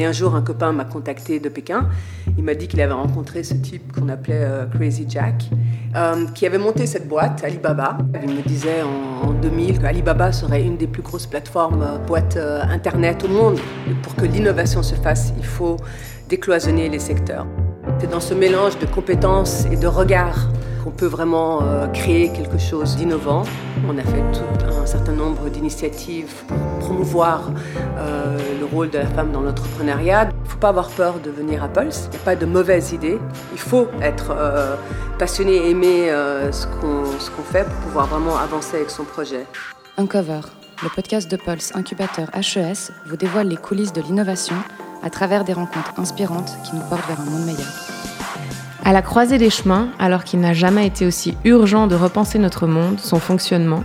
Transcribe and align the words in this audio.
Et 0.00 0.06
un 0.06 0.12
jour, 0.12 0.34
un 0.34 0.40
copain 0.40 0.72
m'a 0.72 0.86
contacté 0.86 1.40
de 1.40 1.50
Pékin. 1.50 1.86
Il 2.38 2.42
m'a 2.42 2.54
dit 2.54 2.68
qu'il 2.68 2.80
avait 2.80 2.94
rencontré 2.94 3.42
ce 3.42 3.52
type 3.52 3.92
qu'on 3.92 4.08
appelait 4.08 4.40
euh, 4.40 4.64
Crazy 4.64 5.04
Jack, 5.06 5.50
euh, 5.94 6.24
qui 6.34 6.46
avait 6.46 6.56
monté 6.56 6.86
cette 6.86 7.06
boîte, 7.06 7.44
Alibaba. 7.44 7.98
Il 8.22 8.34
me 8.34 8.40
disait 8.40 8.80
en, 8.80 9.32
2000 9.32 9.78
qu'Alibaba 9.78 10.32
serait 10.32 10.62
une 10.62 10.78
des 10.78 10.86
plus 10.86 11.02
grosses 11.02 11.26
plateformes 11.26 11.82
euh, 11.82 11.98
boîtes 11.98 12.38
Internet 12.38 13.24
au 13.24 13.28
monde. 13.28 13.58
pour 14.02 14.14
que 14.14 14.24
l'innovation 14.24 14.82
se 14.82 14.94
fasse, 14.94 15.34
il 15.36 15.44
faut 15.44 15.76
décloisonner 16.30 16.88
les 16.88 16.98
secteurs. 16.98 17.46
C'est 17.98 18.10
dans 18.10 18.20
ce 18.20 18.32
mélange 18.32 18.78
de 18.78 18.86
compétences 18.86 19.66
et 19.70 19.76
de 19.76 19.86
regards 19.86 20.48
qu'on 20.82 20.90
peut 20.90 21.06
vraiment 21.06 21.62
euh, 21.62 21.86
créer 21.88 22.32
quelque 22.32 22.58
chose 22.58 22.96
d'innovant. 22.96 23.42
On 23.88 23.96
a 23.98 24.02
fait 24.02 24.22
un 24.22 24.86
certain 24.86 25.12
nombre 25.12 25.48
d'initiatives 25.48 26.32
pour 26.46 26.56
promouvoir 26.78 27.50
euh, 27.98 28.38
le 28.58 28.64
rôle 28.64 28.90
de 28.90 28.98
la 28.98 29.06
femme 29.06 29.32
dans 29.32 29.40
l'entrepreneuriat. 29.40 30.30
Il 30.30 30.44
ne 30.44 30.48
faut 30.48 30.58
pas 30.58 30.68
avoir 30.68 30.88
peur 30.88 31.20
de 31.20 31.30
venir 31.30 31.62
à 31.62 31.68
Pulse. 31.68 32.08
Il 32.08 32.10
n'y 32.10 32.16
a 32.16 32.24
pas 32.24 32.36
de 32.36 32.46
mauvaises 32.46 32.92
idées. 32.92 33.18
Il 33.52 33.58
faut 33.58 33.88
être 34.02 34.32
euh, 34.36 34.76
passionné 35.18 35.54
et 35.56 35.70
aimer 35.70 36.10
ce 36.50 36.66
qu'on 36.66 37.42
fait 37.42 37.64
pour 37.64 37.74
pouvoir 37.76 38.06
vraiment 38.06 38.36
avancer 38.38 38.76
avec 38.76 38.90
son 38.90 39.04
projet. 39.04 39.46
Uncover, 39.98 40.40
le 40.82 40.88
podcast 40.88 41.30
de 41.30 41.36
Pulse 41.36 41.72
Incubateur 41.74 42.28
HES, 42.34 42.90
vous 43.06 43.16
dévoile 43.16 43.48
les 43.48 43.56
coulisses 43.56 43.92
de 43.92 44.00
l'innovation 44.00 44.56
à 45.02 45.10
travers 45.10 45.44
des 45.44 45.52
rencontres 45.52 45.92
inspirantes 45.98 46.56
qui 46.64 46.74
nous 46.74 46.82
portent 46.82 47.06
vers 47.06 47.20
un 47.20 47.24
monde 47.24 47.44
meilleur. 47.44 47.99
À 48.84 48.92
la 48.92 49.02
croisée 49.02 49.38
des 49.38 49.50
chemins, 49.50 49.88
alors 49.98 50.24
qu'il 50.24 50.40
n'a 50.40 50.54
jamais 50.54 50.86
été 50.86 51.06
aussi 51.06 51.36
urgent 51.44 51.86
de 51.86 51.94
repenser 51.94 52.38
notre 52.38 52.66
monde, 52.66 52.98
son 52.98 53.18
fonctionnement, 53.18 53.84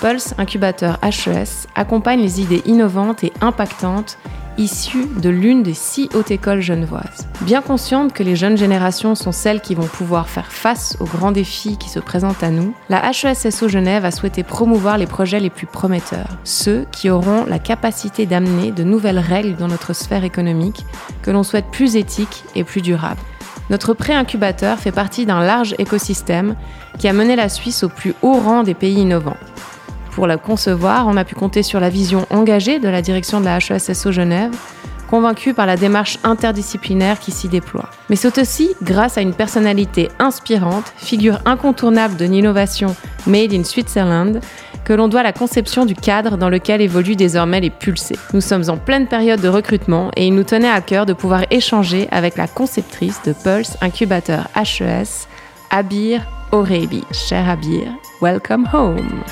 Pulse 0.00 0.34
Incubateur 0.38 0.98
HES 1.02 1.66
accompagne 1.74 2.20
les 2.20 2.40
idées 2.40 2.62
innovantes 2.66 3.24
et 3.24 3.32
impactantes 3.40 4.18
issues 4.58 5.06
de 5.20 5.28
l'une 5.28 5.62
des 5.62 5.74
six 5.74 6.08
hautes 6.14 6.30
écoles 6.30 6.60
genevoises. 6.60 7.28
Bien 7.42 7.60
consciente 7.60 8.12
que 8.12 8.22
les 8.22 8.36
jeunes 8.36 8.56
générations 8.56 9.14
sont 9.14 9.32
celles 9.32 9.60
qui 9.60 9.74
vont 9.74 9.86
pouvoir 9.86 10.28
faire 10.28 10.50
face 10.50 10.96
aux 11.00 11.04
grands 11.04 11.32
défis 11.32 11.76
qui 11.76 11.88
se 11.88 11.98
présentent 11.98 12.42
à 12.42 12.50
nous, 12.50 12.74
la 12.88 13.02
HESSO 13.10 13.68
Genève 13.68 14.04
a 14.04 14.10
souhaité 14.10 14.42
promouvoir 14.42 14.98
les 14.98 15.06
projets 15.06 15.40
les 15.40 15.50
plus 15.50 15.66
prometteurs, 15.66 16.38
ceux 16.44 16.86
qui 16.92 17.10
auront 17.10 17.44
la 17.46 17.58
capacité 17.58 18.26
d'amener 18.26 18.70
de 18.70 18.84
nouvelles 18.84 19.18
règles 19.18 19.56
dans 19.56 19.68
notre 19.68 19.92
sphère 19.92 20.24
économique 20.24 20.84
que 21.22 21.30
l'on 21.30 21.42
souhaite 21.42 21.66
plus 21.70 21.96
éthiques 21.96 22.44
et 22.54 22.64
plus 22.64 22.82
durables. 22.82 23.20
Notre 23.68 23.94
pré-incubateur 23.94 24.78
fait 24.78 24.92
partie 24.92 25.26
d'un 25.26 25.40
large 25.40 25.74
écosystème 25.78 26.54
qui 26.98 27.08
a 27.08 27.12
mené 27.12 27.36
la 27.36 27.48
Suisse 27.48 27.82
au 27.82 27.88
plus 27.88 28.14
haut 28.22 28.38
rang 28.38 28.62
des 28.62 28.74
pays 28.74 29.00
innovants. 29.00 29.36
Pour 30.12 30.26
la 30.26 30.38
concevoir, 30.38 31.06
on 31.08 31.16
a 31.16 31.24
pu 31.24 31.34
compter 31.34 31.62
sur 31.62 31.80
la 31.80 31.90
vision 31.90 32.26
engagée 32.30 32.78
de 32.78 32.88
la 32.88 33.02
direction 33.02 33.40
de 33.40 33.44
la 33.44 33.58
HESSO 33.58 34.12
Genève, 34.12 34.52
convaincue 35.10 35.54
par 35.54 35.66
la 35.66 35.76
démarche 35.76 36.18
interdisciplinaire 36.24 37.20
qui 37.20 37.32
s'y 37.32 37.48
déploie. 37.48 37.90
Mais 38.08 38.16
c'est 38.16 38.38
aussi 38.38 38.70
grâce 38.82 39.18
à 39.18 39.20
une 39.20 39.34
personnalité 39.34 40.08
inspirante, 40.18 40.92
figure 40.96 41.40
incontournable 41.44 42.16
de 42.16 42.24
l'innovation 42.24 42.96
made 43.26 43.52
in 43.52 43.64
Switzerland, 43.64 44.40
que 44.86 44.92
l'on 44.92 45.08
doit 45.08 45.24
la 45.24 45.32
conception 45.32 45.84
du 45.84 45.96
cadre 45.96 46.36
dans 46.36 46.48
lequel 46.48 46.80
évoluent 46.80 47.16
désormais 47.16 47.60
les 47.60 47.70
pulsés. 47.70 48.16
Nous 48.32 48.40
sommes 48.40 48.70
en 48.70 48.76
pleine 48.76 49.08
période 49.08 49.40
de 49.40 49.48
recrutement 49.48 50.12
et 50.14 50.28
il 50.28 50.34
nous 50.34 50.44
tenait 50.44 50.70
à 50.70 50.80
cœur 50.80 51.06
de 51.06 51.12
pouvoir 51.12 51.42
échanger 51.50 52.06
avec 52.12 52.36
la 52.36 52.46
conceptrice 52.46 53.20
de 53.24 53.32
Pulse 53.32 53.76
Incubateur 53.80 54.46
HES, 54.54 55.26
Abir 55.70 56.22
Orebi. 56.52 57.02
Cher 57.10 57.50
Abir, 57.50 57.88
welcome 58.22 58.68
home. 58.72 59.24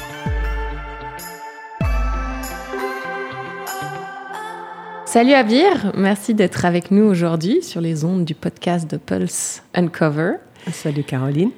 Salut 5.04 5.34
Abir, 5.34 5.92
merci 5.96 6.34
d'être 6.34 6.64
avec 6.64 6.90
nous 6.90 7.04
aujourd'hui 7.04 7.62
sur 7.62 7.80
les 7.80 8.04
ondes 8.04 8.24
du 8.24 8.34
podcast 8.34 8.90
de 8.90 8.96
Pulse 8.96 9.62
Uncover. 9.72 10.32
Salut 10.72 11.04
Caroline. 11.04 11.52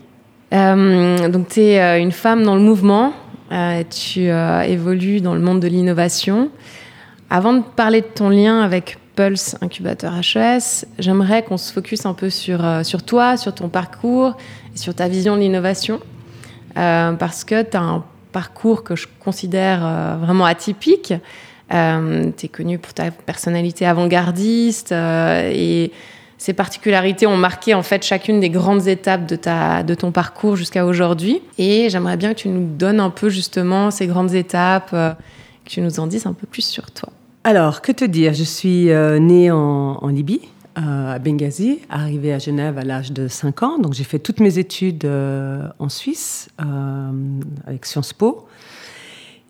Euh, 0.52 1.28
donc 1.28 1.48
tu 1.48 1.60
es 1.60 1.80
euh, 1.80 1.98
une 1.98 2.12
femme 2.12 2.44
dans 2.44 2.54
le 2.54 2.60
mouvement, 2.60 3.12
tu 3.50 4.28
euh, 4.28 4.62
évolues 4.62 5.20
dans 5.20 5.34
le 5.34 5.40
monde 5.40 5.60
de 5.60 5.68
l'innovation. 5.68 6.50
Avant 7.30 7.52
de 7.54 7.62
parler 7.62 8.00
de 8.00 8.06
ton 8.06 8.28
lien 8.28 8.60
avec 8.60 8.98
Pulse 9.14 9.56
Incubateur 9.60 10.14
HES, 10.14 10.86
j'aimerais 10.98 11.42
qu'on 11.42 11.56
se 11.56 11.72
focus 11.72 12.06
un 12.06 12.14
peu 12.14 12.30
sur, 12.30 12.64
euh, 12.64 12.82
sur 12.82 13.02
toi, 13.02 13.36
sur 13.36 13.54
ton 13.54 13.68
parcours 13.68 14.36
et 14.74 14.78
sur 14.78 14.94
ta 14.94 15.08
vision 15.08 15.36
de 15.36 15.40
l'innovation. 15.40 16.00
parce 16.74 17.44
que 17.44 17.62
tu 17.62 17.76
as 17.76 17.82
un 17.82 18.04
parcours 18.32 18.84
que 18.84 18.96
je 18.96 19.06
considère 19.20 19.80
vraiment 20.20 20.44
atypique. 20.44 21.14
tu 21.70 21.74
es 21.74 22.48
connu 22.52 22.78
pour 22.78 22.92
ta 22.92 23.10
personnalité 23.10 23.86
avant-gardiste 23.86 24.92
et 24.92 25.90
ces 26.38 26.52
particularités 26.52 27.26
ont 27.26 27.36
marqué 27.36 27.74
en 27.74 27.82
fait 27.82 28.02
chacune 28.02 28.40
des 28.40 28.50
grandes 28.50 28.88
étapes 28.88 29.26
de, 29.26 29.36
ta, 29.36 29.82
de 29.82 29.94
ton 29.94 30.12
parcours 30.12 30.56
jusqu'à 30.56 30.84
aujourd'hui. 30.84 31.40
Et 31.58 31.88
j'aimerais 31.88 32.16
bien 32.16 32.34
que 32.34 32.40
tu 32.40 32.48
nous 32.48 32.66
donnes 32.66 33.00
un 33.00 33.10
peu 33.10 33.28
justement 33.28 33.90
ces 33.90 34.06
grandes 34.06 34.34
étapes, 34.34 34.90
euh, 34.92 35.12
que 35.64 35.70
tu 35.70 35.80
nous 35.80 35.98
en 35.98 36.06
dises 36.06 36.26
un 36.26 36.34
peu 36.34 36.46
plus 36.46 36.64
sur 36.64 36.90
toi. 36.90 37.08
Alors, 37.44 37.80
que 37.80 37.92
te 37.92 38.04
dire? 38.04 38.34
Je 38.34 38.44
suis 38.44 38.90
euh, 38.90 39.18
née 39.18 39.50
en, 39.50 40.08
Libye, 40.08 40.40
euh, 40.78 41.14
à 41.14 41.18
Benghazi, 41.18 41.80
arrivée 41.88 42.34
à 42.34 42.38
Genève 42.38 42.76
à 42.76 42.84
l'âge 42.84 43.12
de 43.12 43.28
5 43.28 43.62
ans. 43.62 43.78
Donc 43.78 43.94
j'ai 43.94 44.04
fait 44.04 44.18
toutes 44.18 44.40
mes 44.40 44.58
études 44.58 45.08
en 45.78 45.88
Suisse 45.88 46.48
avec 47.66 47.86
Sciences 47.86 48.12
Po. 48.12 48.46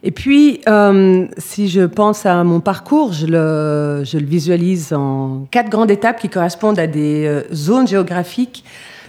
Et 0.06 0.12
puis, 0.12 0.60
euh, 0.68 1.26
si 1.36 1.68
je 1.68 1.80
pense 1.80 2.26
à 2.26 2.44
mon 2.44 2.60
parcours, 2.60 3.12
je 3.12 3.26
le, 3.26 4.04
visualise 4.20 4.92
en 4.92 5.48
quatre 5.50 5.68
grandes 5.68 5.90
étapes 5.90 6.20
qui 6.20 6.28
correspondent 6.28 6.78
à 6.78 6.86
des 6.86 7.26
euh, 7.26 7.42
zones 7.52 7.88
géographiques, 7.88 8.62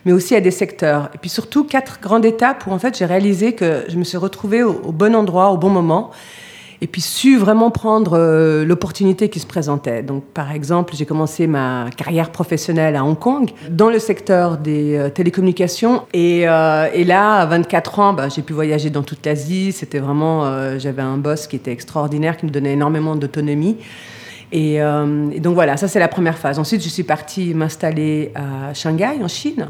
mais 0.06 0.12
aussi 0.12 0.34
à 0.34 0.41
des 0.41 0.50
secteurs. 0.50 1.12
Et 1.13 1.19
puis 1.19 1.30
surtout, 1.30 1.66
quatre 1.66 2.00
grandes 2.02 2.25
étapes 2.25 2.66
où 2.66 2.72
en 2.72 2.80
fait 2.80 2.97
j'ai 2.97 3.06
réalisé 3.06 3.53
que 3.53 3.84
je 3.88 3.96
me 3.96 4.03
suis 4.03 4.18
retrouvée 4.18 4.63
au 4.63 4.91
bon 4.91 5.13
endroit, 5.13 5.52
au 5.52 5.57
bon 5.57 5.69
moment, 5.69 6.09
et 6.82 6.88
puis 6.88 7.02
su 7.02 7.38
vraiment 7.38 7.72
prendre 7.72 8.18
euh, 8.18 8.64
l'opportunité 8.66 9.30
qui 9.30 9.40
se 9.40 9.48
présentait. 9.48 10.04
Donc, 10.04 10.24
par 10.26 10.52
exemple, 10.52 10.96
j'ai 10.96 11.06
commencé 11.06 11.48
ma 11.48 11.88
carrière 11.96 12.32
professionnelle 12.32 12.96
à 12.96 13.04
Hong 13.04 13.18
Kong 13.18 13.50
dans 13.70 13.90
le 13.90 14.00
secteur 14.00 14.58
des 14.58 14.96
euh, 14.96 15.10
télécommunications. 15.10 16.04
Et, 16.14 16.48
euh, 16.48 16.88
et, 16.94 17.04
là, 17.04 17.38
à 17.38 17.46
24 17.48 18.00
ans, 18.00 18.14
bah, 18.14 18.30
j'ai 18.30 18.44
pu 18.44 18.54
voyager 18.54 18.90
dans 18.90 19.04
toute 19.04 19.26
l'Asie. 19.26 19.72
C'était 19.72 20.00
vraiment, 20.00 20.78
j'avais 20.78 21.02
un 21.02 21.18
boss 21.18 21.48
qui 21.48 21.56
était 21.56 21.72
extraordinaire, 21.72 22.38
qui 22.38 22.46
me 22.46 22.52
donnait 22.52 22.74
énormément 22.74 23.16
d'autonomie. 23.16 23.78
Et, 24.52 24.80
donc 25.40 25.56
voilà, 25.56 25.78
ça 25.78 25.88
c'est 25.88 26.00
la 26.00 26.08
première 26.08 26.38
phase. 26.38 26.60
Ensuite, 26.60 26.84
je 26.84 26.90
suis 26.90 27.04
partie 27.04 27.54
m'installer 27.54 28.32
à 28.36 28.74
Shanghai, 28.74 29.20
en 29.22 29.28
Chine. 29.28 29.70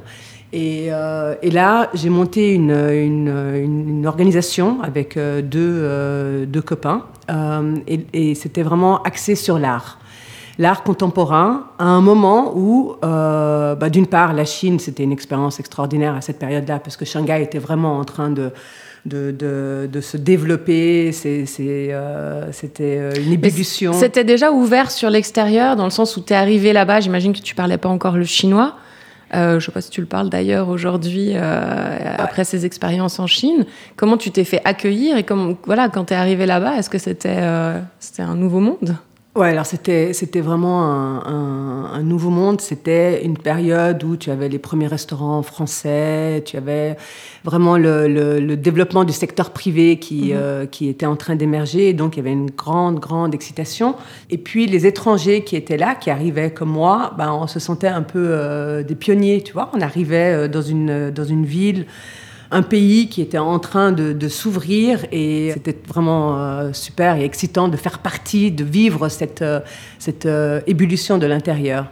Euh, 0.53 1.35
et, 1.41 1.52
là, 1.52 1.90
j'ai 1.94 2.09
monté 2.09 2.53
une, 2.53 2.72
une, 2.72 4.06
organisation 4.08 4.81
avec 4.81 5.18
euh, 5.18 5.41
deux, 5.41 5.59
euh, 5.59 6.46
deux 6.46 6.62
copains. 6.62 7.03
et, 7.88 8.35
c'était 8.35 8.63
vraiment 8.63 9.02
axé 9.03 9.35
sur 9.35 9.59
l'art. 9.59 10.00
L'art 10.59 10.81
contemporain, 10.84 11.68
à 11.78 11.85
un 11.85 12.02
moment 12.02 12.53
où, 12.56 12.96
bah, 13.02 13.90
d'une 13.91 14.08
part, 14.08 14.34
la 14.34 14.46
Chine, 14.46 14.80
c'était 14.80 15.03
une 15.03 15.12
expérience 15.12 15.59
extraordinaire 15.59 16.16
à 16.16 16.22
cette 16.22 16.40
période-là, 16.40 16.79
parce 16.79 16.97
que 16.97 17.06
Shanghai 17.06 17.44
était 17.44 17.59
vraiment 17.59 18.00
en 18.00 18.06
train 18.06 18.31
de, 18.31 18.52
de, 19.06 19.29
de, 19.29 19.88
de, 19.91 20.02
se 20.02 20.18
développer. 20.18 21.12
C'était 21.12 21.91
une 21.91 23.34
ébullition. 23.34 23.94
C'était 23.94 24.24
déjà 24.24 24.52
ouvert 24.52 24.90
sur 24.90 25.12
l'extérieur, 25.12 25.75
dans 25.75 25.84
le 25.84 25.91
sens 25.91 26.18
où 26.18 26.22
tu 26.22 26.34
es 26.34 26.35
arrivé 26.35 26.74
là-bas, 26.74 27.02
j'imagine 27.02 27.34
que 27.34 27.41
tu 27.41 27.53
parlais 27.53 27.78
pas 27.78 27.90
encore 27.90 28.18
le 28.18 28.25
chinois. 28.25 28.78
Euh, 29.33 29.51
je 29.51 29.55
ne 29.55 29.59
sais 29.59 29.71
pas 29.71 29.81
si 29.81 29.89
tu 29.89 30.01
le 30.01 30.07
parles 30.07 30.29
d'ailleurs 30.29 30.69
aujourd'hui, 30.69 31.31
euh, 31.33 31.97
après 32.17 32.43
ces 32.43 32.65
expériences 32.65 33.19
en 33.19 33.27
Chine. 33.27 33.65
Comment 33.95 34.17
tu 34.17 34.31
t'es 34.31 34.43
fait 34.43 34.61
accueillir 34.63 35.17
et 35.17 35.23
comment, 35.23 35.55
voilà, 35.65 35.89
quand 35.89 36.05
tu 36.05 36.13
es 36.13 36.17
arrivé 36.17 36.45
là-bas, 36.45 36.77
est-ce 36.77 36.89
que 36.89 36.97
c'était 36.97 37.37
euh, 37.39 37.79
c'était 37.99 38.23
un 38.23 38.35
nouveau 38.35 38.59
monde? 38.59 38.95
Ouais, 39.37 39.49
alors 39.49 39.67
c'était 39.67 40.13
c'était 40.13 40.41
vraiment 40.41 40.81
un, 40.81 41.91
un, 41.93 42.01
nouveau 42.01 42.31
monde. 42.31 42.59
C'était 42.59 43.23
une 43.23 43.37
période 43.37 44.03
où 44.03 44.17
tu 44.17 44.31
avais 44.31 44.49
les 44.49 44.57
premiers 44.57 44.87
restaurants 44.87 45.43
français, 45.43 46.41
tu 46.43 46.57
avais 46.57 46.97
vraiment 47.43 47.78
le, 47.78 48.07
le, 48.07 48.57
développement 48.57 49.03
du 49.03 49.13
secteur 49.13 49.51
privé 49.51 49.99
qui 49.99 50.31
mhm. 50.31 50.37
euh, 50.37 50.66
qui 50.66 50.89
était 50.89 51.05
en 51.05 51.16
train 51.16 51.35
d'émerger. 51.35 51.93
Donc 51.93 52.16
il 52.16 52.17
y 52.17 52.22
avait 52.22 52.31
une 52.31 52.49
grande 52.49 52.99
grande 52.99 53.35
excitation. 53.35 53.93
Et 54.31 54.39
puis 54.39 54.66
les 54.66 54.87
étrangers 54.87 55.43
qui 55.43 55.55
étaient 55.55 55.78
là, 55.78 55.93
qui 55.93 56.09
arrivaient 56.09 56.49
comme 56.49 56.72
moi, 56.72 57.13
ben 57.16 57.31
on 57.31 57.45
se 57.45 57.59
sentait 57.59 57.87
un 57.87 58.01
peu 58.01 58.29
euh, 58.31 58.81
des 58.81 58.95
pionniers, 58.95 59.43
tu 59.43 59.53
vois. 59.53 59.69
On 59.75 59.81
arrivait 59.81 60.33
euh, 60.33 60.47
dans 60.47 60.63
une 60.63 61.11
dans 61.11 61.25
une 61.25 61.45
ville 61.45 61.85
un 62.52 62.61
pays 62.61 63.09
qui 63.09 63.22
était 63.22 63.38
en 63.38 63.59
train 63.59 63.91
de, 63.91 64.28
s'ouvrir 64.29 65.05
et 65.11 65.52
c'était 65.53 65.78
vraiment 65.88 66.38
euh, 66.38 66.73
super 66.73 67.16
et 67.16 67.23
excitant 67.23 67.67
de 67.67 67.78
faire 67.78 67.99
partie, 67.99 68.52
de 68.52 68.64
vivre 68.64 69.09
cette, 69.09 69.41
euh, 69.41 69.59
cette 69.99 70.26
euh, 70.26 70.61
ébullition 70.67 71.17
de 71.17 71.26
l'intérieur. 71.26 71.88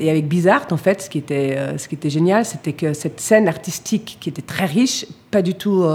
Et 0.00 0.10
avec 0.10 0.26
Bizarre, 0.26 0.66
en 0.72 0.76
fait, 0.76 1.02
ce 1.02 1.10
qui 1.10 1.18
était, 1.18 1.56
ce 1.78 1.86
qui 1.86 1.94
était 1.94 2.10
génial, 2.10 2.44
c'était 2.44 2.72
que 2.72 2.92
cette 2.92 3.20
scène 3.20 3.46
artistique 3.46 4.18
qui 4.20 4.28
était 4.28 4.42
très 4.42 4.64
riche, 4.64 5.06
pas 5.30 5.42
du 5.42 5.54
tout 5.54 5.86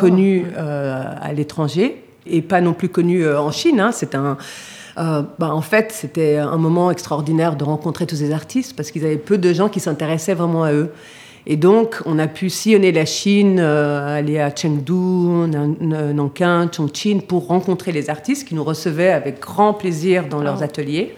connue, 0.00 0.46
à 0.56 1.30
l'étranger, 1.34 2.02
et 2.24 2.40
pas 2.40 2.62
non 2.62 2.72
plus 2.72 2.88
connue 2.88 3.28
en 3.28 3.50
Chine. 3.50 3.80
Hein, 3.80 3.92
c'est 3.92 4.14
un, 4.14 4.38
bah, 4.96 5.52
En 5.54 5.60
fait, 5.60 5.92
c'était 5.92 6.38
un 6.38 6.56
moment 6.56 6.90
extraordinaire 6.90 7.54
de 7.54 7.64
rencontrer 7.64 8.06
tous 8.06 8.16
ces 8.16 8.32
artistes 8.32 8.74
parce 8.74 8.90
qu'ils 8.90 9.04
avaient 9.04 9.18
peu 9.18 9.36
de 9.36 9.52
gens 9.52 9.68
qui 9.68 9.80
s'intéressaient 9.80 10.32
vraiment 10.32 10.64
à 10.64 10.72
eux. 10.72 10.90
Et 11.46 11.56
donc, 11.56 11.96
on 12.06 12.18
a 12.18 12.28
pu 12.28 12.50
sillonner 12.50 12.92
la 12.92 13.04
Chine, 13.04 13.58
euh, 13.58 14.18
aller 14.18 14.38
à 14.38 14.54
Chengdu, 14.54 14.92
Nankin, 14.92 16.70
Chongqing 16.70 17.22
pour 17.22 17.48
rencontrer 17.48 17.90
les 17.90 18.10
artistes 18.10 18.46
qui 18.46 18.54
nous 18.54 18.62
recevaient 18.62 19.10
avec 19.10 19.40
grand 19.40 19.74
plaisir 19.74 20.28
dans 20.28 20.40
leurs 20.40 20.62
ateliers. 20.62 21.16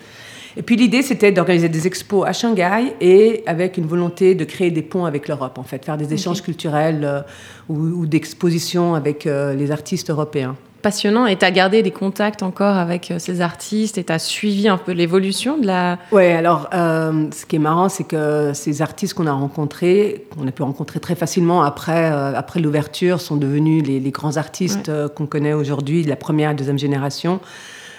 Et 0.57 0.63
puis 0.63 0.77
l'idée, 0.77 1.03
c'était 1.03 1.33
d'organiser 1.33 1.69
des 1.69 1.87
expos 1.87 2.27
à 2.27 2.33
Shanghai 2.33 2.95
et 3.01 3.43
avec 3.47 3.77
une 3.77 3.87
volonté 3.87 4.35
de 4.35 4.45
créer 4.45 4.71
des 4.71 4.83
ponts 4.83 5.05
avec 5.05 5.29
l'Europe, 5.29 5.59
en 5.59 5.65
fait, 5.65 5.85
faire 5.85 5.97
des 5.97 6.15
échanges 6.15 6.43
culturels 6.43 7.05
euh, 7.05 7.21
ou, 7.69 8.07
d'expositions 8.07 8.95
avec 8.95 9.27
euh, 9.27 9.55
les 9.55 9.73
artistes 9.73 10.11
européens 10.11 10.57
passionnant. 10.85 11.27
Et 11.27 11.37
tu 11.37 11.45
as 11.45 11.51
gardé 11.51 11.83
des 11.83 11.91
contacts 11.91 12.43
encore 12.43 12.77
avec 12.77 13.11
euh, 13.11 13.19
ces 13.19 13.41
artistes 13.41 13.97
et 13.97 14.05
tu 14.05 14.13
as 14.13 14.19
suivi 14.19 14.69
un 14.69 14.77
peu 14.77 14.93
l'évolution 14.93 15.59
de 15.59 15.67
la... 15.67 15.99
Oui, 16.13 16.27
alors 16.27 16.69
euh, 16.75 17.27
ce 17.35 17.47
qui 17.47 17.57
est 17.57 17.59
marrant, 17.59 17.89
c'est 17.89 18.05
que 18.05 18.53
ces 18.53 18.83
artistes 18.83 19.15
qu'on 19.15 19.27
a 19.27 19.33
rencontrés, 19.33 20.27
qu'on 20.37 20.47
a 20.47 20.53
pu 20.53 20.63
rencontrer 20.63 21.01
très 21.01 21.15
facilement 21.15 21.63
après, 21.63 22.13
euh, 22.13 22.35
après 22.37 22.61
l'ouverture, 22.61 23.21
sont 23.21 23.37
devenus 23.37 23.83
les, 23.83 24.11
grands 24.11 24.37
artistes 24.37 24.93
qu'on 25.15 25.27
connaît 25.27 25.55
aujourd'hui, 25.55 26.05
de 26.05 26.09
la 26.11 26.17
première 26.17 26.51
et 26.51 26.55
deuxième 26.55 26.79
génération. 26.79 27.41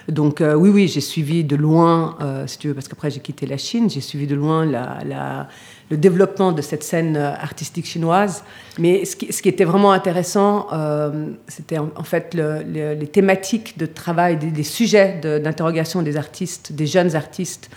Donc 0.08 0.42
oui, 0.42 0.70
oui, 0.70 0.88
j'ai 0.88 1.02
suivi 1.02 1.44
de 1.44 1.56
loin, 1.56 2.16
si 2.46 2.60
tu 2.60 2.68
veux, 2.68 2.74
parce 2.76 2.88
qu'après 2.88 3.10
j'ai 3.10 3.20
quitté 3.20 3.48
la 3.48 3.58
Chine, 3.58 3.90
j'ai 3.90 4.02
suivi 4.02 4.28
de 4.28 4.36
loin 4.36 4.64
la, 4.66 5.00
la 5.04 5.48
le 5.90 5.98
développement 5.98 6.52
de 6.52 6.62
cette 6.62 6.84
scène 6.84 7.16
euh, 7.18 7.34
artistique 7.34 7.86
chinoise. 7.86 8.44
Mais 8.80 9.06
ce 9.06 9.16
qui, 9.16 9.32
ce 9.32 9.42
qui 9.42 9.50
était 9.50 9.66
vraiment 9.66 9.92
intéressant, 9.92 10.68
euh, 10.74 11.28
c'était 11.48 11.78
en, 11.78 12.04
fait 12.04 12.34
les 12.34 13.08
thématiques 13.08 13.78
de 13.78 13.86
travail, 13.86 14.38
des, 14.38 14.64
sujets 14.64 15.20
d'interrogation 15.22 16.02
des 16.02 16.18
artistes, 16.18 16.74
des 16.74 16.88
jeunes 16.88 17.16
artistes. 17.16 17.70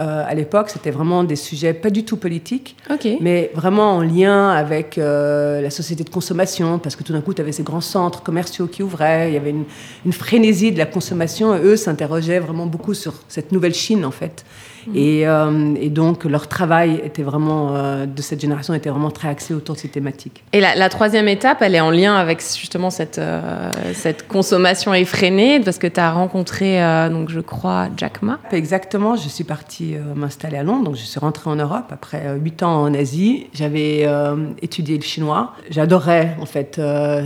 Euh, 0.00 0.24
à 0.26 0.34
l'époque, 0.34 0.70
c'était 0.70 0.90
vraiment 0.90 1.22
des 1.22 1.36
sujets 1.36 1.74
pas 1.74 1.90
du 1.90 2.04
tout 2.04 2.16
politiques, 2.16 2.76
mais 3.20 3.50
vraiment 3.54 3.96
en 3.96 4.00
lien 4.02 4.50
avec 4.50 4.96
la 4.96 5.70
société 5.70 6.04
de 6.04 6.10
consommation, 6.10 6.78
parce 6.78 6.96
que 6.96 7.02
tout 7.02 7.12
d'un 7.12 7.20
coup, 7.20 7.32
tu 7.34 7.42
avais 7.42 7.52
ces 7.52 7.62
grands 7.62 7.82
centres 7.82 8.22
commerciaux 8.22 8.66
qui 8.66 8.82
ouvraient, 8.82 9.30
il 9.30 9.34
y 9.34 9.36
avait 9.36 9.50
une, 9.50 9.64
une 10.04 10.12
frénésie 10.12 10.72
de 10.72 10.78
la 10.78 10.86
consommation, 10.86 11.54
et 11.54 11.60
eux 11.60 11.76
s'interrogeaient 11.76 12.40
vraiment 12.40 12.66
beaucoup 12.66 12.94
sur 12.94 13.14
cette 13.28 13.52
nouvelle 13.52 13.74
Chine, 13.74 14.04
en 14.04 14.10
fait. 14.10 14.44
Mhm. 14.86 14.94
Euh, 14.96 15.74
et, 15.80 15.90
donc, 15.90 16.24
leur 16.24 16.48
travail 16.48 17.00
était 17.04 17.22
vraiment, 17.22 17.70
euh, 17.72 18.06
de 18.06 18.22
cette 18.22 18.40
génération 18.40 18.74
était 18.74 18.90
vraiment 18.90 19.10
très 19.10 19.28
axé 19.28 19.54
autour 19.54 19.74
de 19.74 19.80
ces 19.80 19.88
thématiques. 19.88 20.42
Et 20.52 20.60
la, 20.60 20.88
troisième 20.88 21.28
étape, 21.28 21.58
elle 21.62 21.74
est 21.74 21.80
en 21.80 21.90
lien 21.90 22.14
avec 22.14 22.40
justement 22.40 22.90
cette, 22.90 23.18
euh, 23.18 23.70
cette 23.94 24.28
consommation 24.28 24.94
effrénée, 24.94 25.60
parce 25.60 25.78
que 25.78 25.86
tu 25.86 26.00
as 26.00 26.12
rencontré, 26.12 26.80
donc, 27.10 27.30
je 27.30 27.40
crois, 27.40 27.88
Jack 27.96 28.22
Ma. 28.22 28.38
Exactement, 28.52 29.16
je 29.16 29.28
suis 29.28 29.44
partie 29.44 29.94
m'installer 30.14 30.56
à 30.56 30.62
Londres, 30.62 30.84
donc 30.84 30.96
je 30.96 31.02
suis 31.02 31.20
rentrée 31.20 31.50
en 31.50 31.56
Europe 31.56 31.86
après 31.90 32.36
huit 32.38 32.62
ans 32.62 32.82
en 32.82 32.94
Asie. 32.94 33.46
J'avais 33.54 34.06
étudié 34.60 34.96
le 34.96 35.02
chinois. 35.02 35.52
J'adorais, 35.70 36.36
en 36.40 36.46
fait, 36.46 36.80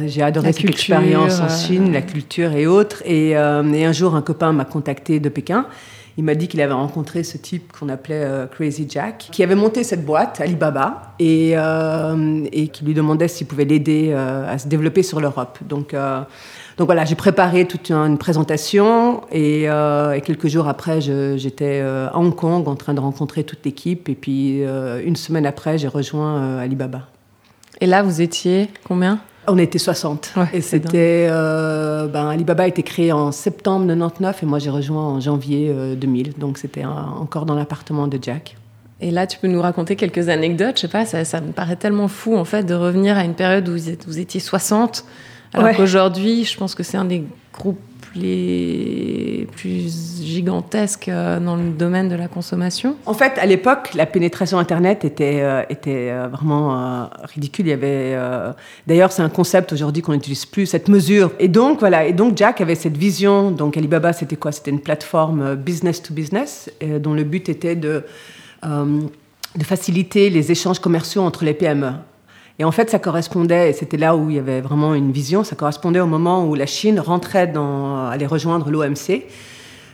j'ai 0.06 0.22
adoré 0.22 0.52
cette 0.52 0.70
expérience 0.70 1.40
en 1.40 1.48
Chine, 1.48 1.92
la 1.92 2.02
culture 2.02 2.52
et 2.52 2.66
autres. 2.66 3.02
Et, 3.04 3.30
et 3.30 3.36
un 3.36 3.92
jour, 3.92 4.14
un 4.14 4.22
copain 4.22 4.52
m'a 4.52 4.64
contacté 4.64 5.20
de 5.20 5.28
Pékin 5.28 5.66
il 6.18 6.24
m'a 6.24 6.34
dit 6.34 6.48
qu'il 6.48 6.60
avait 6.62 6.72
rencontré 6.72 7.22
ce 7.22 7.36
type 7.36 7.72
qu'on 7.78 7.90
appelait 7.90 8.24
euh, 8.24 8.46
Crazy 8.46 8.86
Jack, 8.88 9.28
qui 9.32 9.42
avait 9.42 9.54
monté 9.54 9.84
cette 9.84 10.04
boîte, 10.04 10.40
Alibaba, 10.40 11.14
et, 11.18 11.52
euh, 11.56 12.46
qui 12.72 12.84
lui 12.84 12.94
demandait 12.94 13.28
s'il 13.28 13.46
pouvait 13.46 13.66
l'aider 13.66 14.10
euh, 14.12 14.50
à 14.50 14.56
se 14.58 14.66
développer 14.66 15.02
sur 15.02 15.20
l'Europe. 15.20 15.58
Donc, 15.68 15.94
donc 16.78 16.86
voilà, 16.86 17.04
j'ai 17.04 17.14
préparé 17.14 17.66
toute 17.66 17.90
une 17.90 18.18
présentation 18.18 19.22
et 19.32 19.66
quelques 20.24 20.48
jours 20.48 20.68
après, 20.68 21.00
j'étais 21.00 21.80
à 21.80 22.16
Hong 22.16 22.34
Kong 22.34 22.68
en 22.68 22.76
train 22.76 22.94
de 22.94 23.00
rencontrer 23.00 23.44
toute 23.44 23.64
l'équipe. 23.64 24.08
Et 24.08 24.14
puis 24.14 24.60
une 24.60 25.16
semaine 25.16 25.46
après, 25.46 25.78
j'ai 25.78 25.88
rejoint 25.88 26.58
Alibaba. 26.58 27.08
Et 27.80 27.86
là, 27.86 28.02
vous 28.02 28.20
étiez 28.20 28.68
combien? 28.84 29.20
On 29.48 29.58
était 29.58 29.78
60. 29.78 30.34
et 30.52 30.60
c'était. 30.60 31.28
Euh, 31.30 32.06
ben, 32.06 32.28
Alibaba 32.28 32.64
a 32.64 32.66
été 32.66 32.82
créé 32.82 33.12
en 33.12 33.32
septembre 33.32 33.86
99 33.86 34.42
et 34.42 34.46
moi 34.46 34.58
j'ai 34.58 34.70
rejoint 34.70 35.02
en 35.02 35.20
janvier 35.20 35.74
2000. 35.96 36.28
Euh, 36.28 36.32
Donc 36.38 36.58
c'était 36.58 36.84
encore 36.84 37.46
dans 37.46 37.54
l'appartement 37.54 38.08
de 38.08 38.18
Jack. 38.20 38.56
Et 39.00 39.10
là, 39.10 39.26
tu 39.26 39.38
peux 39.38 39.48
nous 39.48 39.60
raconter 39.60 39.94
quelques 39.94 40.30
anecdotes. 40.30 40.76
Je 40.76 40.82
sais 40.82 40.88
pas, 40.88 41.04
ça, 41.04 41.40
me 41.40 41.52
paraît 41.52 41.76
tellement 41.76 42.08
fou 42.08 42.36
en 42.36 42.44
fait 42.44 42.62
de 42.62 42.74
revenir 42.74 43.18
à 43.18 43.24
une 43.24 43.34
période 43.34 43.68
où 43.68 43.72
vous, 43.72 43.90
vous 44.06 44.18
étiez 44.18 44.40
60. 44.40 45.04
Alors 45.52 45.76
qu'aujourd'hui, 45.76 46.44
je 46.44 46.56
pense 46.56 46.74
que 46.74 46.82
c'est 46.82 46.96
un 46.96 47.04
des 47.04 47.24
groupes 47.52 47.78
les 48.16 49.46
plus 49.52 50.22
gigantesques 50.22 51.08
euh, 51.08 51.38
dans 51.40 51.56
le 51.56 51.70
domaine 51.70 52.08
de 52.08 52.14
la 52.14 52.28
consommation 52.28 52.96
En 53.06 53.14
fait, 53.14 53.38
à 53.38 53.46
l'époque, 53.46 53.94
la 53.94 54.06
pénétration 54.06 54.58
Internet 54.58 55.04
était, 55.04 55.40
euh, 55.40 55.62
était 55.68 56.10
euh, 56.10 56.28
vraiment 56.28 57.08
ridicule. 57.24 57.66
Il 57.66 57.70
y 57.70 57.72
avait, 57.72 58.16
d'ailleurs, 58.86 59.12
c'est 59.12 59.22
un 59.22 59.28
concept 59.28 59.72
aujourd'hui 59.72 60.02
qu'on 60.02 60.12
n'utilise 60.12 60.46
plus, 60.46 60.66
cette 60.66 60.88
mesure. 60.88 61.32
Et 61.38 61.48
donc, 61.48 61.80
voilà. 61.80 62.06
Et 62.06 62.12
donc, 62.12 62.36
Jack 62.36 62.60
avait 62.60 62.74
cette 62.74 62.96
vision. 62.96 63.50
Donc, 63.50 63.76
Alibaba, 63.76 64.12
c'était 64.12 64.36
quoi? 64.36 64.52
C'était 64.52 64.70
une 64.70 64.80
plateforme 64.80 65.54
business 65.54 66.02
to 66.02 66.12
business, 66.14 66.70
dont 67.00 67.14
le 67.14 67.24
but 67.24 67.48
était 67.48 67.76
de, 67.76 68.04
de 68.62 69.64
faciliter 69.64 70.30
les 70.30 70.50
échanges 70.50 70.78
commerciaux 70.78 71.22
entre 71.22 71.44
les 71.44 71.54
PME. 71.54 71.92
Et 72.58 72.64
en 72.64 72.72
fait, 72.72 72.88
ça 72.88 72.98
correspondait, 72.98 73.70
et 73.70 73.72
c'était 73.74 73.98
là 73.98 74.16
où 74.16 74.30
il 74.30 74.36
y 74.36 74.38
avait 74.38 74.62
vraiment 74.62 74.94
une 74.94 75.12
vision, 75.12 75.44
ça 75.44 75.56
correspondait 75.56 76.00
au 76.00 76.06
moment 76.06 76.46
où 76.46 76.54
la 76.54 76.64
Chine 76.64 76.98
rentrait 76.98 77.46
dans, 77.46 78.06
allait 78.08 78.26
rejoindre 78.26 78.70
l'OMC, 78.70 79.24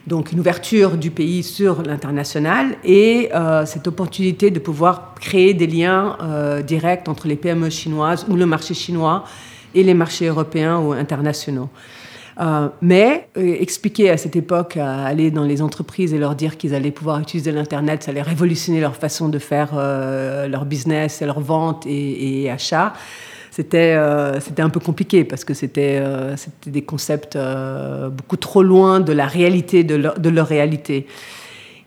donc 0.07 0.33
une 0.33 0.41
ouverture 0.41 0.97
du 0.97 1.11
pays 1.11 1.43
sur 1.43 1.83
l'international 1.83 2.77
et 2.85 3.31
euh, 3.35 3.67
cette 3.67 3.87
opportunité 3.87 4.51
de 4.51 4.59
pouvoir 4.59 5.15
créer 5.21 5.55
des 5.55 5.67
liens 5.67 6.17
euh, 6.23 6.63
directs 6.63 7.09
entre 7.09 7.29
les 7.29 7.37
PME 7.37 7.71
chinoises 7.71 8.27
ou 8.29 8.37
le 8.37 8.47
marché 8.47 8.75
chinois 8.75 9.25
et 9.75 9.83
les 9.83 9.95
marchés 9.95 10.27
européens 10.27 10.79
ou 10.79 10.93
internationaux. 10.93 11.69
Euh, 12.41 12.69
mais 12.81 13.29
euh, 13.37 13.57
expliquer 13.61 14.11
à 14.11 14.17
cette 14.17 14.37
époque 14.37 14.77
à 14.77 15.05
aller 15.05 15.31
dans 15.31 15.45
les 15.45 15.61
entreprises 15.61 16.15
et 16.15 16.19
leur 16.19 16.35
dire 16.35 16.57
qu'ils 16.57 16.75
allaient 16.75 16.91
pouvoir 16.91 17.21
utiliser 17.21 17.53
l'Internet, 17.53 18.03
ça 18.03 18.11
allait 18.11 18.23
révolutionner 18.23 18.81
leur 18.81 18.97
façon 18.97 19.29
de 19.29 19.39
faire 19.39 19.71
euh, 19.75 20.49
leur 20.49 20.65
business, 20.65 21.21
leur 21.21 21.41
vente 21.41 21.87
et, 21.87 22.45
et 22.45 22.51
achat, 22.51 22.95
c'était 23.51 23.99
c'était 24.41 24.63
un 24.63 24.71
peu 24.71 24.81
compliqué 24.81 25.25
parce 25.25 25.45
que 25.45 25.53
c'était 25.53 26.03
c'était 26.37 26.71
des 26.71 26.81
concepts 26.81 27.37
beaucoup 28.11 28.39
trop 28.39 28.63
loin 28.63 29.01
de 29.01 29.13
la 29.13 29.27
réalité, 29.27 29.85
de 29.85 29.95
leur, 29.95 30.19
de 30.19 30.31
leur 30.31 30.47
réalité. 30.47 31.07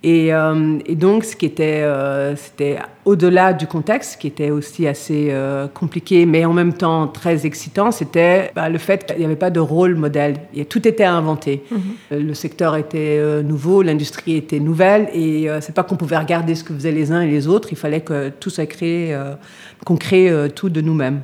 Euh, 0.05 0.79
et, 0.85 0.95
donc, 0.95 1.23
ce 1.23 1.35
qui 1.35 1.45
était, 1.45 1.81
euh, 1.81 2.35
c'était 2.35 2.77
au-delà 3.05 3.53
du 3.53 3.67
contexte, 3.67 4.19
qui 4.19 4.27
était 4.27 4.51
aussi 4.51 4.87
assez 4.87 5.29
euh, 5.31 5.67
compliqué, 5.67 6.25
mais 6.25 6.45
en 6.45 6.53
même 6.53 6.73
temps 6.73 7.07
très 7.07 7.45
excitant, 7.45 7.91
c'était 7.91 8.51
bah, 8.55 8.69
le 8.69 8.77
fait 8.77 9.05
qu'il 9.05 9.17
n'y 9.17 9.25
avait 9.25 9.35
pas 9.35 9.49
de 9.49 9.59
rôle 9.59 9.95
modèle. 9.95 10.35
tout 10.69 10.87
était 10.87 11.03
inventé. 11.03 11.63
Mhm. 11.71 12.19
Le 12.19 12.33
secteur 12.33 12.75
était 12.75 13.43
nouveau, 13.43 13.81
l'industrie 13.81 14.35
était 14.35 14.59
nouvelle, 14.59 15.09
et 15.13 15.47
c'est 15.61 15.73
pas 15.73 15.83
qu'on 15.83 15.97
pouvait 15.97 16.17
regarder 16.17 16.55
ce 16.55 16.63
que 16.63 16.73
faisaient 16.73 16.91
les 16.91 17.11
uns 17.11 17.21
et 17.21 17.29
les 17.29 17.47
autres. 17.47 17.69
Il 17.71 17.77
fallait 17.77 18.01
que 18.01 18.29
tout 18.29 18.49
soit 18.49 18.65
créé, 18.65 19.15
qu'on 19.85 19.97
crée 19.97 20.31
tout 20.55 20.69
de 20.69 20.81
nous-mêmes. 20.81 21.21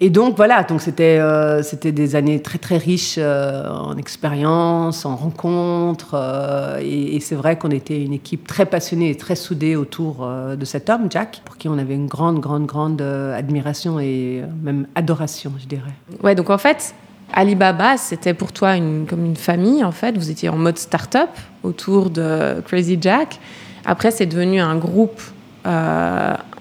Et 0.00 0.10
donc 0.10 0.36
voilà, 0.36 0.62
donc 0.62 0.80
c'était 0.80 1.18
euh, 1.18 1.62
c'était 1.64 1.90
des 1.90 2.14
années 2.14 2.40
très 2.40 2.58
très 2.58 2.76
riches 2.76 3.16
euh, 3.18 3.68
en 3.68 3.96
expérience, 3.96 5.04
en 5.04 5.16
rencontres, 5.16 6.14
euh, 6.14 6.78
et, 6.80 7.18
c'est 7.18 7.34
vrai 7.34 7.58
qu'on 7.58 7.70
était 7.70 8.00
une 8.00 8.12
équipe 8.12 8.46
très 8.46 8.64
passionnée 8.64 9.10
et 9.10 9.16
très 9.16 9.34
soudée 9.34 9.74
autour 9.74 10.26
de 10.56 10.64
cet 10.64 10.88
homme, 10.88 11.08
Jack, 11.10 11.42
pour 11.44 11.56
qui 11.56 11.68
on 11.68 11.76
avait 11.78 11.96
une 11.96 12.06
grande 12.06 12.38
grande 12.38 12.64
grande 12.64 13.02
admiration 13.02 13.98
et 13.98 14.42
même 14.62 14.86
adoration, 14.94 15.52
je 15.58 15.66
dirais. 15.66 15.92
Ouais, 16.22 16.34
donc 16.34 16.50
en 16.50 16.58
fait. 16.58 16.94
Alibaba, 17.30 17.98
c'était 17.98 18.32
pour 18.32 18.52
toi 18.52 18.74
une, 18.74 19.04
comme 19.06 19.26
une 19.26 19.36
famille, 19.36 19.84
en 19.84 19.92
fait. 19.92 20.16
Vous 20.16 20.30
étiez 20.30 20.48
en 20.48 20.56
mode 20.56 20.78
start-up 20.78 21.28
autour 21.62 22.08
de 22.08 22.62
Crazy 22.66 22.96
Jack. 22.98 23.38
Après, 23.84 24.10
c'est 24.10 24.24
devenu 24.24 24.60
un 24.60 24.76
groupe 24.76 25.20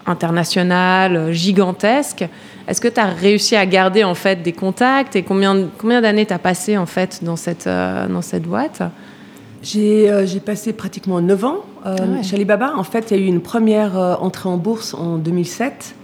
international, 0.06 1.32
gigantesque. 1.32 2.27
Est-ce 2.68 2.82
que 2.82 2.90
tu 2.90 3.00
as 3.00 3.06
réussi 3.06 3.56
à 3.56 3.66
garder 3.66 4.04
en 4.04 4.16
fait 4.16 4.44
des 4.44 4.52
contacts 4.52 5.16
et 5.16 5.24
combien, 5.24 5.68
combien 5.78 6.02
d'années 6.02 6.26
tu 6.26 6.34
as 6.34 6.40
passé 6.40 6.78
en 6.78 6.86
fait 6.86 7.24
dans 7.24 7.38
cette, 7.38 7.66
euh, 7.66 8.08
dans 8.08 8.22
cette 8.22 8.44
boîte? 8.44 8.82
Euh, 9.76 10.26
j'ai 10.26 10.40
passé 10.40 10.74
pratiquement 10.74 11.22
9 11.22 11.46
ans 11.46 11.58
euh, 11.86 11.96
ah 12.00 12.24
chez 12.24 12.36
Alibaba. 12.36 12.74
En 12.76 12.84
fait, 12.84 13.12
il 13.12 13.18
y 13.18 13.20
a 13.22 13.24
eu 13.24 13.28
une 13.28 13.42
première 13.42 13.98
entrée 14.22 14.50
en 14.50 14.58
bourse 14.58 14.94
en 14.94 15.18
2007. 15.18 15.96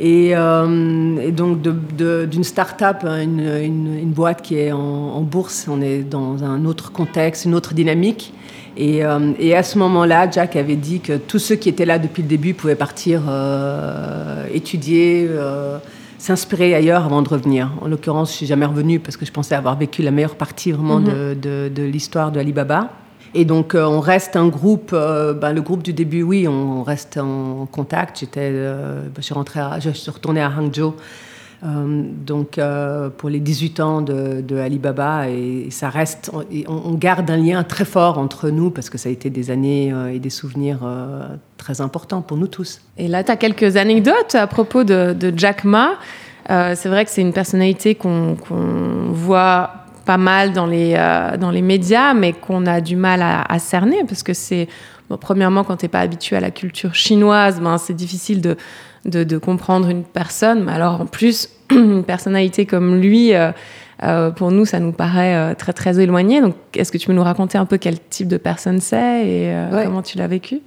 Et, 0.00 0.34
donc, 0.34 1.62
d'une 1.62 2.44
start-up, 2.44 3.04
une, 3.04 3.40
une, 3.40 4.10
boîte 4.10 4.42
qui 4.42 4.56
est 4.56 4.72
en, 4.72 4.78
en, 4.78 5.20
bourse, 5.20 5.66
on 5.70 5.80
est 5.80 5.98
dans 5.98 6.42
un 6.42 6.64
autre 6.64 6.92
contexte, 6.92 7.44
une 7.44 7.54
autre 7.54 7.74
dynamique. 7.74 8.34
Et, 8.76 9.02
et 9.38 9.54
à 9.54 9.62
ce 9.62 9.78
moment-là, 9.78 10.30
Jack 10.30 10.56
avait 10.56 10.76
dit 10.76 11.00
que 11.00 11.16
tous 11.16 11.38
ceux 11.38 11.54
qui 11.54 11.68
étaient 11.68 11.84
là 11.84 11.98
depuis 11.98 12.22
le 12.22 12.28
début 12.28 12.54
pouvaient 12.54 12.74
partir 12.74 13.22
étudier 14.52 15.28
s'inspirer 16.18 16.74
ailleurs 16.74 17.04
avant 17.04 17.22
de 17.22 17.28
revenir. 17.28 17.70
En 17.82 17.88
l'occurrence, 17.88 18.32
je 18.32 18.36
suis 18.38 18.46
jamais 18.46 18.66
revenue 18.66 18.98
parce 18.98 19.16
que 19.16 19.26
je 19.26 19.32
pensais 19.32 19.54
avoir 19.54 19.76
vécu 19.78 20.02
la 20.02 20.10
meilleure 20.10 20.36
partie 20.36 20.72
vraiment 20.72 20.98
mhm. 20.98 21.38
de, 21.40 21.70
de, 21.74 21.82
l'histoire 21.82 22.32
de 22.32 22.40
Alibaba. 22.40 22.90
Et 23.34 23.44
donc, 23.44 23.76
on 23.78 24.00
reste 24.00 24.34
un 24.36 24.48
groupe, 24.48 24.90
ben, 24.92 25.52
le 25.52 25.60
groupe 25.60 25.82
du 25.82 25.92
début, 25.92 26.22
oui, 26.22 26.48
on 26.48 26.82
reste 26.82 27.18
en 27.18 27.66
contact. 27.70 28.20
J'étais, 28.20 28.52
je, 28.52 29.80
je 29.80 29.90
suis 29.90 30.10
retournée 30.10 30.40
à 30.40 30.50
Hangzhou 30.50 30.86
euh, 30.86 30.92
donc 31.64 32.58
euh, 32.58 33.08
pour 33.08 33.30
les 33.30 33.40
18 33.40 33.80
ans 33.80 34.02
de, 34.02 34.58
Alibaba 34.58 35.28
et, 35.30 35.68
ça 35.70 35.88
reste 35.88 36.30
on, 36.68 36.92
garde 36.94 37.30
un 37.30 37.38
lien 37.38 37.62
très 37.62 37.86
fort 37.86 38.18
entre 38.18 38.50
nous 38.50 38.70
parce 38.70 38.90
que 38.90 38.98
ça 38.98 39.08
a 39.08 39.12
été 39.12 39.30
des 39.30 39.50
années 39.50 39.90
euh, 39.92 40.12
et 40.12 40.18
des 40.18 40.30
souvenirs 40.30 40.80
très 41.56 41.80
importants 41.80 42.20
pour 42.20 42.36
nous 42.36 42.48
tous. 42.48 42.82
Et 42.98 43.08
là 43.08 43.24
tu 43.24 43.30
as 43.30 43.36
quelques 43.36 43.76
anecdotes 43.76 44.34
à 44.34 44.46
propos 44.46 44.84
de, 44.84 45.32
Jack 45.36 45.64
Ma. 45.64 45.92
c'est 46.48 46.88
vrai 46.88 47.04
que 47.04 47.10
c'est 47.10 47.22
une 47.22 47.32
personnalité 47.32 47.94
qu'on 47.94 48.36
voit 49.10 49.70
pas 50.04 50.18
mal 50.18 50.52
dans 50.52 50.66
les, 50.66 50.94
dans 51.40 51.50
les 51.50 51.62
médias, 51.62 52.12
mais 52.12 52.34
qu'on 52.34 52.66
a 52.66 52.82
du 52.82 52.96
mal 52.96 53.22
à, 53.22 53.58
cerner 53.58 54.04
parce 54.06 54.22
que 54.22 54.34
c'est, 54.34 54.68
premièrement, 55.20 55.64
quand 55.64 55.78
tu 55.78 55.86
n'es 55.86 55.88
pas 55.88 56.00
habitué 56.00 56.36
à 56.36 56.40
la 56.40 56.50
culture 56.50 56.94
chinoise, 56.94 57.58
ben, 57.60 57.78
c'est 57.78 57.94
difficile 57.94 58.42
de, 58.42 58.56
de, 59.04 59.38
comprendre 59.38 59.88
une 59.88 60.04
personne. 60.04 60.64
Mais 60.64 60.72
alors 60.72 61.00
en 61.00 61.06
plus, 61.06 61.48
une 61.70 62.04
personnalité 62.06 62.66
comme 62.66 63.00
lui, 63.00 63.34
euh, 63.34 63.52
euh, 64.02 64.30
pour 64.30 64.50
nous, 64.50 64.64
ça 64.64 64.80
nous 64.80 64.92
paraît 64.92 65.34
euh, 65.34 65.54
très 65.54 65.72
très 65.72 66.00
éloigné. 66.00 66.40
Donc, 66.40 66.54
est-ce 66.74 66.92
que 66.92 66.98
tu 66.98 67.06
peux 67.06 67.12
nous 67.12 67.22
raconter 67.22 67.58
un 67.58 67.66
peu 67.66 67.78
quel 67.78 67.98
type 68.00 68.28
de 68.28 68.36
personne 68.36 68.80
c'est 68.80 69.26
et 69.26 69.54
comment 69.70 70.02
tu 70.02 70.18
l'as 70.18 70.28
vécu? 70.28 70.60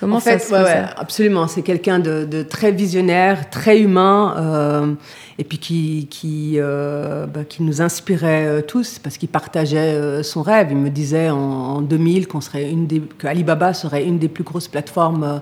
Comment 0.00 0.16
en 0.16 0.20
fait, 0.20 0.38
ça 0.38 0.62
ouais, 0.62 0.84
absolument. 0.96 1.48
C'est 1.48 1.62
quelqu'un 1.62 1.98
de, 1.98 2.42
très 2.44 2.70
visionnaire, 2.70 3.50
très 3.50 3.80
humain, 3.80 4.96
et 5.38 5.44
puis 5.44 5.58
qui 5.58 6.06
qui, 6.08 6.56
bah, 6.60 7.44
qui 7.48 7.64
nous 7.64 7.82
inspirait 7.82 8.62
tous 8.62 9.00
parce 9.00 9.18
qu'il 9.18 9.28
partageait 9.28 10.22
son 10.22 10.42
rêve. 10.42 10.68
Il 10.70 10.76
me 10.76 10.90
disait 10.90 11.30
en, 11.30 11.80
2000 11.80 12.28
qu'on 12.28 12.40
serait 12.40 12.70
une 12.70 12.86
des, 12.86 13.00
que 13.00 13.26
Alibaba 13.26 13.74
serait 13.74 14.04
une 14.04 14.20
des 14.20 14.28
plus 14.28 14.44
grosses 14.44 14.68
plateformes 14.68 15.40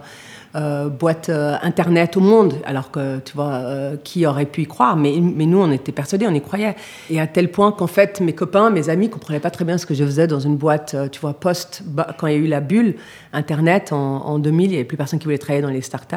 euh, 0.56 0.88
boîte 0.88 1.28
euh, 1.28 1.56
Internet 1.60 2.16
au 2.16 2.20
monde, 2.20 2.54
alors 2.64 2.90
que, 2.90 3.18
tu 3.18 3.34
vois, 3.34 3.52
euh, 3.52 3.96
qui 4.02 4.24
aurait 4.24 4.46
pu 4.46 4.62
y 4.62 4.66
croire? 4.66 4.96
Mais, 4.96 5.14
mais 5.20 5.44
nous, 5.44 5.58
on 5.58 5.70
était 5.70 5.92
persuadés, 5.92 6.26
on 6.26 6.32
y 6.32 6.40
croyait. 6.40 6.76
Et 7.10 7.20
à 7.20 7.26
tel 7.26 7.50
point 7.50 7.72
qu'en 7.72 7.86
fait, 7.86 8.20
mes 8.20 8.32
copains, 8.32 8.70
mes 8.70 8.88
amis 8.88 9.10
comprenaient 9.10 9.40
pas 9.40 9.50
très 9.50 9.66
bien 9.66 9.76
ce 9.76 9.84
que 9.84 9.92
je 9.92 10.02
faisais 10.02 10.26
dans 10.26 10.40
une 10.40 10.56
boîte, 10.56 10.96
tu 11.12 11.20
vois, 11.20 11.34
post, 11.34 11.82
quand 12.18 12.26
il 12.26 12.32
y 12.32 12.36
a 12.36 12.38
eu 12.38 12.46
la 12.46 12.60
bulle 12.60 12.94
Internet 13.34 13.92
en, 13.92 14.38
2000, 14.38 14.64
il 14.64 14.68
n'y 14.70 14.74
avait 14.76 14.84
plus 14.84 14.96
personne 14.96 15.18
qui 15.18 15.26
voulait 15.26 15.36
travailler 15.36 15.62
dans 15.62 15.68
les 15.68 15.82
startups. 15.82 16.16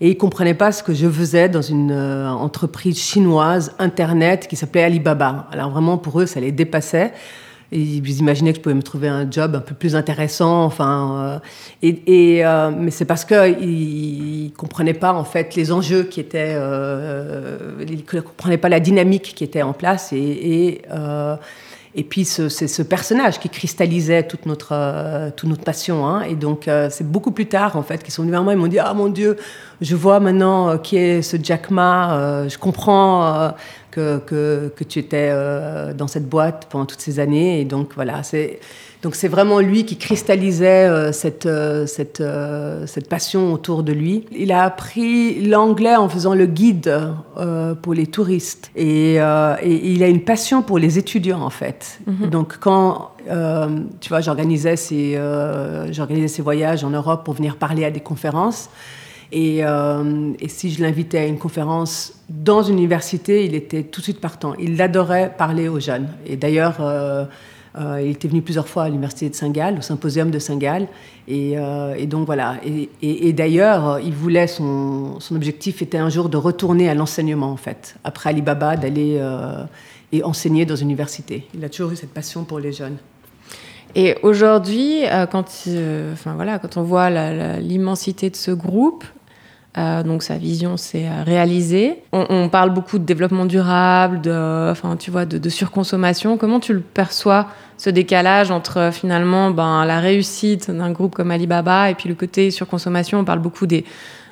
Et 0.00 0.10
ils 0.10 0.16
comprenaient 0.16 0.54
pas 0.54 0.72
ce 0.72 0.82
que 0.82 0.92
je 0.92 1.08
faisais 1.08 1.48
dans 1.48 1.62
une 1.62 1.92
entreprise 1.92 2.98
chinoise 2.98 3.72
Internet 3.78 4.48
qui 4.48 4.56
s'appelait 4.56 4.82
Alibaba. 4.82 5.46
Alors 5.52 5.70
vraiment, 5.70 5.96
pour 5.96 6.20
eux, 6.20 6.26
ça 6.26 6.40
les 6.40 6.50
dépassait. 6.52 7.12
Ils 7.72 8.18
imaginaient 8.18 8.50
que 8.52 8.56
je 8.58 8.62
pouvais 8.62 8.74
me 8.74 8.82
trouver 8.82 9.08
un 9.08 9.30
job 9.30 9.54
un 9.54 9.60
peu 9.60 9.74
plus 9.74 9.94
intéressant. 9.94 10.64
Enfin, 10.64 11.40
euh, 11.82 11.92
et, 12.06 12.44
euh, 12.44 12.70
mais 12.76 12.90
c'est 12.90 13.04
parce 13.04 13.24
qu'ils 13.24 14.44
ne 14.46 14.56
comprenaient 14.56 14.94
pas 14.94 15.12
en 15.12 15.24
fait 15.24 15.54
les 15.54 15.70
enjeux 15.70 16.02
qui 16.02 16.18
étaient, 16.20 16.54
euh, 16.56 17.58
ils 17.88 18.04
ne 18.12 18.20
comprenaient 18.20 18.58
pas 18.58 18.68
la 18.68 18.80
dynamique 18.80 19.34
qui 19.36 19.44
était 19.44 19.62
en 19.62 19.72
place. 19.72 20.12
Et 20.12 20.82
puis 22.04 22.24
c'est 22.24 22.48
ce 22.48 22.82
personnage 22.82 23.40
qui 23.40 23.48
cristallisait 23.48 24.22
toute 24.22 24.46
notre, 24.46 24.70
euh, 24.72 25.30
toute 25.34 25.48
notre 25.48 25.64
passion. 25.64 26.06
Hein. 26.06 26.22
Et 26.22 26.36
donc 26.36 26.68
euh, 26.68 26.88
c'est 26.90 27.08
beaucoup 27.08 27.32
plus 27.32 27.46
tard 27.46 27.76
en 27.76 27.82
fait 27.82 28.02
qu'ils 28.02 28.12
sont 28.12 28.22
venus 28.22 28.32
vers 28.32 28.44
moi. 28.44 28.52
Ils 28.52 28.58
m'ont 28.58 28.68
dit 28.68 28.78
ah 28.78 28.94
mon 28.94 29.08
Dieu, 29.08 29.36
je 29.80 29.96
vois 29.96 30.20
maintenant 30.20 30.68
euh, 30.68 30.76
qui 30.76 30.96
est 30.96 31.20
ce 31.22 31.36
Jack 31.42 31.70
Ma. 31.70 32.46
je 32.48 32.58
comprends 32.58 33.52
que, 33.90 34.18
que, 34.18 34.72
que, 34.76 34.84
tu 34.84 35.00
étais 35.00 35.32
dans 35.94 36.06
cette 36.06 36.28
boîte 36.28 36.68
pendant 36.70 36.86
toutes 36.86 37.00
ces 37.00 37.18
années. 37.18 37.60
Et 37.60 37.64
donc 37.64 37.92
voilà, 37.96 38.22
c'est 38.22 38.60
donc 39.02 39.14
c'est 39.14 39.28
vraiment 39.28 39.60
lui 39.60 39.86
qui 39.86 39.96
cristallisait 39.96 40.86
euh, 40.86 41.12
cette, 41.12 41.46
euh, 41.46 41.86
cette, 41.86 42.20
euh, 42.20 42.86
cette, 42.86 43.08
passion 43.08 43.52
autour 43.52 43.82
de 43.82 43.92
lui. 43.92 44.26
Il 44.36 44.52
a 44.52 44.62
appris 44.62 45.40
l'anglais 45.40 45.96
en 45.96 46.08
faisant 46.08 46.34
le 46.34 46.46
guide 46.46 46.94
pour 47.82 47.94
les 47.94 48.06
touristes. 48.06 48.70
Et, 48.76 49.14
et, 49.14 49.90
il 49.92 50.02
a 50.02 50.08
une 50.08 50.22
passion 50.22 50.62
pour 50.62 50.78
les 50.78 50.98
étudiants, 50.98 51.40
en 51.40 51.50
fait. 51.50 52.00
Mhm. 52.06 52.30
Donc 52.30 52.58
quand, 52.60 53.12
tu 54.00 54.08
vois, 54.10 54.20
j'organisais 54.20 54.76
ces, 54.76 55.18
j'organisais 55.90 56.28
ces 56.28 56.42
voyages 56.42 56.84
en 56.84 56.90
Europe 56.90 57.24
pour 57.24 57.34
venir 57.34 57.56
parler 57.56 57.84
à 57.84 57.90
des 57.90 58.00
conférences. 58.00 58.68
Et, 59.32 59.60
et, 59.60 60.48
si 60.48 60.70
je 60.70 60.82
l'invitais 60.82 61.18
à 61.18 61.26
une 61.26 61.38
conférence 61.38 62.12
dans 62.28 62.62
une 62.62 62.78
université, 62.78 63.44
il 63.46 63.54
était 63.54 63.84
tout 63.84 64.00
de 64.00 64.04
suite 64.04 64.20
partant. 64.20 64.54
Il 64.58 64.80
adorait 64.80 65.34
parler 65.36 65.68
aux 65.68 65.80
jeunes. 65.80 66.08
Et 66.26 66.36
d'ailleurs, 66.36 66.76
euh, 67.78 68.02
il 68.02 68.10
était 68.10 68.28
venu 68.28 68.42
plusieurs 68.42 68.68
fois 68.68 68.84
à 68.84 68.88
l'université 68.88 69.28
de 69.28 69.34
Saint-Gall, 69.34 69.78
au 69.78 69.80
symposium 69.80 70.30
de 70.30 70.38
Saint-Gall. 70.38 70.88
Et, 71.28 71.52
euh, 71.56 72.04
donc 72.06 72.26
voilà. 72.26 72.56
Et, 73.02 73.32
d'ailleurs, 73.32 74.00
il 74.00 74.12
voulait 74.12 74.46
son, 74.46 75.18
objectif 75.30 75.82
était 75.82 75.98
un 75.98 76.08
jour 76.08 76.28
de 76.28 76.36
retourner 76.36 76.88
à 76.88 76.94
l'enseignement 76.94 77.50
en 77.50 77.56
fait, 77.56 77.96
après 78.04 78.30
Alibaba, 78.30 78.76
d'aller 78.76 79.16
euh, 79.18 79.64
et 80.12 80.24
enseigner 80.24 80.66
dans 80.66 80.76
une 80.76 80.88
université. 80.88 81.46
Il 81.54 81.64
a 81.64 81.68
toujours 81.68 81.92
eu 81.92 81.96
cette 81.96 82.12
passion 82.12 82.44
pour 82.44 82.58
les 82.58 82.72
jeunes. 82.72 82.96
Et 83.94 84.16
aujourd'hui, 84.22 85.02
quand, 85.32 85.46
enfin 86.12 86.34
voilà, 86.34 86.60
quand 86.60 86.76
on 86.76 86.82
voit 86.82 87.10
l'immensité 87.58 88.30
de 88.30 88.36
ce 88.36 88.52
groupe, 88.52 89.04
euh, 89.78 90.02
donc 90.02 90.24
sa 90.24 90.36
vision 90.36 90.76
s'est 90.76 91.06
euh, 91.06 91.22
réalisée. 91.24 92.02
On, 92.12 92.48
parle 92.48 92.70
beaucoup 92.70 92.98
de 92.98 93.04
développement 93.04 93.46
durable, 93.46 94.20
de, 94.20 94.68
enfin 94.70 94.96
tu 94.96 95.12
vois, 95.12 95.26
de, 95.26 95.48
surconsommation. 95.48 96.36
Comment 96.36 96.58
tu 96.58 96.74
le 96.74 96.80
perçois 96.80 97.46
ce 97.76 97.88
décalage 97.88 98.50
entre 98.50 98.78
euh, 98.78 98.90
finalement 98.90 99.52
ben, 99.52 99.84
la 99.84 100.00
réussite 100.00 100.72
d'un 100.72 100.90
groupe 100.90 101.14
comme 101.14 101.30
Alibaba 101.30 101.88
et 101.88 101.94
puis 101.94 102.08
le 102.08 102.16
côté 102.16 102.50
surconsommation? 102.50 103.20
On 103.20 103.24
parle 103.24 103.38
beaucoup 103.38 103.66
des, 103.66 103.84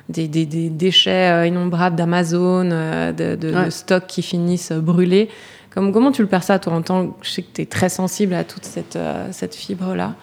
des, 0.09 0.27
déchets 0.27 1.47
innombrables 1.47 1.95
d'Amazon, 1.95 2.65
de, 2.65 3.69
stocks 3.69 4.07
qui 4.07 4.21
finissent 4.21 4.73
brûlés. 4.73 5.29
comment 5.73 6.11
tu 6.11 6.21
le 6.21 6.27
perçois 6.27 6.59
toi 6.59 6.73
en 6.73 6.81
tant 6.81 7.07
que 7.07 7.13
je 7.25 7.29
sais 7.29 7.41
que 7.43 7.53
tu 7.53 7.61
es 7.61 7.65
très 7.65 7.87
sensible 7.87 8.33
à 8.33 8.43
toute 8.43 8.65
cette, 8.65 8.99
cette 9.31 9.55
fibre 9.55 9.95
là 9.95 10.15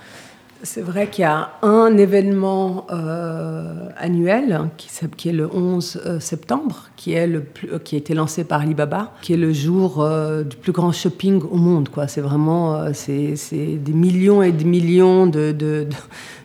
c'est 0.62 0.80
vrai 0.80 1.08
qu'il 1.08 1.22
y 1.22 1.24
a 1.24 1.50
un 1.62 1.96
événement 1.96 2.86
euh, 2.90 3.88
annuel 3.96 4.68
qui, 4.76 5.28
est 5.28 5.32
le 5.32 5.48
11 5.54 6.00
euh, 6.04 6.20
septembre, 6.20 6.88
qui, 6.96 7.12
est 7.12 7.26
le 7.26 7.44
euh, 7.72 7.78
qui 7.78 7.94
a 7.94 7.98
été 7.98 8.14
lancé 8.14 8.44
par 8.44 8.62
Alibaba, 8.62 9.12
qui 9.22 9.34
est 9.34 9.36
le 9.36 9.52
jour 9.52 10.06
du 10.48 10.56
plus 10.56 10.72
grand 10.72 10.92
shopping 10.92 11.42
au 11.50 11.56
monde. 11.56 11.88
C'est 12.08 12.20
vraiment 12.20 12.84
des 12.90 13.92
millions 13.92 14.42
et 14.42 14.52
des 14.52 14.64
millions 14.64 15.26
de, 15.26 15.52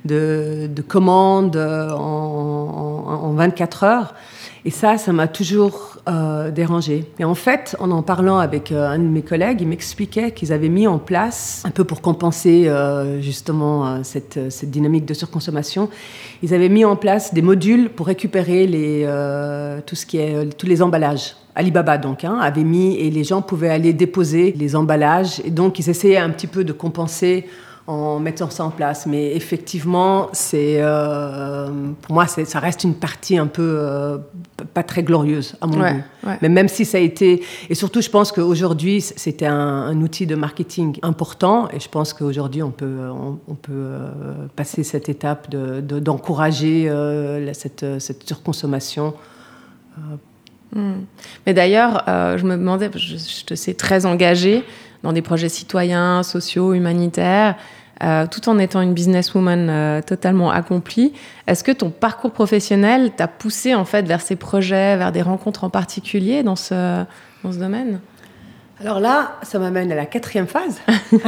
de, 0.06 0.82
commandes 0.88 1.58
en, 1.58 3.22
en, 3.24 3.34
24 3.34 3.84
heures. 3.84 4.14
Et 4.64 4.70
ça, 4.70 4.98
ça 5.00 5.12
m'a 5.12 5.28
toujours 5.28 5.98
euh, 6.08 6.52
dérangé. 6.52 7.06
Et 7.18 7.26
en 7.26 7.34
fait, 7.34 7.76
en 7.80 7.90
en 7.90 8.04
parlant 8.04 8.38
avec 8.38 8.72
euh, 8.72 8.88
un 8.88 9.00
de 9.00 9.04
mes 9.04 9.24
collègues, 9.24 9.62
il 9.62 9.68
m'expliquait 9.68 10.32
qu'ils 10.32 10.54
avaient 10.54 10.70
mis 10.70 10.86
en 10.86 11.00
place, 11.00 11.64
un 11.66 11.72
peu 11.72 11.84
pour 11.84 12.02
compenser 12.02 12.68
euh, 12.68 13.22
justement 13.22 14.04
cette, 14.04 14.52
cette, 14.52 14.70
dynamique 14.70 15.06
de 15.06 15.16
surconsommation, 15.16 15.90
ils 16.44 16.54
avaient 16.54 16.70
mis 16.70 16.86
en 16.86 16.96
place 16.96 17.34
des 17.34 17.42
modules 17.42 17.90
pour 17.90 18.06
récupérer 18.06 18.68
les, 18.68 19.06
tout 19.86 19.96
ce 19.96 20.06
qui 20.06 20.18
est, 20.18 20.56
tous 20.58 20.68
les 20.68 20.82
emballages. 20.82 21.36
Alibaba 21.56 21.98
donc 21.98 22.24
hein, 22.24 22.38
avait 22.40 22.64
mis 22.64 22.96
et 22.96 23.10
les 23.10 23.26
gens 23.26 23.42
pouvaient 23.42 23.70
aller 23.70 23.92
déposer 23.92 24.54
les 24.58 24.76
emballages 24.76 25.42
et 25.44 25.50
donc 25.50 25.80
ils 25.80 25.90
essayaient 25.90 26.18
un 26.18 26.30
petit 26.30 26.48
peu 26.48 26.64
de 26.64 26.72
compenser 26.72 27.46
en 27.88 28.20
mettant 28.20 28.50
ça 28.50 28.64
en 28.64 28.70
place. 28.70 29.06
Mais 29.06 29.36
effectivement, 29.36 30.30
c'est 30.34 30.78
euh, 30.80 31.70
pour 32.02 32.14
moi, 32.14 32.28
ça 32.28 32.60
reste 32.60 32.84
une 32.84 32.96
partie 32.96 33.38
un 33.38 33.48
peu 33.48 33.76
euh, 33.78 34.18
pas 34.74 34.84
très 34.84 35.04
glorieuse 35.04 35.56
à 35.62 35.68
mon 35.68 35.78
goût. 35.78 36.02
Mais 36.42 36.50
même 36.50 36.68
si 36.68 36.86
ça 36.86 36.98
a 36.98 37.02
été, 37.02 37.44
et 37.70 37.76
surtout, 37.76 38.02
je 38.02 38.10
pense 38.10 38.32
qu'aujourd'hui, 38.32 39.02
c'était 39.02 39.48
un, 39.48 40.00
outil 40.02 40.26
de 40.26 40.36
marketing 40.36 40.98
important, 41.04 41.70
et 41.72 41.80
je 41.80 41.90
pense 41.90 42.14
qu'aujourd'hui, 42.14 42.64
on 42.64 42.72
peut, 42.72 43.10
on, 43.48 43.56
peut 43.56 43.72
euh, 43.72 44.12
passer 44.56 44.84
cette 44.84 45.10
étape 45.10 45.50
d'encourager 45.52 46.90
de, 46.90 47.52
cette, 47.54 48.00
cette, 48.00 48.28
surconsommation. 48.28 49.14
Hmm. 50.74 51.02
Mais 51.46 51.54
d'ailleurs, 51.54 52.04
je 52.08 52.44
me 52.44 52.56
demandais, 52.56 52.90
je, 52.94 53.18
je 53.18 53.46
te 53.46 53.56
sais 53.56 53.74
très 53.74 54.06
engagée 54.06 54.64
dans 55.04 55.14
des 55.14 55.22
projets 55.22 55.50
citoyens, 55.50 56.24
sociaux, 56.24 56.74
humanitaires. 56.74 57.56
Euh, 58.04 58.26
tout 58.26 58.50
en 58.50 58.58
étant 58.58 58.82
une 58.82 58.96
businesswoman 58.96 59.70
euh, 59.70 60.02
totalement 60.02 60.50
accomplie. 60.50 61.14
Est-ce 61.46 61.64
que 61.64 61.72
ton 61.72 61.92
parcours 61.92 62.32
professionnel 62.32 63.12
t'a 63.16 63.28
poussé 63.28 63.76
en 63.76 63.86
fait 63.86 64.08
vers 64.08 64.22
ces 64.22 64.36
projets, 64.36 64.98
vers 64.98 65.12
des 65.12 65.22
rencontres 65.22 65.66
en 65.66 65.70
particulier 65.70 66.42
dans 66.42 66.56
ce, 66.56 67.04
dans 67.44 67.52
ce 67.52 67.60
domaine? 67.60 68.00
Alors 68.80 69.00
là, 69.00 69.38
ça 69.44 69.60
m'amène 69.60 69.92
à 69.92 69.96
la 69.96 70.08
quatrième 70.08 70.48
phase. 70.48 70.82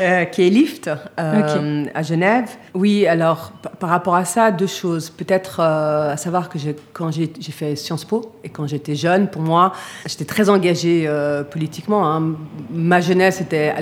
Euh, 0.00 0.24
qui 0.24 0.46
est 0.46 0.50
Lift 0.50 0.88
euh, 0.88 1.84
à 1.94 2.02
Genève. 2.02 2.48
Oui, 2.74 3.06
alors 3.06 3.52
par 3.78 3.90
rapport 3.90 4.14
à 4.14 4.24
ça, 4.24 4.50
deux 4.50 4.66
choses. 4.66 5.10
Peut-être 5.10 5.60
à 5.60 6.16
savoir 6.16 6.48
que 6.48 6.58
quand 6.92 7.10
j'ai 7.10 7.28
fait 7.52 7.76
Sciences 7.76 8.04
Po 8.04 8.32
et 8.42 8.48
quand 8.48 8.66
j'étais 8.66 8.94
jeune, 8.94 9.28
pour 9.28 9.42
moi, 9.42 9.72
j'étais 10.06 10.24
très 10.24 10.48
engagée 10.48 11.08
politiquement. 11.50 12.10
Hein. 12.10 12.34
Ma 12.70 13.00
jeunesse, 13.00 13.36
c'était 13.36 13.74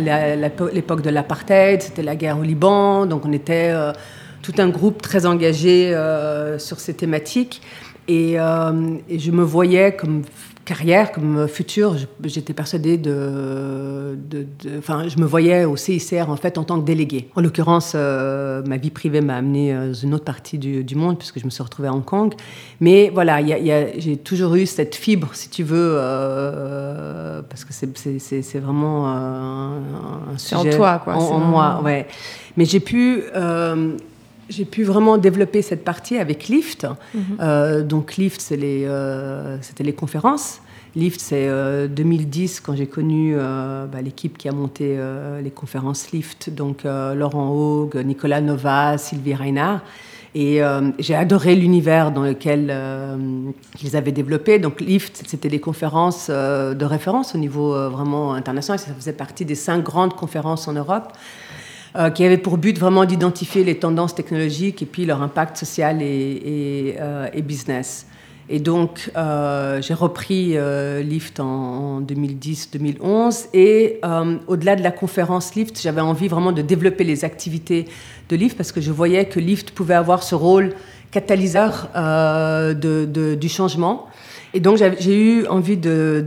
l'époque 0.73 1.03
de 1.03 1.11
l'apartheid, 1.11 1.83
c'était 1.83 2.03
la 2.03 2.17
guerre 2.17 2.39
au 2.39 2.43
Liban, 2.43 3.07
donc 3.07 3.25
on 3.25 3.33
était 3.33 3.73
tout 4.43 4.55
un 4.59 4.69
groupe 4.69 5.03
très 5.03 5.27
engagé 5.27 5.95
sur 6.59 6.81
ces 6.81 6.95
thématiques. 6.95 7.63
Et, 8.09 8.33
et, 8.33 9.19
je 9.19 9.31
me 9.31 9.43
voyais 9.43 9.95
comme 9.95 10.23
carrière, 10.71 11.11
comme 11.11 11.49
futur, 11.49 11.97
j'étais 12.25 12.53
persuadée 12.53 12.97
de, 12.97 14.17
Enfin, 14.79 15.09
je 15.09 15.19
me 15.19 15.27
voyais 15.27 15.65
au 15.65 15.77
CICR 15.77 16.29
en 16.29 16.37
fait 16.37 16.59
en 16.59 16.65
tant 16.65 16.81
que 16.81 16.85
déléguée. 16.85 17.29
En 17.35 17.41
l'occurrence, 17.41 17.95
euh, 17.97 18.63
ma 18.65 18.77
vie 18.77 18.91
privée 18.91 19.21
m'a 19.21 19.35
amenée 19.37 19.75
euh, 19.75 19.89
dans 19.89 19.95
une 19.95 20.15
autre 20.15 20.25
partie 20.25 20.59
du, 20.59 20.95
monde 20.95 21.19
puisque 21.19 21.41
je 21.41 21.45
me 21.45 21.51
suis 21.51 21.63
retrouvée 21.65 21.89
à 21.89 21.93
Hong 21.93 22.05
Kong. 22.05 22.35
Mais 22.79 23.11
voilà, 23.13 23.41
j'ai 23.99 24.17
toujours 24.19 24.55
eu 24.55 24.65
cette 24.65 24.95
fibre, 24.95 25.31
si 25.33 25.51
tu 25.51 25.65
veux, 25.65 25.95
euh, 25.97 27.43
parce 27.49 27.65
que 27.65 27.73
c'est 27.73 28.59
vraiment 28.61 29.09
un, 29.09 29.73
sujet 30.37 30.75
en 30.75 30.77
toi, 30.77 31.01
quoi. 31.03 31.17
En, 31.17 31.39
moi, 31.39 31.81
ouais. 31.83 32.07
Mais 32.57 32.65
j'ai 32.65 32.81
pu 32.81 33.25
j'ai 34.51 34.65
pu 34.65 34.83
vraiment 34.83 35.17
développer 35.17 35.63
cette 35.63 35.85
partie 35.85 36.19
avec 36.19 36.49
Lift. 36.49 36.87
Mhm. 37.15 37.23
Euh, 37.41 37.83
donc 37.83 38.17
Lift, 38.17 38.47
euh, 38.53 39.57
c'était 39.63 39.85
les, 39.85 39.93
conférences. 39.93 40.61
Lift, 40.97 41.21
c'est 41.21 41.49
2010 41.89 42.57
euh, 42.59 42.61
quand 42.65 42.77
j'ai 42.77 42.89
connu 42.89 43.37
bah, 43.37 44.03
l'équipe 44.03 44.37
qui 44.37 44.49
a 44.49 44.53
monté 44.53 44.99
les 45.43 45.51
conférences 45.51 46.11
Lift, 46.11 46.51
donc 46.51 46.83
Laurent 46.85 47.49
Haug, 47.51 47.97
Nicolas 48.05 48.41
Nova, 48.41 48.99
Sylvie 48.99 49.35
Reinhardt. 49.35 49.83
Et 50.35 50.61
j'ai 51.01 51.15
adoré 51.17 51.57
l'univers 51.57 52.13
dans 52.13 52.23
lequel 52.23 52.75
ils 53.83 53.97
avaient 53.97 54.13
développé. 54.13 54.59
Donc 54.59 54.81
Lift, 54.81 55.23
c'était 55.27 55.49
des 55.49 55.61
conférences 55.61 56.29
de 56.29 56.85
référence 56.85 57.37
au 57.37 57.39
niveau 57.39 57.71
vraiment 57.89 58.35
international. 58.35 58.81
Ça 58.81 58.93
faisait 58.93 59.13
partie 59.13 59.45
des 59.45 59.55
cinq 59.57 59.85
grandes 59.85 60.15
conférences 60.15 60.67
en 60.67 60.73
Europe. 60.73 61.13
Euh, 61.97 62.11
qui 62.11 62.25
avait 62.25 62.39
pour 62.39 62.57
but 62.57 62.79
vraiment 62.79 63.05
d'identifier 63.05 63.65
les 63.65 63.77
tendances 63.77 64.15
technologiques 64.15 64.81
et 64.81 64.87
puis 64.87 65.05
leur 65.07 65.23
impact 65.23 65.57
social 65.57 66.01
et, 66.03 66.95
euh, 67.01 67.29
business. 67.43 68.07
Et 68.49 68.61
donc, 68.61 69.11
euh, 69.17 69.83
j'ai 69.83 69.95
repris 69.95 70.57
Lift 71.03 71.41
en, 71.41 72.01
2010-2011. 72.01 73.49
Et 73.55 74.01
au-delà 74.47 74.77
de 74.77 74.83
la 74.83 74.91
conférence 74.91 75.55
Lift, 75.55 75.81
j'avais 75.81 76.01
envie 76.01 76.29
vraiment 76.29 76.53
de 76.53 76.63
développer 76.63 77.05
les 77.05 77.25
activités 77.25 77.87
de 78.29 78.37
Lift 78.37 78.57
parce 78.57 78.73
que 78.73 78.81
je 78.81 78.93
voyais 78.93 79.27
que 79.27 79.41
Lift 79.41 79.71
pouvait 79.73 79.95
avoir 79.95 80.23
ce 80.23 80.35
rôle 80.35 80.75
catalyseur 81.13 81.89
du 82.77 83.49
changement. 83.49 84.10
Et 84.53 84.59
donc 84.59 84.79
j'ai 84.79 85.17
eu 85.17 85.47
envie 85.47 85.77
de, 85.77 86.25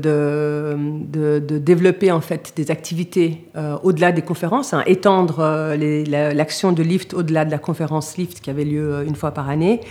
développer 1.59 2.11
en 2.11 2.21
fait 2.21 2.53
des 2.55 2.71
activités 2.71 3.45
euh, 3.57 3.75
au-delà 3.83 4.13
des 4.13 4.21
conférences, 4.21 4.73
hein, 4.73 4.83
étendre 4.85 5.39
euh, 5.39 6.33
l'action 6.33 6.71
de 6.71 6.83
Lift 6.83 7.13
au-delà 7.13 7.43
de 7.43 7.51
la 7.51 7.57
conférence 7.57 8.17
Lift 8.17 8.39
qui 8.39 8.49
avait 8.49 8.63
lieu 8.63 8.93
euh, 8.93 9.05
une 9.05 9.15
fois 9.15 9.31
par 9.31 9.49
année. 9.49 9.81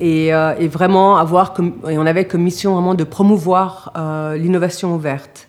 Et, 0.00 0.30
vraiment 0.68 1.16
avoir 1.16 1.54
et 1.88 1.98
on 1.98 2.06
avait 2.06 2.24
comme 2.26 2.42
mission 2.42 2.74
vraiment 2.74 2.94
de 2.94 3.04
promouvoir 3.04 3.92
l'innovation 4.36 4.94
ouverte. 4.94 5.48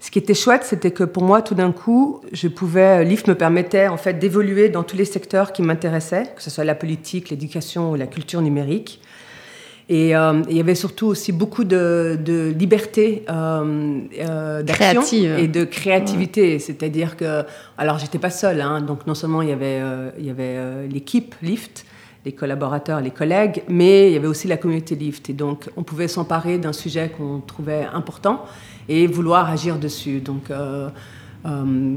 Ce 0.00 0.10
qui 0.10 0.18
était 0.18 0.34
chouette, 0.34 0.64
c'était 0.64 0.92
que 0.92 1.04
pour 1.04 1.22
moi, 1.24 1.42
tout 1.42 1.54
d'un 1.54 1.72
coup, 1.72 2.22
je 2.32 2.48
pouvais, 2.48 3.04
Lift 3.04 3.28
me 3.28 3.34
permettait 3.34 3.86
en 3.86 3.98
fait 3.98 4.14
d'évoluer 4.14 4.70
dans 4.70 4.82
tous 4.82 4.96
les 4.96 5.04
secteurs 5.04 5.52
qui 5.52 5.62
m'intéressaient, 5.62 6.32
que 6.34 6.42
ce 6.42 6.48
soit 6.48 6.64
la 6.64 6.74
politique, 6.74 7.28
l'éducation 7.28 7.92
ou 7.92 7.96
la 7.96 8.06
culture 8.06 8.40
numérique. 8.40 9.00
Et 9.90 10.14
euh, 10.14 10.40
il 10.48 10.56
y 10.56 10.60
avait 10.60 10.76
surtout 10.76 11.08
aussi 11.08 11.32
beaucoup 11.32 11.64
de, 11.64 12.16
liberté 12.56 13.24
euh, 13.28 14.00
euh, 14.20 14.62
d'action 14.62 15.02
et 15.36 15.48
de 15.48 15.64
créativité. 15.64 16.60
C'est-à-dire 16.60 17.16
que, 17.16 17.42
alors 17.76 17.98
j'étais 17.98 18.20
pas 18.20 18.30
seule, 18.30 18.60
hein, 18.60 18.80
donc 18.80 19.08
non 19.08 19.14
seulement 19.14 19.42
il 19.42 19.48
y 19.48 19.52
avait, 19.52 19.82
il 20.16 20.24
y 20.24 20.30
avait 20.30 20.86
l'équipe 20.86 21.34
Lift, 21.42 21.84
les 22.24 22.32
collaborateurs, 22.32 23.00
les 23.00 23.10
collègues, 23.10 23.62
mais 23.68 24.08
il 24.08 24.12
y 24.12 24.16
avait 24.16 24.28
aussi 24.28 24.46
la 24.46 24.56
communauté 24.56 24.94
Lift. 24.94 25.28
Et 25.28 25.32
donc 25.32 25.68
on 25.76 25.82
pouvait 25.82 26.08
s'emparer 26.08 26.58
d'un 26.58 26.72
sujet 26.72 27.10
qu'on 27.16 27.40
trouvait 27.40 27.88
important 27.92 28.44
et 28.88 29.06
vouloir 29.06 29.50
agir 29.50 29.78
dessus. 29.78 30.20
Donc 30.20 30.50
euh, 30.50 30.88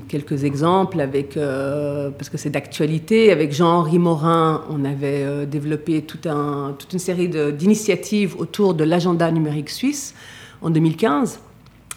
quelques 0.07 0.45
exemples 0.45 1.01
avec, 1.01 1.35
euh, 1.35 2.09
parce 2.11 2.29
que 2.29 2.37
c'est 2.37 2.49
d'actualité, 2.49 3.31
avec 3.31 3.51
Jean-Henri 3.51 3.99
Morin, 3.99 4.63
on 4.69 4.85
avait 4.85 5.23
euh, 5.23 5.45
développé 5.45 6.01
tout 6.01 6.29
un, 6.29 6.73
toute 6.77 6.93
une 6.93 6.99
série 6.99 7.29
d'initiatives 7.53 8.35
autour 8.37 8.73
de 8.73 8.83
l'agenda 8.83 9.29
numérique 9.31 9.69
suisse 9.69 10.15
en 10.61 10.69
2015, 10.69 11.39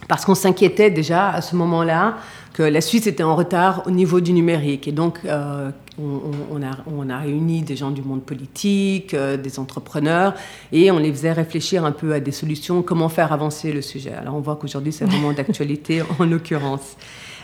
parce 0.08 0.24
qu'on 0.24 0.34
s'inquiétait 0.34 0.90
déjà 0.90 1.30
à 1.30 1.40
ce 1.40 1.54
moment-là 1.56 2.16
que 2.52 2.62
la 2.62 2.80
Suisse 2.80 3.06
était 3.06 3.22
en 3.22 3.36
retard 3.36 3.82
au 3.86 3.90
niveau 3.90 4.20
du 4.20 4.32
numérique. 4.32 4.88
Et 4.88 4.92
donc, 4.92 5.20
on, 5.24 6.62
a, 6.62 6.70
on, 6.86 7.10
a, 7.10 7.18
réuni 7.18 7.60
des 7.62 7.76
gens 7.76 7.90
du 7.90 8.00
monde 8.00 8.22
politique, 8.22 9.14
des 9.14 9.58
entrepreneurs, 9.58 10.34
et 10.72 10.90
on 10.90 10.98
les 10.98 11.12
faisait 11.12 11.32
réfléchir 11.32 11.84
un 11.84 11.92
peu 11.92 12.14
à 12.14 12.20
des 12.20 12.32
solutions, 12.32 12.82
comment 12.82 13.10
faire 13.10 13.32
avancer 13.32 13.72
le 13.72 13.82
sujet. 13.82 14.14
Alors, 14.14 14.36
on 14.36 14.40
voit 14.40 14.56
qu'aujourd'hui, 14.56 14.92
c'est 14.92 15.04
vraiment 15.10 15.32
d'actualité 15.32 16.02
en 16.18 16.24
l'occurrence. 16.24 16.96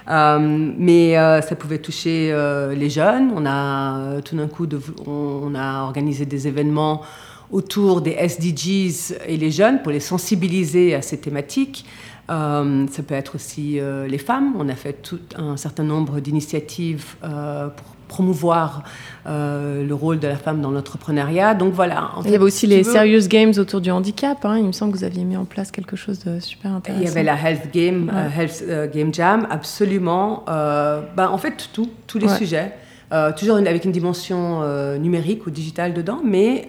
Euh, 0.09 0.39
mais 0.77 1.17
euh, 1.17 1.41
ça 1.41 1.55
pouvait 1.55 1.79
toucher 1.79 2.31
euh, 2.33 2.75
les 2.75 2.91
jeunes. 2.91 3.33
On 3.35 3.47
a 3.47 4.21
tout 4.23 4.37
d'un 4.37 4.49
coup, 4.49 4.67
on, 5.07 5.55
a 5.55 5.83
organisé 5.83 6.27
des 6.27 6.49
événements 6.49 7.03
autour 7.51 8.01
des 8.01 8.13
SDGs 8.13 9.15
et 9.27 9.37
les 9.37 9.51
jeunes 9.51 9.83
pour 9.83 9.93
les 9.93 10.01
sensibiliser 10.01 10.95
à 10.95 11.03
ces 11.03 11.19
thématiques. 11.19 11.85
Ça 12.29 13.03
peut 13.07 13.15
être 13.15 13.35
aussi 13.35 13.79
les 14.09 14.19
femmes. 14.19 14.55
On 14.59 14.69
a 14.69 14.75
fait 14.75 14.95
tout 14.95 15.21
un 15.37 15.57
certain 15.57 15.85
nombre 15.85 16.21
d'initiatives 16.21 17.17
pour 17.21 17.93
promouvoir 18.13 18.85
euh, 19.27 19.87
le 19.87 19.95
rôle 19.95 20.21
de 20.21 20.29
la 20.29 20.37
femme 20.37 20.61
dans 20.61 20.71
l'entrepreneuriat. 20.71 21.55
Donc 21.55 21.73
voilà. 21.73 22.11
il 22.25 22.31
y 22.31 22.35
avait 22.35 22.45
aussi 22.45 22.67
les 22.67 22.85
Serious 22.85 23.27
Games 23.27 23.55
autour 23.57 23.81
du 23.81 23.91
handicap. 23.91 24.45
Hein. 24.45 24.59
Il 24.59 24.67
me 24.67 24.73
semble 24.73 24.93
que 24.93 24.99
vous 24.99 25.05
aviez 25.05 25.25
mis 25.25 25.37
en 25.37 25.47
place 25.47 25.71
quelque 25.71 25.97
chose 25.97 26.21
de 26.21 26.39
super 26.39 26.73
intéressant. 26.73 27.03
Il 27.03 27.09
y 27.09 27.11
avait 27.11 27.23
la 27.23 27.37
Health 27.37 27.73
Game, 27.73 28.11
euh, 28.15 28.41
Health 28.41 28.63
euh, 28.69 28.87
Game 28.93 29.13
Jam, 29.13 29.47
absolument. 29.51 30.45
Ben, 30.47 31.29
en 31.29 31.39
fait, 31.39 31.71
tout, 31.73 31.89
tous 32.07 32.19
les 32.19 32.29
sujets. 32.29 32.73
Toujours 33.37 33.57
avec 33.57 33.85
une 33.85 33.93
dimension 33.93 34.63
numérique 34.99 35.47
ou 35.47 35.51
digitale 35.51 35.95
dedans, 35.95 36.21
mais 36.25 36.67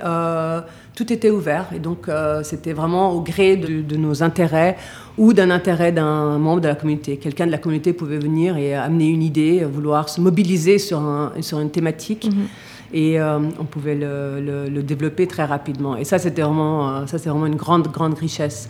tout 0.95 1.11
était 1.11 1.29
ouvert. 1.29 1.67
Et 1.75 1.79
donc, 1.79 2.07
c'était 2.43 2.73
vraiment 2.73 3.11
au 3.11 3.21
gré 3.21 3.55
de, 3.55 3.81
de 3.81 3.95
nos 3.95 4.23
intérêts 4.23 4.77
ou 5.17 5.33
d'un 5.33 5.51
intérêt 5.51 5.91
d'un 5.91 6.37
membre 6.39 6.61
de 6.61 6.67
la 6.67 6.75
communauté. 6.75 7.17
Quelqu'un 7.17 7.45
de 7.45 7.51
la 7.51 7.57
communauté 7.57 7.93
pouvait 7.93 8.17
venir 8.17 8.57
et 8.57 8.73
amener 8.73 9.07
une 9.07 9.23
idée, 9.23 9.63
vouloir 9.63 10.09
se 10.09 10.19
mobiliser 10.19 10.79
sur, 10.79 11.01
sur 11.41 11.59
une 11.59 11.69
thématique. 11.69 12.25
Mhm. 12.25 12.47
Et 12.93 13.19
euh, 13.19 13.39
on 13.59 13.65
pouvait 13.65 13.95
le, 13.95 14.39
le, 14.69 14.83
développer 14.83 15.25
très 15.25 15.45
rapidement. 15.45 15.97
Et 15.97 16.03
ça, 16.03 16.19
c'était 16.19 16.43
vraiment, 16.43 16.89
euh, 16.89 17.05
ça, 17.07 17.17
c'est 17.17 17.29
vraiment 17.29 17.47
une 17.47 17.55
grande, 17.55 17.87
grande 17.91 18.13
richesse. 18.13 18.69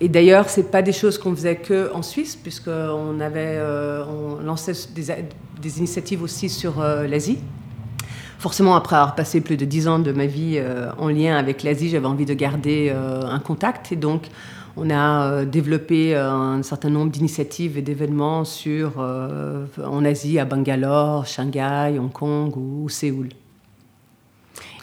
Et 0.00 0.08
d'ailleurs, 0.08 0.48
c'est 0.48 0.70
pas 0.70 0.82
des 0.82 0.92
choses 0.92 1.18
qu'on 1.18 1.34
faisait 1.34 1.56
que 1.56 1.92
en 1.92 2.02
Suisse, 2.02 2.36
puisqu'on 2.36 3.20
avait, 3.20 3.56
euh, 3.56 4.04
on 4.04 4.42
lançait 4.42 4.72
des, 4.94 5.78
initiatives 5.78 6.22
aussi 6.22 6.48
sur 6.48 6.82
l'Asie. 6.82 7.38
Forcément, 8.38 8.74
après 8.74 8.96
avoir 8.96 9.14
passé 9.14 9.40
plus 9.40 9.56
de 9.56 9.64
dix 9.64 9.88
ans 9.88 9.98
de 9.98 10.12
ma 10.12 10.26
vie 10.26 10.62
en 10.98 11.08
lien 11.08 11.36
avec 11.36 11.62
l'Asie, 11.62 11.88
j'avais 11.88 12.06
envie 12.06 12.26
de 12.26 12.34
garder 12.34 12.90
un 12.90 13.38
contact. 13.38 13.92
Et 13.92 13.96
donc, 13.96 14.28
on 14.76 14.90
a 14.90 15.26
euh, 15.26 15.44
développé 15.44 16.16
euh, 16.16 16.30
un 16.30 16.62
certain 16.62 16.90
nombre 16.90 17.10
d'initiatives 17.10 17.78
et 17.78 17.82
d'événements 17.82 18.44
sur, 18.44 18.94
euh, 18.98 19.66
en 19.84 20.04
Asie, 20.04 20.38
à 20.38 20.44
Bangalore, 20.44 21.26
Shanghai, 21.26 21.96
Hong 21.98 22.10
Kong 22.12 22.56
ou, 22.56 22.88
Séoul. 22.88 23.28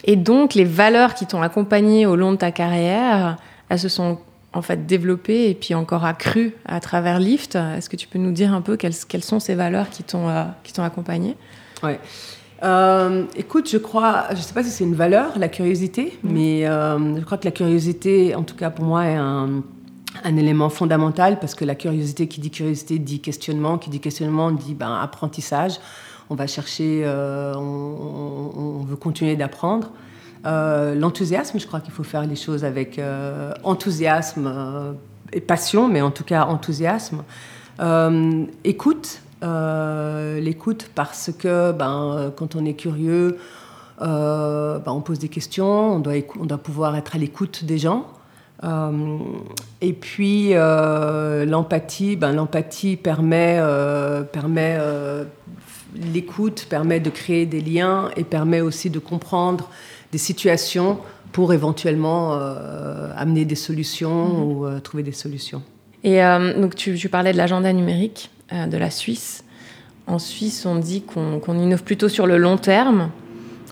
Et 0.04 0.16
donc, 0.16 0.54
les 0.54 0.64
valeurs 0.64 1.14
qui 1.14 1.26
t'ont 1.26 1.42
accompagné 1.42 2.06
au 2.06 2.16
long 2.16 2.32
de 2.32 2.38
ta 2.38 2.50
carrière, 2.50 3.36
elles 3.68 3.78
se 3.78 3.88
sont 3.88 4.18
en 4.52 4.62
fait 4.62 4.86
développées 4.86 5.50
et 5.50 5.54
puis 5.54 5.74
encore 5.74 6.04
accrues 6.04 6.54
à 6.64 6.80
travers 6.80 7.18
Lift. 7.18 7.56
Est-ce 7.56 7.88
que 7.88 7.96
tu 7.96 8.08
peux 8.08 8.18
nous 8.18 8.32
dire 8.32 8.52
un 8.52 8.60
peu 8.60 8.76
quelles, 8.76 8.94
sont 8.94 9.40
ces 9.40 9.54
valeurs 9.54 9.88
qui 9.90 10.02
t'ont 10.02 10.28
qui 10.62 10.72
t'ont 10.72 10.82
accompagné? 10.82 11.36
Ouais. 11.82 11.98
écoute, 13.36 13.68
je 13.70 13.78
crois, 13.78 14.26
je 14.30 14.36
ne 14.36 14.40
sais 14.40 14.54
pas 14.54 14.62
si 14.62 14.70
c'est 14.70 14.84
une 14.84 14.94
valeur, 14.94 15.38
la 15.38 15.48
curiosité, 15.48 16.18
mmh. 16.22 16.32
mais 16.32 16.62
je 16.64 17.24
crois 17.24 17.38
que 17.38 17.44
la 17.44 17.50
curiosité, 17.50 18.34
en 18.34 18.42
tout 18.42 18.56
cas 18.56 18.70
pour 18.70 18.84
moi, 18.84 19.04
est 19.04 19.16
un, 19.16 19.62
un 20.24 20.36
élément 20.36 20.68
fondamental 20.68 21.38
parce 21.38 21.54
que 21.54 21.64
la 21.64 21.74
curiosité, 21.74 22.28
qui 22.28 22.40
dit 22.40 22.50
curiosité, 22.50 22.98
dit 22.98 23.20
questionnement, 23.20 23.78
qui 23.78 23.90
dit 23.90 24.00
questionnement, 24.00 24.50
dit 24.50 24.74
ben, 24.74 24.92
apprentissage. 25.00 25.78
On 26.30 26.34
va 26.34 26.46
chercher, 26.46 27.02
euh, 27.04 27.54
on, 27.54 28.84
veut 28.84 28.96
continuer 28.96 29.36
d'apprendre. 29.36 29.90
Euh, 30.44 30.94
l'enthousiasme, 30.94 31.58
je 31.58 31.66
crois 31.66 31.80
qu'il 31.80 31.92
faut 31.92 32.02
faire 32.02 32.26
les 32.26 32.36
choses 32.36 32.64
avec 32.64 32.98
euh, 32.98 33.52
enthousiasme 33.62 34.96
et 35.32 35.40
passion, 35.40 35.88
mais 35.88 36.02
en 36.02 36.10
tout 36.10 36.24
cas 36.24 36.44
enthousiasme. 36.44 37.22
écoute, 38.64 39.22
l'écoute 39.42 40.90
parce 40.94 41.30
que 41.36 41.72
ben, 41.72 42.32
quand 42.36 42.56
on 42.56 42.64
est 42.64 42.74
curieux, 42.74 43.38
ben, 44.00 44.82
on 44.86 45.00
pose 45.00 45.18
des 45.18 45.28
questions, 45.28 45.94
on 45.96 46.00
doit, 46.00 46.14
on 46.38 46.44
doit 46.44 46.58
pouvoir 46.58 46.96
être 46.96 47.16
à 47.16 47.18
l'écoute 47.18 47.64
des 47.64 47.78
gens. 47.78 48.06
et 49.80 49.92
puis 49.92 50.52
l'empathie, 50.54 52.16
ben, 52.16 52.32
l'empathie 52.32 52.96
permet, 52.96 53.62
permet 54.32 54.78
l'écoute 55.94 56.66
permet 56.68 57.00
de 57.00 57.10
créer 57.10 57.46
des 57.46 57.60
liens 57.60 58.10
et 58.16 58.24
permet 58.24 58.60
aussi 58.60 58.90
de 58.90 58.98
comprendre 58.98 59.68
des 60.12 60.18
situations 60.18 60.98
pour 61.32 61.52
éventuellement 61.52 62.34
euh, 62.34 63.08
amener 63.16 63.44
des 63.44 63.54
solutions 63.54 64.28
mhm. 64.28 64.42
ou 64.42 64.66
euh, 64.66 64.80
trouver 64.80 65.02
des 65.02 65.12
solutions. 65.12 65.62
Et 66.04 66.22
euh, 66.22 66.60
donc 66.60 66.76
tu, 66.76 67.08
parlais 67.08 67.32
de 67.32 67.38
l'agenda 67.38 67.72
numérique 67.72 68.30
de 68.52 68.76
la 68.76 68.90
Suisse. 68.90 69.44
En 70.06 70.18
Suisse, 70.18 70.66
on 70.66 70.74
dit 70.74 71.02
qu'on 71.02 71.58
innove 71.58 71.84
plutôt 71.84 72.10
sur 72.10 72.26
le 72.26 72.36
long 72.36 72.58
terme. 72.58 73.08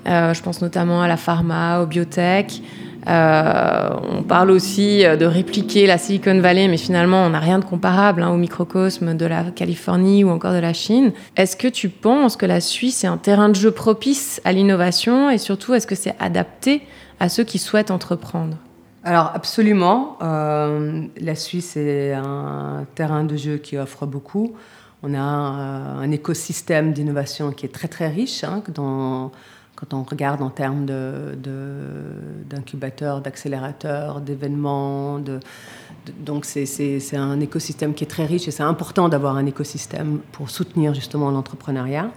je 0.07 0.41
pense 0.41 0.63
notamment 0.63 1.03
à 1.03 1.09
la 1.09 1.19
pharma, 1.19 1.83
aux 1.83 1.87
biotech. 1.87 2.63
Euh, 3.09 3.91
on 4.03 4.23
parle 4.23 4.51
aussi 4.51 5.05
euh, 5.05 5.17
de 5.17 5.25
répliquer 5.25 5.87
la 5.87 5.99
Silicon 5.99 6.39
Valley, 6.41 6.69
mais 6.69 6.77
finalement, 6.77 7.25
on 7.25 7.31
n'a 7.31 7.39
rien 7.39 7.59
de 7.59 7.65
comparable 7.65 8.23
hein, 8.23 8.31
au 8.31 8.37
microcosme 8.37 9.15
de 9.17 9.27
la 9.27 9.45
Californie 9.45 10.25
ou 10.25 10.31
encore 10.31 10.53
de 10.53 10.59
la 10.59 10.73
Chine. 10.73 11.13
Est-ce 11.37 11.57
que 11.57 11.69
tu 11.69 11.89
penses 11.89 12.37
que 12.37 12.47
la 12.47 12.61
Suisse 12.61 13.05
est 13.05 13.09
un 13.09 13.17
terrain 13.17 13.49
de 13.49 13.55
jeu 13.55 13.71
propice 13.71 14.41
à 14.45 14.53
l'innovation 14.53 15.31
et 15.31 15.39
surtout, 15.39 15.75
est-ce 15.75 15.87
que 15.87 15.95
c'est 15.95 16.15
adapté 16.19 16.83
à 17.21 17.29
ceux 17.29 17.45
qui 17.45 17.59
souhaitent 17.59 17.91
entreprendre? 17.91 18.57
Alors 19.03 19.31
absolument, 19.35 20.19
euh, 20.21 21.07
la 21.19 21.35
Suisse 21.35 21.77
est 21.77 22.13
un 22.13 22.87
terrain 22.95 23.25
de 23.25 23.37
jeu 23.37 23.57
qui 23.57 23.79
offre 23.79 24.05
beaucoup. 24.05 24.55
On 25.03 25.15
a 25.15 25.19
un, 25.19 26.11
écosystème 26.11 26.93
d'innovation 26.93 27.53
qui 27.53 27.65
est 27.65 27.71
très 27.71 27.89
très 27.89 28.09
riche, 28.09 28.45
hein, 28.45 28.63
dans, 28.75 29.33
quand 29.81 29.97
on 29.97 30.03
regarde 30.03 30.43
en 30.43 30.51
termes 30.51 30.85
d'incubateurs, 32.51 33.19
de, 33.19 33.25
d'accélérateurs, 33.25 34.21
d'événements. 34.21 35.19
De, 35.19 35.41
donc 36.19 36.45
c'est 36.45 37.17
un 37.17 37.41
écosystème 37.41 37.95
qui 37.95 38.05
est 38.05 38.09
très 38.09 38.27
riche 38.27 38.47
et 38.49 38.51
c'est 38.51 38.63
important 38.63 39.09
d'avoir 39.09 39.37
un 39.37 39.47
écosystème 39.47 40.19
pour 40.33 40.51
soutenir 40.51 40.93
justement 40.95 41.31
l'entrepreneuriat. 41.31 42.11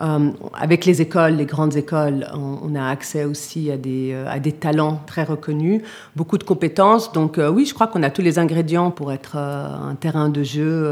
Euh, 0.00 0.30
avec 0.54 0.84
les 0.84 1.02
écoles, 1.02 1.32
les 1.32 1.44
grandes 1.44 1.74
écoles, 1.74 2.28
on, 2.32 2.76
a 2.76 2.88
accès 2.88 3.24
aussi 3.24 3.68
à 3.72 3.76
des, 3.76 4.12
euh, 4.12 4.28
à 4.28 4.38
des, 4.38 4.52
talents 4.52 5.02
très 5.06 5.24
reconnus, 5.24 5.82
beaucoup 6.14 6.38
de 6.38 6.44
compétences. 6.44 7.12
Donc 7.12 7.36
euh, 7.36 7.50
oui, 7.50 7.66
je 7.66 7.74
crois 7.74 7.88
qu'on 7.88 8.04
a 8.04 8.10
tous 8.10 8.22
les 8.22 8.38
ingrédients 8.38 8.92
pour 8.92 9.10
être 9.12 9.36
un 9.36 9.96
terrain 9.96 10.28
de 10.28 10.44
jeu 10.44 10.88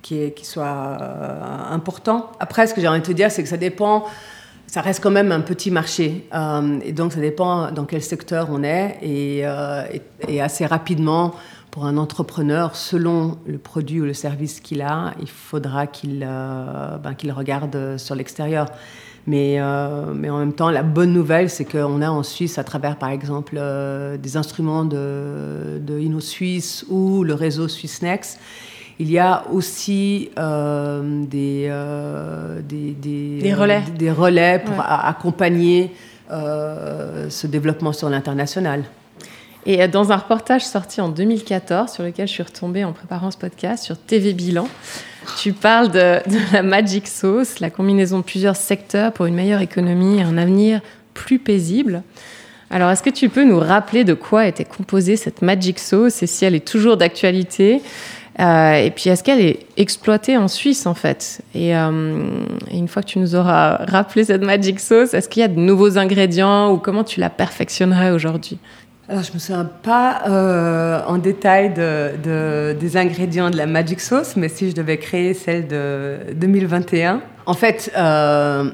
qui, 0.00 0.22
est, 0.22 0.32
qui, 0.32 0.46
soit 0.46 0.96
important. 1.70 2.30
Après, 2.40 2.66
ce 2.66 2.72
que 2.72 2.80
j'ai 2.80 2.88
envie 2.88 3.00
de 3.00 3.06
te 3.06 3.12
dire, 3.12 3.30
c'est 3.30 3.42
que 3.42 3.48
ça 3.48 3.58
dépend 3.58 4.06
ça 4.70 4.82
reste 4.82 5.02
quand 5.02 5.10
même 5.10 5.32
un 5.32 5.40
petit 5.40 5.72
marché. 5.72 6.28
Euh, 6.32 6.78
et 6.84 6.92
donc, 6.92 7.12
ça 7.12 7.20
dépend 7.20 7.72
dans 7.72 7.84
quel 7.84 8.02
secteur 8.02 8.50
on 8.52 8.62
est. 8.62 8.98
Euh, 9.02 9.82
et, 10.28 10.40
assez 10.40 10.64
rapidement, 10.64 11.34
pour 11.72 11.86
un 11.86 11.96
entrepreneur, 11.96 12.76
selon 12.76 13.38
le 13.46 13.58
produit 13.58 14.00
ou 14.00 14.04
le 14.04 14.14
service 14.14 14.60
qu'il 14.60 14.82
a, 14.82 15.12
il 15.20 15.28
faudra 15.28 15.88
qu'il 15.88 16.24
euh, 16.24 16.98
ben, 16.98 17.14
qu'il 17.14 17.32
regarde 17.32 17.96
sur 17.96 18.14
l'extérieur. 18.14 18.68
Mais, 19.26 19.58
mais 20.14 20.30
en 20.30 20.38
même 20.38 20.52
temps, 20.52 20.70
la 20.70 20.82
bonne 20.82 21.12
nouvelle, 21.12 21.50
c'est 21.50 21.64
qu'on 21.64 22.00
a 22.00 22.08
en 22.08 22.22
Suisse, 22.22 22.56
à 22.56 22.64
travers 22.64 22.96
par 22.96 23.10
exemple 23.10 23.60
des 24.18 24.36
instruments 24.36 24.84
de, 24.84 25.78
de 25.78 26.88
ou 26.88 27.22
le 27.22 27.34
réseau 27.34 27.68
SwissNext, 27.68 28.40
il 29.00 29.10
y 29.10 29.18
a 29.18 29.44
aussi 29.50 30.30
euh, 30.38 31.24
euh, 31.34 32.60
des, 32.62 32.92
des, 32.92 33.54
relais. 33.54 33.82
des, 33.96 34.10
relais 34.10 34.62
pour 34.62 34.78
accompagner 34.78 35.90
euh, 36.30 37.30
ce 37.30 37.46
développement 37.46 37.94
sur 37.94 38.10
l'international. 38.10 38.84
Et 39.64 39.88
dans 39.88 40.12
un 40.12 40.16
reportage 40.16 40.66
sorti 40.66 41.00
en 41.00 41.08
2014, 41.08 41.90
sur 41.90 42.02
lequel 42.02 42.28
je 42.28 42.32
suis 42.32 42.42
retombée 42.42 42.84
en 42.84 42.92
préparant 42.92 43.30
ce 43.30 43.38
podcast, 43.38 43.84
sur 43.84 43.96
TV 43.96 44.34
Bilan, 44.34 44.68
tu 45.38 45.54
parles 45.54 45.90
de, 45.90 46.20
de, 46.30 46.52
la 46.52 46.62
Magic 46.62 47.08
Sauce, 47.08 47.58
la 47.60 47.70
combinaison 47.70 48.18
de 48.18 48.24
plusieurs 48.24 48.56
secteurs 48.56 49.12
pour 49.12 49.24
une 49.24 49.34
meilleure 49.34 49.62
économie 49.62 50.18
et 50.18 50.22
un 50.22 50.36
avenir 50.36 50.82
plus 51.14 51.38
paisible. 51.38 52.02
Alors, 52.68 52.90
est-ce 52.90 53.02
que 53.02 53.10
tu 53.10 53.30
peux 53.30 53.44
nous 53.44 53.58
rappeler 53.58 54.04
de 54.04 54.14
quoi 54.14 54.46
était 54.46 54.64
composée 54.66 55.16
cette 55.16 55.40
Magic 55.40 55.78
Sauce 55.78 56.22
et 56.22 56.26
si 56.26 56.44
elle 56.44 56.54
est 56.54 56.66
toujours 56.66 56.98
d'actualité? 56.98 57.80
Euh, 58.40 58.74
et 58.74 58.90
puis, 58.90 59.10
est-ce 59.10 59.22
qu'elle 59.22 59.40
est 59.40 59.66
exploitée 59.76 60.36
en 60.36 60.48
Suisse, 60.48 60.86
en 60.86 60.94
fait? 60.94 61.42
Euh, 61.56 62.30
et, 62.70 62.78
une 62.78 62.88
fois 62.88 63.02
que 63.02 63.08
tu 63.08 63.18
nous 63.18 63.34
auras 63.34 63.76
rappelé 63.84 64.24
cette 64.24 64.42
magic 64.42 64.80
sauce, 64.80 65.12
est-ce 65.12 65.28
qu'il 65.28 65.40
y 65.40 65.44
a 65.44 65.48
de 65.48 65.58
nouveaux 65.58 65.98
ingrédients 65.98 66.72
ou 66.72 66.78
comment 66.78 67.04
tu 67.04 67.20
la 67.20 67.28
perfectionnerais 67.28 68.10
aujourd'hui? 68.10 68.58
Alors, 69.08 69.24
je 69.24 69.30
ne 69.30 69.34
me 69.34 69.38
souviens 69.40 69.68
pas 69.82 70.22
euh, 70.28 71.02
en 71.06 71.18
détail 71.18 71.74
de, 71.74 72.72
des 72.72 72.96
ingrédients 72.96 73.50
de 73.50 73.56
la 73.56 73.66
Magic 73.66 74.00
Sauce, 74.00 74.36
mais 74.36 74.48
si 74.48 74.70
je 74.70 74.74
devais 74.74 74.98
créer 74.98 75.34
celle 75.34 75.66
de 75.66 76.32
2021, 76.34 77.20
en 77.50 77.54
fait, 77.54 77.90
euh, 77.96 78.70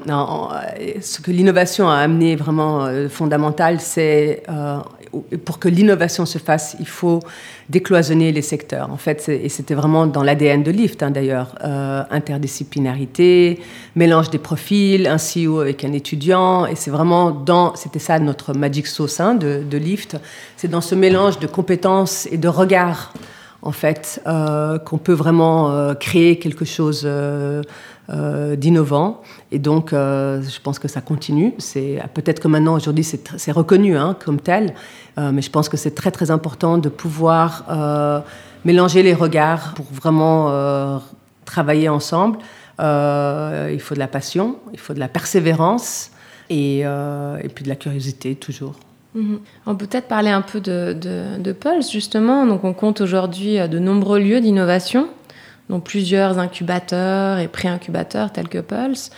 ce 1.01 1.21
que 1.21 1.31
l'innovation 1.31 1.89
a 1.89 1.95
amené 1.95 2.35
vraiment 2.35 2.85
euh, 2.85 3.09
fondamental, 3.09 3.79
c'est 3.79 4.43
euh, 4.49 4.77
pour 5.45 5.59
que 5.59 5.67
l'innovation 5.67 6.25
se 6.25 6.37
fasse, 6.37 6.75
il 6.79 6.87
faut 6.87 7.19
décloisonner 7.69 8.31
les 8.31 8.41
secteurs. 8.41 8.91
En 8.91 8.97
fait, 8.97 9.29
et 9.29 9.49
c'était 9.49 9.73
vraiment 9.73 10.07
dans 10.07 10.23
l'ADN 10.23 10.63
de 10.63 10.71
Lyft, 10.71 11.03
hein, 11.03 11.11
d'ailleurs, 11.11 11.55
interdisciplinarité, 11.61 13.59
mélange 13.95 14.29
des 14.29 14.37
profils, 14.37 15.07
un 15.07 15.17
CEO 15.17 15.59
avec 15.59 15.83
un 15.83 15.93
étudiant, 15.93 16.65
et 16.65 16.75
c'est 16.75 16.91
vraiment 16.91 17.31
dans, 17.31 17.75
c'était 17.75 17.99
ça 17.99 18.19
notre 18.19 18.53
magic 18.53 18.87
sauce 18.87 19.19
hein, 19.19 19.35
de, 19.35 19.63
de 19.69 19.77
Lyft, 19.77 20.17
c'est 20.55 20.67
dans 20.67 20.81
ce 20.81 20.95
mélange 20.95 21.39
de 21.39 21.47
compétences 21.47 22.27
et 22.31 22.37
de 22.37 22.47
regards 22.47 23.13
en 23.63 23.71
fait, 23.71 24.21
qu'on 24.85 24.97
peut 24.97 25.13
vraiment 25.13 25.93
créer 25.95 26.39
quelque 26.39 26.63
chose 26.63 27.07
euh, 28.09 28.55
d'innovant. 28.55 29.21
Et 29.51 29.59
donc, 29.59 29.91
euh, 29.91 30.41
je 30.41 30.61
pense 30.61 30.79
que 30.79 30.87
ça 30.87 31.01
continue. 31.01 31.53
C'est 31.57 32.01
peut-être 32.13 32.39
que 32.39 32.47
maintenant, 32.47 32.75
aujourd'hui, 32.75 33.03
c'est 33.03 33.51
reconnu 33.51 33.97
hein, 33.97 34.15
comme 34.23 34.39
tel, 34.39 34.75
euh, 35.17 35.31
mais 35.33 35.41
je 35.41 35.49
pense 35.49 35.67
que 35.67 35.75
c'est 35.75 35.93
très 35.93 36.09
très 36.09 36.31
important 36.31 36.77
de 36.77 36.87
pouvoir 36.87 37.65
mélanger 38.63 39.03
les 39.03 39.13
regards 39.13 39.73
pour 39.73 39.87
vraiment 39.91 41.01
travailler 41.43 41.89
ensemble. 41.89 42.37
il 42.79 43.79
faut 43.81 43.93
de 43.93 43.99
la 43.99 44.07
passion, 44.07 44.55
il 44.71 44.79
faut 44.79 44.93
de 44.93 44.99
la 44.99 45.09
persévérance 45.09 46.11
et, 46.49 46.85
puis 47.53 47.65
de 47.65 47.69
la 47.69 47.75
curiosité 47.75 48.35
toujours. 48.35 48.75
Mm-hmm. 49.17 49.39
On 49.65 49.75
peut 49.75 49.85
peut-être 49.85 50.07
parler 50.07 50.29
un 50.29 50.43
peu 50.43 50.61
de, 50.61 50.93
de 51.39 51.51
Pulse, 51.51 51.91
justement. 51.91 52.45
Donc, 52.45 52.63
on 52.63 52.71
compte 52.71 53.01
aujourd'hui 53.01 53.57
de 53.67 53.79
nombreux 53.79 54.19
lieux 54.19 54.39
d'innovation 54.39 55.09
dont 55.69 55.79
plusieurs 55.79 56.39
incubateurs 56.39 57.39
et 57.39 57.47
pré-incubateurs 57.47 58.31
tels 58.31 58.47
que 58.47 58.59
Pulse. 58.59 59.11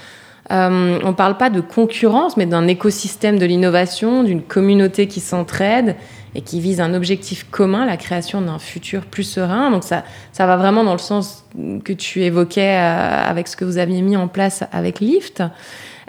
Euh, 0.51 0.99
on 1.03 1.09
ne 1.09 1.13
parle 1.13 1.37
pas 1.37 1.51
de 1.51 1.61
concurrence, 1.61 2.35
mais 2.35 2.47
d'un 2.47 2.67
écosystème 2.67 3.37
de 3.37 3.45
l'innovation, 3.45 4.23
d'une 4.23 4.41
communauté 4.41 5.07
qui 5.07 5.19
s'entraide 5.19 5.95
et 6.33 6.41
qui 6.41 6.59
vise 6.59 6.81
un 6.81 6.93
objectif 6.93 7.45
commun, 7.51 7.85
la 7.85 7.97
création 7.97 8.41
d'un 8.41 8.57
futur 8.57 9.05
plus 9.05 9.23
serein. 9.23 9.69
Donc 9.69 9.83
ça, 9.83 10.03
ça 10.31 10.47
va 10.47 10.57
vraiment 10.57 10.83
dans 10.83 10.93
le 10.93 10.99
sens 10.99 11.45
que 11.83 11.93
tu 11.93 12.23
évoquais 12.23 12.77
euh, 12.77 13.29
avec 13.29 13.47
ce 13.47 13.55
que 13.55 13.65
vous 13.65 13.77
aviez 13.77 14.01
mis 14.01 14.17
en 14.17 14.27
place 14.27 14.63
avec 14.71 14.99
Lyft. 14.99 15.43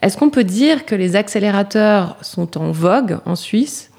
Est-ce 0.00 0.16
qu'on 0.16 0.31
peut 0.31 0.44
dire 0.44 0.87
que 0.87 0.94
les 0.94 1.16
accélérateurs 1.16 2.16
sont 2.22 2.57
en 2.57 2.70
vogue 2.70 3.18
en 3.26 3.37
Suisse? 3.37 3.90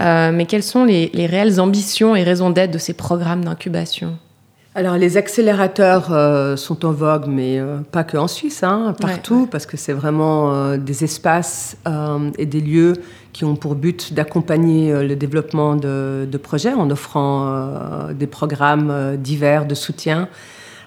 Euh, 0.00 0.32
Mais 0.32 0.46
quelles 0.46 0.62
sont 0.62 0.84
les, 0.84 1.10
les 1.12 1.26
réelles 1.26 1.60
ambitions 1.60 2.16
et 2.16 2.22
raisons 2.22 2.48
d'être 2.48 2.70
de 2.70 2.78
ces 2.78 2.94
programmes 2.94 3.44
d'incubation? 3.44 4.16
Alors 4.74 4.96
les 4.96 5.18
accélérateurs 5.18 6.08
euh, 6.12 6.56
sont 6.56 6.86
en 6.86 6.92
vogue, 6.92 7.26
mais 7.26 7.58
euh, 7.58 7.78
pas 7.90 8.04
que 8.04 8.16
en 8.16 8.26
Suisse, 8.26 8.62
hein, 8.62 8.94
partout, 8.98 9.46
parce 9.50 9.66
que 9.66 9.76
c'est 9.76 9.92
vraiment 9.92 10.54
euh, 10.54 10.76
des 10.78 11.04
espaces 11.04 11.76
et 12.38 12.46
des 12.46 12.60
lieux 12.60 12.94
qui 13.34 13.44
ont 13.44 13.54
pour 13.54 13.74
but 13.74 14.14
d'accompagner 14.14 14.92
le 15.06 15.14
développement 15.16 15.76
de, 15.76 16.26
de, 16.30 16.38
projets 16.38 16.72
en 16.72 16.90
offrant 16.90 18.08
des 18.12 18.26
programmes 18.26 19.16
divers 19.16 19.66
de 19.66 19.74
soutien, 19.74 20.28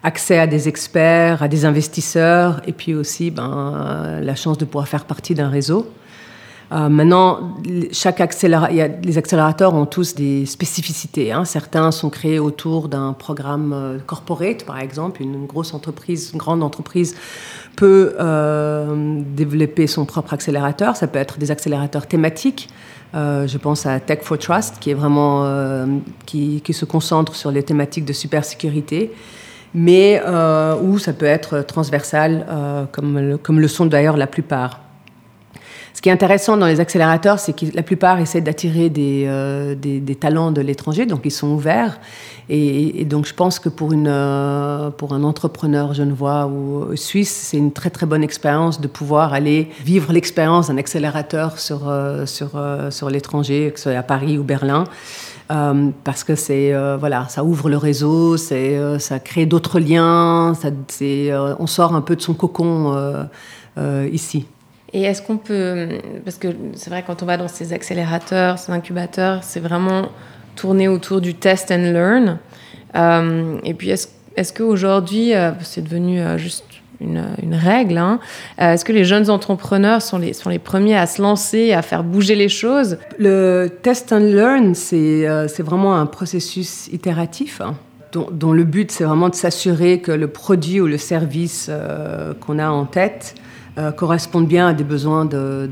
accès 0.03 0.37
à 0.37 0.45
des 0.45 0.67
experts, 0.67 1.41
à 1.41 1.47
des 1.47 1.65
investisseurs, 1.65 2.61
et 2.67 2.71
puis 2.71 2.93
aussi 2.93 3.31
ben, 3.31 4.19
la 4.21 4.35
chance 4.35 4.59
de 4.59 4.65
pouvoir 4.65 4.87
faire 4.87 5.05
partie 5.05 5.33
d'un 5.33 5.49
réseau. 5.49 5.91
Euh, 6.71 6.89
maintenant, 6.89 7.55
chaque 7.91 8.19
les 8.19 9.17
accélérateurs 9.17 9.73
ont 9.73 9.85
tous 9.85 10.15
des 10.15 10.45
spécificités. 10.45 11.31
Hein. 11.31 11.45
Certains 11.45 11.91
sont 11.91 12.09
créés 12.09 12.39
autour 12.39 12.89
d'un 12.89 13.13
programme 13.13 13.71
euh, 13.73 13.97
corporate, 14.05 14.65
par 14.65 14.79
exemple. 14.79 15.21
Une 15.21 15.45
grosse 15.45 15.73
entreprise, 15.73 16.31
une 16.33 16.39
grande 16.39 16.63
entreprise 16.63 17.15
peut 17.75 18.15
euh, 18.19 19.21
développer 19.35 19.85
son 19.85 20.05
propre 20.05 20.33
accélérateur. 20.33 20.95
Ça 20.95 21.07
peut 21.07 21.19
être 21.19 21.37
des 21.37 21.51
accélérateurs 21.51 22.07
thématiques. 22.07 22.69
je 23.13 23.57
pense 23.57 23.85
à 23.85 23.99
Tech 23.99 24.19
for 24.23 24.37
Trust, 24.37 24.79
qui 24.79 24.89
est 24.91 24.93
vraiment 24.93 25.45
qui, 26.25 26.61
qui, 26.61 26.73
se 26.73 26.85
concentre 26.85 27.35
sur 27.35 27.51
les 27.51 27.63
thématiques 27.63 28.05
de 28.05 28.13
cybersécurité. 28.13 29.11
mais 29.73 30.21
où 30.81 30.99
ça 30.99 31.13
peut 31.13 31.25
être 31.25 31.61
transversal, 31.61 32.45
comme, 32.91 33.37
comme 33.41 33.59
le 33.59 33.67
sont 33.67 33.85
d'ailleurs 33.85 34.17
la 34.17 34.27
plupart. 34.27 34.84
Ce 35.95 36.01
qui 36.01 36.09
est 36.09 36.11
intéressant 36.11 36.57
dans 36.57 36.65
les 36.65 36.81
accélérateurs, 36.81 37.39
c'est 37.39 37.53
que 37.57 37.73
la 37.73 37.81
plupart 37.81 38.19
essaient 38.19 38.41
d'attirer 38.41 38.89
des, 38.89 39.23
euh, 39.29 39.75
des, 39.75 40.15
talents 40.15 40.51
de 40.51 40.59
l'étranger, 40.59 41.05
donc 41.05 41.21
ils 41.23 41.31
sont 41.31 41.47
ouverts. 41.47 42.01
Et, 42.49 43.05
donc 43.05 43.25
je 43.25 43.33
pense 43.33 43.59
que 43.59 43.69
pour, 43.69 43.93
une, 43.93 44.09
euh, 44.09 44.89
pour 44.89 45.13
un 45.13 45.23
entrepreneur 45.23 45.93
genevois 45.93 46.47
ou 46.47 46.93
suisse, 46.97 47.31
c'est 47.31 47.55
une 47.55 47.71
très 47.71 47.91
très 47.91 48.05
bonne 48.05 48.23
expérience 48.23 48.81
de 48.81 48.89
pouvoir 48.89 49.31
aller 49.33 49.69
vivre 49.85 50.11
l'expérience 50.11 50.67
d'un 50.67 50.77
accélérateur 50.77 51.59
sur, 51.59 51.87
euh, 51.87 52.25
sur, 52.25 52.61
sur 52.89 53.09
l'étranger, 53.09 53.71
que 53.73 53.79
ce 53.79 53.89
soit 53.89 53.97
à 53.97 54.03
Paris 54.03 54.37
ou 54.37 54.43
Berlin. 54.43 54.83
parce 55.47 56.25
que 56.25 56.35
c'est 56.35 56.73
voilà, 56.99 57.29
ça 57.29 57.45
ouvre 57.45 57.69
le 57.69 57.77
réseau, 57.77 58.35
c'est 58.35 58.99
ça 58.99 59.19
crée 59.19 59.45
d'autres 59.45 59.79
liens, 59.79 60.55
ça, 60.55 60.71
on 61.57 61.67
sort 61.67 61.95
un 61.95 62.01
peu 62.01 62.17
de 62.17 62.21
son 62.21 62.33
cocon 62.33 62.93
ici. 64.11 64.45
Et 64.95 65.01
est-ce 65.01 65.21
qu'on 65.21 65.35
peut, 65.35 65.89
parce 66.23 66.37
que 66.37 66.47
c'est 66.75 66.89
vrai 66.89 67.03
quand 67.05 67.21
on 67.21 67.25
va 67.25 67.35
dans 67.35 67.49
ces 67.49 67.73
accélérateurs, 67.73 68.57
ces 68.57 68.71
incubateurs, 68.71 69.43
c'est 69.43 69.59
vraiment 69.59 70.07
tourné 70.55 70.87
autour 70.87 71.19
du 71.19 71.33
test 71.33 71.69
and 71.69 71.91
learn. 71.91 72.37
Euh, 72.95 73.57
et 73.65 73.73
puis 73.73 73.89
est-ce 73.89 74.07
est 74.37 74.57
qu'aujourd'hui, 74.57 75.35
euh, 75.35 75.51
c'est 75.59 75.83
devenu 75.83 76.21
euh, 76.21 76.37
juste 76.37 76.63
une, 77.01 77.25
une 77.43 77.55
règle, 77.55 77.97
hein, 77.97 78.21
est-ce 78.57 78.85
que 78.85 78.93
les 78.93 79.03
jeunes 79.03 79.29
entrepreneurs 79.29 80.01
sont 80.01 80.17
les, 80.17 80.31
sont 80.31 80.49
les 80.49 80.59
premiers 80.59 80.95
à 80.95 81.07
se 81.07 81.21
lancer, 81.21 81.73
à 81.73 81.81
faire 81.81 82.05
bouger 82.05 82.35
les 82.35 82.47
choses? 82.47 82.97
Le 83.19 83.67
test 83.81 84.13
and 84.13 84.19
learn, 84.19 84.75
c'est 84.75 85.61
vraiment 85.61 85.97
un 85.97 86.05
processus 86.05 86.87
itératif. 86.87 87.59
Hein, 87.59 87.75
dont, 88.13 88.29
dont, 88.31 88.53
le 88.53 88.63
but, 88.63 88.91
c'est 88.91 89.03
vraiment 89.03 89.27
de 89.27 89.35
s'assurer 89.35 89.99
que 89.99 90.13
le 90.13 90.29
produit 90.29 90.79
ou 90.79 90.87
le 90.87 90.97
service 90.97 91.69
qu'on 92.39 92.59
a 92.59 92.69
en 92.69 92.85
tête 92.85 93.35
euh, 93.77 93.91
correspondent 93.91 94.47
bien 94.47 94.69
à 94.69 94.73
des 94.73 94.85
besoins 94.85 95.25
de, 95.25 95.67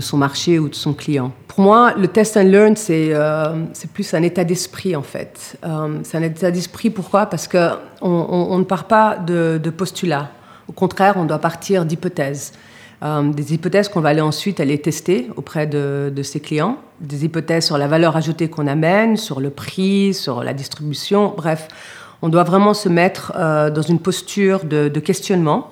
son 0.00 0.16
marché 0.16 0.58
ou 0.58 0.68
de 0.68 0.74
son 0.74 0.94
client. 0.94 1.30
Pour 1.46 1.60
moi, 1.60 1.94
le 1.96 2.08
test 2.08 2.36
and 2.36 2.42
learn, 2.42 2.74
c'est 2.74 3.10
euh, 3.12 3.54
plus 3.94 4.12
un 4.14 4.22
état 4.22 4.42
d'esprit 4.42 4.96
en 4.96 5.02
fait. 5.02 5.56
Euh, 5.64 6.00
c'est 6.02 6.18
un 6.18 6.22
état 6.22 6.50
d'esprit, 6.50 6.90
pourquoi? 6.90 7.26
Parce 7.26 7.46
qu'on 7.46 7.78
on, 8.00 8.58
ne 8.58 8.64
part 8.64 8.88
pas 8.88 9.16
de, 9.16 9.60
postulats. 9.70 10.30
Au 10.66 10.72
contraire, 10.72 11.14
on 11.18 11.24
doit 11.24 11.38
partir 11.38 11.84
d'hypothèses. 11.84 12.52
des 13.00 13.54
hypothèses 13.54 13.88
qu'on 13.88 14.00
va 14.00 14.08
aller 14.08 14.20
ensuite 14.20 14.58
aller 14.58 14.78
tester 14.78 15.30
auprès 15.36 15.68
de, 15.68 16.22
ses 16.24 16.40
clients, 16.40 16.78
des 17.00 17.24
hypothèses 17.24 17.64
sur 17.64 17.78
la 17.78 17.86
valeur 17.86 18.16
ajoutée 18.16 18.48
qu'on 18.48 18.66
amène, 18.66 19.16
sur 19.16 19.38
le 19.38 19.50
prix, 19.50 20.14
sur 20.14 20.42
la 20.42 20.52
distribution, 20.52 21.32
bref, 21.36 21.68
on 22.22 22.28
doit 22.28 22.44
vraiment 22.44 22.74
se 22.74 22.88
mettre 22.88 23.32
dans 23.36 23.82
une 23.82 24.00
posture 24.00 24.64
de, 24.64 24.88
questionnement 24.98 25.68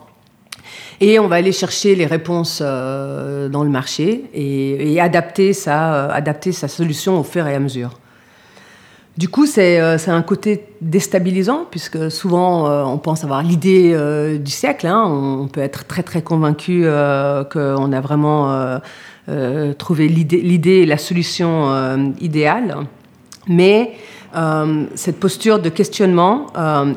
et 1.01 1.19
on 1.19 1.29
va 1.29 1.37
aller 1.37 1.53
chercher 1.53 1.95
les 1.95 2.05
réponses 2.05 2.61
euh, 2.63 3.49
dans 3.49 3.65
le 3.65 3.71
marché 3.71 4.25
et, 4.35 5.01
adapter, 5.01 5.55
sa, 5.55 5.95
euh, 5.95 6.11
adapter 6.13 6.53
sa 6.53 6.69
solution 6.69 7.19
au 7.19 7.23
fur 7.23 7.47
et 7.47 7.55
à 7.55 7.59
mesure. 7.59 7.99
Du 9.17 9.29
coup, 9.29 9.47
c'est 9.47 9.81
euh, 9.81 9.97
un 10.09 10.23
côté 10.23 10.67
déstabilisant, 10.83 11.67
puisque 11.71 12.11
souvent 12.11 12.71
on 12.91 12.99
pense 12.99 13.25
avoir 13.25 13.43
l'idée 13.43 13.97
du 14.39 14.51
siècle. 14.51 14.87
Hein. 14.87 15.05
On, 15.07 15.49
peut 15.49 15.61
être 15.61 15.87
très 15.87 16.03
très 16.03 16.23
convaincu 16.23 16.85
qu'on 16.85 17.93
a 17.93 18.01
vraiment 18.01 18.81
trouvé 19.79 20.09
l'idée 20.09 20.71
et 20.71 20.87
la 20.87 20.97
solution 20.97 22.13
idéale. 22.21 22.77
Mais 23.47 23.93
cette 24.95 25.21
posture 25.21 25.59
de 25.59 25.69
questionnement 25.69 26.47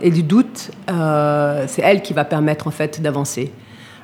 et 0.01 0.11
du 0.11 0.23
doute, 0.23 0.71
c'est 0.87 1.81
elle 1.81 2.01
qui 2.03 2.13
va 2.13 2.23
permettre 2.23 2.67
en 2.67 2.71
fait 2.71 3.01
d'avancer. 3.01 3.51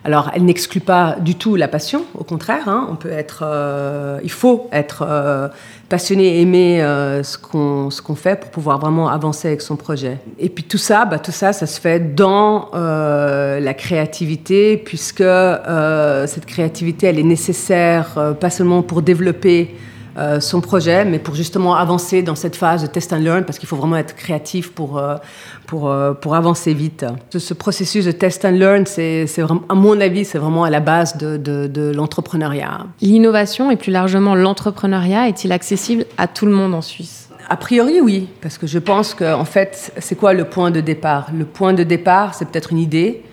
Alors, 0.06 0.32
elle 0.34 0.46
n'exclut 0.46 0.80
pas 0.80 1.18
du 1.20 1.36
tout 1.36 1.56
la 1.56 1.68
passion, 1.68 2.06
au 2.14 2.24
contraire. 2.24 2.70
Hein. 2.70 2.88
on 2.90 2.96
peut 2.96 3.12
être, 3.12 3.44
euh, 3.44 4.20
il 4.24 4.32
faut 4.32 4.70
être 4.72 5.06
euh, 5.08 5.50
passionné 5.90 6.40
aimer 6.42 6.82
euh, 6.82 7.22
ce 7.24 7.38
qu'on 7.38 7.90
ce 7.90 8.02
qu'on 8.02 8.16
fait 8.16 8.40
pour 8.40 8.50
pouvoir 8.50 8.80
vraiment 8.80 9.10
avancer 9.10 9.50
avec 9.50 9.62
son 9.62 9.76
projet. 9.76 10.18
Et 10.40 10.50
puis 10.50 10.64
tout 10.64 10.78
ça, 10.78 11.06
bah, 11.06 11.20
tout 11.20 11.32
ça, 11.32 11.52
ça 11.52 11.66
se 11.66 11.82
fait 11.82 12.16
dans 12.16 12.70
la 12.74 13.74
créativité, 13.74 14.78
puisque 14.78 15.24
cette 16.28 16.46
créativité, 16.46 17.08
elle 17.08 17.20
est 17.20 17.24
nécessaire 17.24 18.36
pas 18.40 18.50
seulement 18.50 18.82
pour 18.82 19.02
développer 19.02 19.76
euh, 20.18 20.40
son 20.40 20.60
projet, 20.62 21.06
mais 21.06 21.20
pour 21.20 21.36
justement 21.36 21.76
avancer 21.76 22.22
dans 22.24 22.36
cette 22.36 22.56
phase 22.56 22.82
de 22.82 22.88
test 22.88 23.14
and 23.14 23.18
learn, 23.18 23.46
parce 23.46 23.60
qu'il 23.60 23.70
faut 23.70 23.76
vraiment 23.76 23.98
être 23.98 24.16
créatif 24.16 24.72
pour, 24.72 24.98
euh, 24.98 25.16
pour, 25.68 25.90
euh, 25.90 26.14
pour 26.14 26.36
avancer 26.36 26.74
vite. 26.74 27.06
Ce, 27.30 27.54
processus 27.54 28.06
de 28.06 28.12
test 28.12 28.44
and 28.44 28.52
learn, 28.52 28.86
c'est, 28.86 29.26
à 29.70 29.74
mon 29.76 30.00
avis, 30.02 30.26
c'est 30.26 30.38
vraiment 30.38 30.64
à 30.64 30.70
la 30.70 30.80
base 30.80 31.18
de, 31.18 31.38
de, 31.38 31.92
l'entrepreneuriat. 31.92 32.88
L'innovation 33.02 33.72
et 33.72 33.76
plus 33.76 33.92
largement 33.92 34.36
l'entrepreneuriat 34.36 35.28
est-il 35.28 35.52
accessible 35.52 36.06
à 36.18 36.28
tout 36.28 36.46
le 36.46 36.52
monde 36.52 36.74
en 36.74 36.82
Suisse? 36.82 37.30
A 37.48 37.58
priori, 37.58 38.02
oui, 38.02 38.28
parce 38.42 38.58
que 38.58 38.68
je 38.68 38.80
pense 38.80 39.14
que, 39.14 39.34
en 39.34 39.46
fait, 39.46 39.92
c'est 39.98 40.16
quoi 40.16 40.34
le 40.34 40.46
point 40.46 40.72
de 40.72 40.82
départ? 40.82 41.30
Le 41.36 41.46
point 41.46 41.74
de 41.74 41.84
départ, 41.84 42.36
c'est 42.36 42.46
peut-être 42.46 42.72
une 42.72 42.80
idée. 42.80 43.24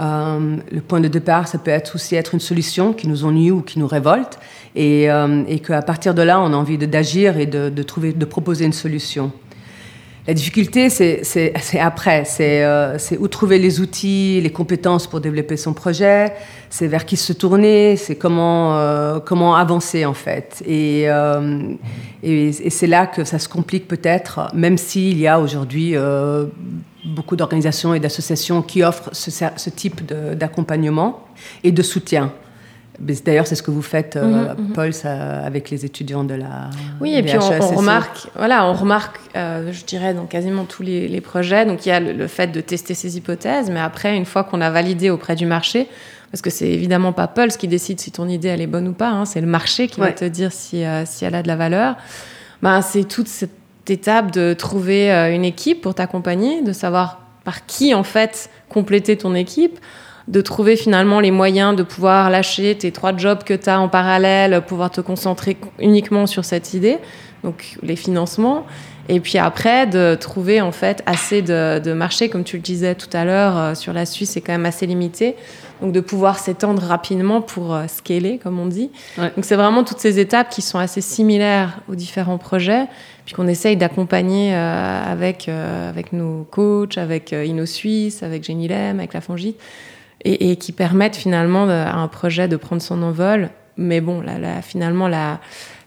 Le 0.00 0.80
point 0.80 1.00
de 1.00 1.08
départ, 1.08 1.48
ça 1.48 1.58
peut 1.58 1.72
aussi 1.94 2.16
être 2.16 2.34
une 2.34 2.40
solution 2.40 2.92
qui 2.92 3.08
nous 3.08 3.24
ennuie 3.24 3.50
ou 3.50 3.60
qui 3.60 3.78
nous 3.78 3.86
révolte 3.86 4.38
et, 4.74 5.10
euh, 5.10 5.44
et 5.46 5.58
qu'à 5.58 5.82
partir 5.82 6.14
de 6.14 6.22
là, 6.22 6.40
on 6.40 6.52
a 6.52 6.56
envie 6.56 6.78
d'agir 6.78 7.38
et 7.38 7.46
de, 7.46 7.82
trouver, 7.82 8.12
de 8.12 8.24
proposer 8.24 8.64
une 8.64 8.72
solution. 8.72 9.32
La 10.26 10.34
difficulté, 10.34 10.90
c'est 10.90 11.80
après, 11.80 12.24
euh, 12.40 12.94
c'est 12.98 13.18
où 13.18 13.26
trouver 13.26 13.58
les 13.58 13.80
outils, 13.80 14.40
les 14.40 14.50
compétences 14.50 15.06
pour 15.06 15.20
développer 15.20 15.56
son 15.56 15.72
projet, 15.72 16.34
c'est 16.68 16.86
vers 16.86 17.06
qui 17.06 17.16
se 17.16 17.32
tourner, 17.32 17.96
c'est 17.96 18.16
comment, 18.16 18.78
euh, 18.78 19.18
comment 19.18 19.56
avancer 19.56 20.04
en 20.04 20.14
fait. 20.14 20.62
Euh, 20.68 21.72
et 22.22 22.52
c'est 22.52 22.86
là 22.86 23.06
que 23.06 23.24
ça 23.24 23.38
se 23.38 23.48
complique 23.48 23.88
peut-être, 23.88 24.50
même 24.54 24.76
s'il 24.76 25.18
y 25.18 25.26
a 25.26 25.40
aujourd'hui 25.40 25.96
beaucoup 27.04 27.36
d'organisations 27.36 27.94
et 27.94 28.00
d'associations 28.00 28.62
qui 28.62 28.82
offrent 28.82 29.10
ce, 29.12 29.30
ce 29.30 29.70
type 29.70 30.12
d'accompagnement 30.34 31.24
et 31.64 31.72
de 31.72 31.82
soutien. 31.82 32.32
D'ailleurs, 33.00 33.46
c'est 33.46 33.54
ce 33.54 33.62
que 33.62 33.70
vous 33.70 33.82
faites, 33.82 34.16
euh, 34.16 34.54
mhm, 34.54 34.66
mhm. 34.66 34.72
Paul, 34.74 34.90
avec 35.04 35.70
les 35.70 35.86
étudiants 35.86 36.22
de 36.22 36.34
la. 36.34 36.68
Oui, 37.00 37.14
et 37.14 37.22
puis 37.22 37.38
on, 37.38 37.76
remarque, 37.76 38.28
voilà, 38.36 38.66
on 38.66 38.74
remarque, 38.74 39.18
euh, 39.36 39.72
je 39.72 39.84
dirais, 39.84 40.12
dans 40.12 40.26
quasiment 40.26 40.64
tous 40.64 40.82
les, 40.82 41.20
projets. 41.22 41.64
Donc, 41.64 41.86
il 41.86 41.88
y 41.88 41.92
a 41.92 42.00
le, 42.00 42.26
fait 42.26 42.48
de 42.48 42.60
tester 42.60 42.92
ces 42.92 43.16
hypothèses, 43.16 43.70
mais 43.70 43.80
après, 43.80 44.16
une 44.16 44.26
fois 44.26 44.44
qu'on 44.44 44.60
a 44.60 44.70
validé 44.70 45.08
auprès 45.08 45.34
du 45.34 45.46
marché, 45.46 45.88
parce 46.30 46.42
que 46.42 46.50
c'est 46.50 46.68
évidemment 46.68 47.12
pas 47.12 47.26
Paul 47.26 47.48
qui 47.48 47.68
décide 47.68 48.00
si 48.00 48.12
ton 48.12 48.28
idée 48.28 48.48
elle 48.48 48.60
est 48.60 48.66
bonne 48.66 48.88
ou 48.88 48.92
pas, 48.92 49.08
hein, 49.08 49.24
c'est 49.24 49.40
le 49.40 49.46
marché 49.46 49.88
qui 49.88 50.00
va 50.00 50.12
te 50.12 50.26
dire 50.26 50.52
si, 50.52 50.84
euh, 50.84 51.04
si 51.06 51.24
elle 51.24 51.34
a 51.34 51.42
de 51.42 51.48
la 51.48 51.56
valeur. 51.56 51.96
Ben, 52.62 52.82
c'est 52.82 53.04
toute 53.04 53.28
cette 53.28 53.59
étape 53.88 54.30
de 54.30 54.54
trouver 54.54 55.10
une 55.10 55.44
équipe 55.44 55.80
pour 55.80 55.94
t'accompagner, 55.94 56.62
de 56.62 56.72
savoir 56.72 57.20
par 57.44 57.66
qui 57.66 57.94
en 57.94 58.04
fait 58.04 58.50
compléter 58.68 59.16
ton 59.16 59.34
équipe 59.34 59.78
de 60.30 60.40
trouver 60.40 60.76
finalement 60.76 61.20
les 61.20 61.32
moyens 61.32 61.74
de 61.74 61.82
pouvoir 61.82 62.30
lâcher 62.30 62.76
tes 62.76 62.92
trois 62.92 63.16
jobs 63.16 63.42
que 63.42 63.54
tu 63.54 63.68
as 63.68 63.80
en 63.80 63.88
parallèle, 63.88 64.62
pouvoir 64.62 64.90
te 64.90 65.00
concentrer 65.00 65.56
uniquement 65.80 66.26
sur 66.26 66.44
cette 66.44 66.72
idée, 66.72 66.98
donc 67.42 67.76
les 67.82 67.96
financements. 67.96 68.64
Et 69.08 69.18
puis 69.18 69.38
après, 69.38 69.88
de 69.88 70.14
trouver 70.14 70.60
en 70.60 70.70
fait 70.70 71.02
assez 71.04 71.42
de, 71.42 71.80
de 71.80 71.92
marché, 71.92 72.28
comme 72.28 72.44
tu 72.44 72.56
le 72.56 72.62
disais 72.62 72.94
tout 72.94 73.08
à 73.12 73.24
l'heure, 73.24 73.58
euh, 73.58 73.74
sur 73.74 73.92
la 73.92 74.06
Suisse, 74.06 74.30
c'est 74.30 74.40
quand 74.40 74.52
même 74.52 74.66
assez 74.66 74.86
limité. 74.86 75.34
Donc 75.80 75.92
de 75.92 76.00
pouvoir 76.00 76.38
s'étendre 76.38 76.82
rapidement 76.82 77.40
pour 77.40 77.74
euh, 77.74 77.86
scaler, 77.86 78.38
comme 78.38 78.58
on 78.58 78.66
dit. 78.66 78.90
Donc 79.16 79.44
c'est 79.44 79.56
vraiment 79.56 79.84
toutes 79.84 80.00
ces 80.00 80.18
étapes 80.18 80.50
qui 80.50 80.62
sont 80.62 80.78
assez 80.78 81.00
similaires 81.00 81.80
aux 81.88 81.94
différents 81.94 82.38
projets, 82.38 82.86
puis 83.24 83.34
qu'on 83.34 83.46
essaye 83.46 83.76
d'accompagner 83.76 84.54
euh, 84.54 85.12
avec, 85.12 85.48
avec 85.48 86.12
nos 86.12 86.46
coachs, 86.50 86.98
avec 86.98 87.32
InnoSuisse, 87.32 88.22
avec 88.22 88.44
Genilem, 88.44 88.98
avec 88.98 89.14
la 89.14 89.20
Fongite 89.20 89.56
et, 90.24 90.56
qui 90.56 90.72
permettent 90.72 91.16
finalement 91.16 91.64
à 91.68 91.94
un 91.94 92.08
projet 92.08 92.48
de 92.48 92.56
prendre 92.56 92.82
son 92.82 93.02
envol. 93.02 93.50
Mais 93.76 94.00
bon, 94.00 94.20
là, 94.20 94.60
finalement, 94.62 95.08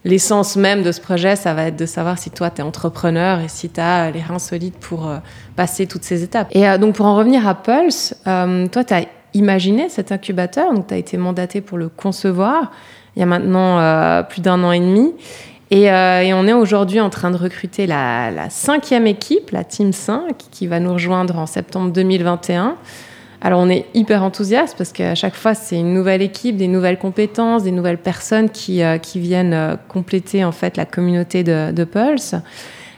l'essence 0.04 0.56
même 0.56 0.82
de 0.82 0.90
ce 0.90 1.00
projet, 1.00 1.36
ça 1.36 1.54
va 1.54 1.66
être 1.66 1.76
de 1.76 1.86
savoir 1.86 2.18
si 2.18 2.30
toi, 2.30 2.50
tu 2.50 2.60
es 2.60 2.64
entrepreneur 2.64 3.40
et 3.40 3.48
si 3.48 3.70
tu 3.70 3.80
as 3.80 4.10
les 4.10 4.20
reins 4.20 4.38
solides 4.38 4.74
pour 4.74 5.08
euh, 5.08 5.18
passer 5.54 5.86
toutes 5.86 6.02
ces 6.02 6.22
étapes. 6.22 6.48
Et 6.50 6.68
euh, 6.68 6.78
donc, 6.78 6.96
pour 6.96 7.06
en 7.06 7.16
revenir 7.16 7.46
à 7.46 7.54
Pulse, 7.54 8.16
euh, 8.26 8.66
toi, 8.66 8.82
tu 8.82 8.94
as 8.94 9.04
imaginé 9.34 9.88
cet 9.88 10.12
incubateur, 10.12 10.72
donc 10.72 10.86
tu 10.86 10.94
as 10.94 10.96
été 10.96 11.16
mandaté 11.16 11.60
pour 11.60 11.78
le 11.78 11.88
concevoir 11.88 12.70
il 13.16 13.20
y 13.20 13.22
a 13.22 13.26
maintenant 13.26 14.24
plus 14.24 14.40
d'un 14.40 14.62
an 14.64 14.72
et 14.72 14.80
demi. 14.80 15.12
Et, 15.70 15.88
on 15.90 16.46
est 16.46 16.52
aujourd'hui 16.52 17.00
en 17.00 17.10
train 17.10 17.30
de 17.30 17.36
recruter 17.36 17.86
la, 17.86 18.48
cinquième 18.50 19.06
équipe, 19.06 19.50
la 19.50 19.64
Team 19.64 19.92
5, 19.92 20.36
qui 20.50 20.66
va 20.66 20.80
nous 20.80 20.92
rejoindre 20.92 21.38
en 21.38 21.46
septembre 21.46 21.92
2021. 21.92 22.76
Alors 23.40 23.60
on 23.60 23.68
est 23.68 23.84
hyper 23.92 24.22
enthousiaste 24.22 24.74
parce 24.78 24.90
qu'à 24.90 25.14
chaque 25.14 25.34
fois 25.34 25.52
c'est 25.52 25.78
une 25.78 25.92
nouvelle 25.92 26.22
équipe, 26.22 26.56
des 26.56 26.66
nouvelles 26.66 26.98
compétences, 26.98 27.62
des 27.62 27.72
nouvelles 27.72 27.98
personnes 27.98 28.48
qui, 28.48 28.82
euh, 28.82 28.96
qui 28.96 29.20
viennent 29.20 29.52
euh, 29.52 29.76
compléter 29.86 30.44
en 30.46 30.52
fait 30.52 30.78
la 30.78 30.86
communauté 30.86 31.44
de, 31.44 31.84
Pulse. 31.84 32.36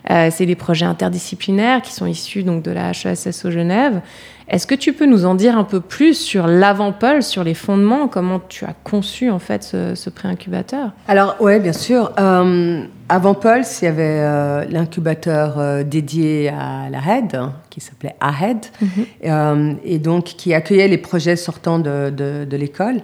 c'est 0.08 0.46
des 0.46 0.54
projets 0.54 0.84
interdisciplinaires 0.84 1.82
qui 1.82 1.92
sont 1.92 2.06
issus 2.06 2.44
donc 2.44 2.62
de 2.62 2.70
la 2.70 2.90
HESSO 2.90 3.50
Genève. 3.50 4.00
Est-ce 4.48 4.66
que 4.68 4.76
tu 4.76 4.92
peux 4.92 5.06
nous 5.06 5.26
en 5.26 5.34
dire 5.34 5.58
un 5.58 5.64
peu 5.64 5.80
plus 5.80 6.14
sur 6.14 6.46
l'avant-Pulse, 6.46 7.26
sur 7.26 7.42
les 7.42 7.54
fondements, 7.54 8.06
comment 8.06 8.40
tu 8.40 8.64
as 8.64 8.74
conçu 8.84 9.28
en 9.28 9.40
fait 9.40 9.64
ce, 9.64 9.96
ce 9.96 10.08
pré-incubateur? 10.08 10.92
Alors 11.08 11.36
oui, 11.40 11.58
bien 11.58 11.72
sûr. 11.72 12.12
Euh, 12.18 12.84
avant 13.08 13.34
Pulse, 13.34 13.82
il 13.82 13.86
y 13.86 13.88
avait 13.88 14.20
euh, 14.20 14.64
l'incubateur 14.68 15.58
euh, 15.58 15.82
dédié 15.82 16.48
à 16.48 16.88
la 16.90 17.00
RED, 17.00 17.34
hein, 17.34 17.54
qui 17.70 17.80
s'appelait 17.80 18.14
AHED, 18.20 18.66
mhm. 18.80 19.78
et 19.84 19.98
donc 19.98 20.24
qui 20.24 20.54
accueillait 20.54 20.88
les 20.88 20.98
projets 20.98 21.36
sortant 21.36 21.80
de, 21.80 22.10
de 22.10 22.56
l'école. 22.56 23.00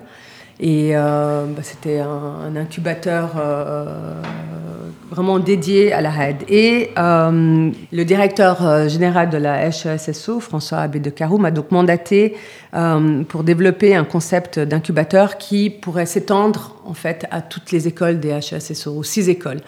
Et 0.63 0.93
euh, 0.95 1.45
bah, 1.47 1.63
c'était 1.63 1.99
un, 1.99 2.55
incubateur 2.55 3.33
euh, 3.37 4.23
vraiment 5.11 5.41
dédié 5.41 5.93
à 5.93 6.01
la 6.01 6.11
RAID. 6.13 6.45
Et 6.49 6.91
euh, 6.97 7.73
le 7.91 8.05
directeur 8.05 8.89
général 8.89 9.29
de 9.29 9.39
la 9.39 9.67
HESSO, 9.67 10.39
François 10.39 10.79
Abbé 10.79 11.01
de 11.01 11.11
Carou, 11.11 11.39
m'a 11.39 11.51
donc 11.51 11.73
mandaté 11.73 12.37
pour 13.29 13.43
développer 13.43 13.97
un 13.97 14.05
concept 14.05 14.61
d'incubateur 14.61 15.37
qui 15.37 15.69
pourrait 15.69 16.07
s'étendre 16.07 16.77
en 16.87 16.95
fait 16.95 17.27
à 17.33 17.43
toutes 17.43 17.73
les 17.73 17.89
écoles 17.89 18.21
des 18.21 18.31
HESSO, 18.31 18.97
aux 18.97 19.03
six 19.03 19.29
écoles. 19.29 19.61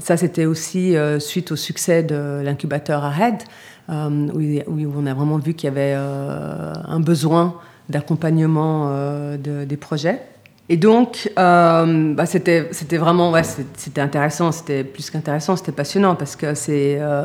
ça, 0.00 0.16
c'était 0.16 0.46
aussi 0.46 0.96
suite 1.20 1.52
au 1.52 1.56
succès 1.56 2.02
de 2.02 2.40
l'incubateur 2.42 3.04
AHED, 3.04 3.42
où, 3.88 4.40
où, 4.40 4.92
on 4.96 5.06
a 5.06 5.14
vraiment 5.14 5.36
vu 5.36 5.54
qu'il 5.54 5.68
y 5.68 5.70
avait 5.70 5.94
un 5.94 6.98
besoin 6.98 7.54
d'accompagnement 7.88 8.88
euh, 8.90 9.36
des 9.36 9.76
projets. 9.76 10.20
Et 10.68 10.76
donc, 10.76 11.30
euh, 11.38 12.14
bah, 12.14 12.26
c'était, 12.26 12.68
c'était 12.72 12.98
vraiment, 12.98 13.32
c'était 13.74 14.02
intéressant, 14.02 14.52
c'était 14.52 14.84
plus 14.84 15.08
qu'intéressant, 15.08 15.56
c'était 15.56 15.72
passionnant 15.72 16.14
parce 16.14 16.36
que 16.36 16.54
c'est 16.54 16.98
euh, 17.00 17.24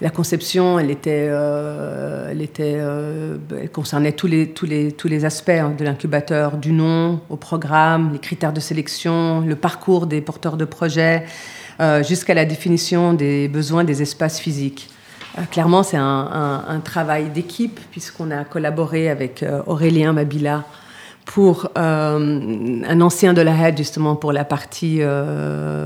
la 0.00 0.10
conception, 0.10 0.80
elle 0.80 0.90
était, 0.90 1.30
elle 2.30 2.42
était, 2.42 2.80
elle 2.80 3.70
concernait 3.70 4.12
tous 4.12 4.26
les, 4.26 4.48
tous 4.48 4.66
les, 4.66 4.90
tous 4.90 5.06
les 5.06 5.24
aspects 5.24 5.50
hein, 5.50 5.72
de 5.78 5.84
l'incubateur, 5.84 6.56
du 6.56 6.72
nom 6.72 7.20
au 7.28 7.36
programme, 7.36 8.10
les 8.12 8.18
critères 8.18 8.52
de 8.52 8.60
sélection, 8.60 9.40
le 9.42 9.56
parcours 9.56 10.06
des 10.06 10.20
porteurs 10.20 10.56
de 10.56 10.64
projets, 10.64 11.24
jusqu'à 12.02 12.34
la 12.34 12.46
définition 12.46 13.12
des 13.12 13.46
besoins 13.48 13.84
des 13.84 14.02
espaces 14.02 14.40
physiques. 14.40 14.88
Euh, 15.38 15.42
clairement, 15.50 15.82
c'est 15.82 15.96
un, 15.96 16.80
travail 16.84 17.30
d'équipe, 17.30 17.78
puisqu'on 17.90 18.30
a 18.30 18.44
collaboré 18.44 19.10
avec 19.10 19.42
euh, 19.42 19.62
Aurélien 19.66 20.12
Mabila 20.12 20.64
pour 21.26 21.70
euh, 21.78 22.82
un 22.88 23.00
ancien 23.00 23.34
de 23.34 23.40
la 23.40 23.52
HED, 23.52 23.78
justement, 23.78 24.16
pour 24.16 24.32
la 24.32 24.44
partie 24.44 25.00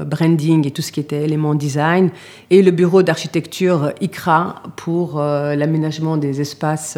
branding 0.07 0.67
et 0.67 0.71
tout 0.71 0.81
ce 0.81 0.91
qui 0.91 1.01
était 1.01 1.23
élément 1.23 1.55
design, 1.55 2.11
et 2.51 2.63
le 2.63 2.71
bureau 2.71 3.03
d'architecture 3.03 3.93
ICRA 4.01 4.63
pour 4.77 5.21
l'aménagement 5.21 6.17
des 6.17 6.41
espaces 6.41 6.97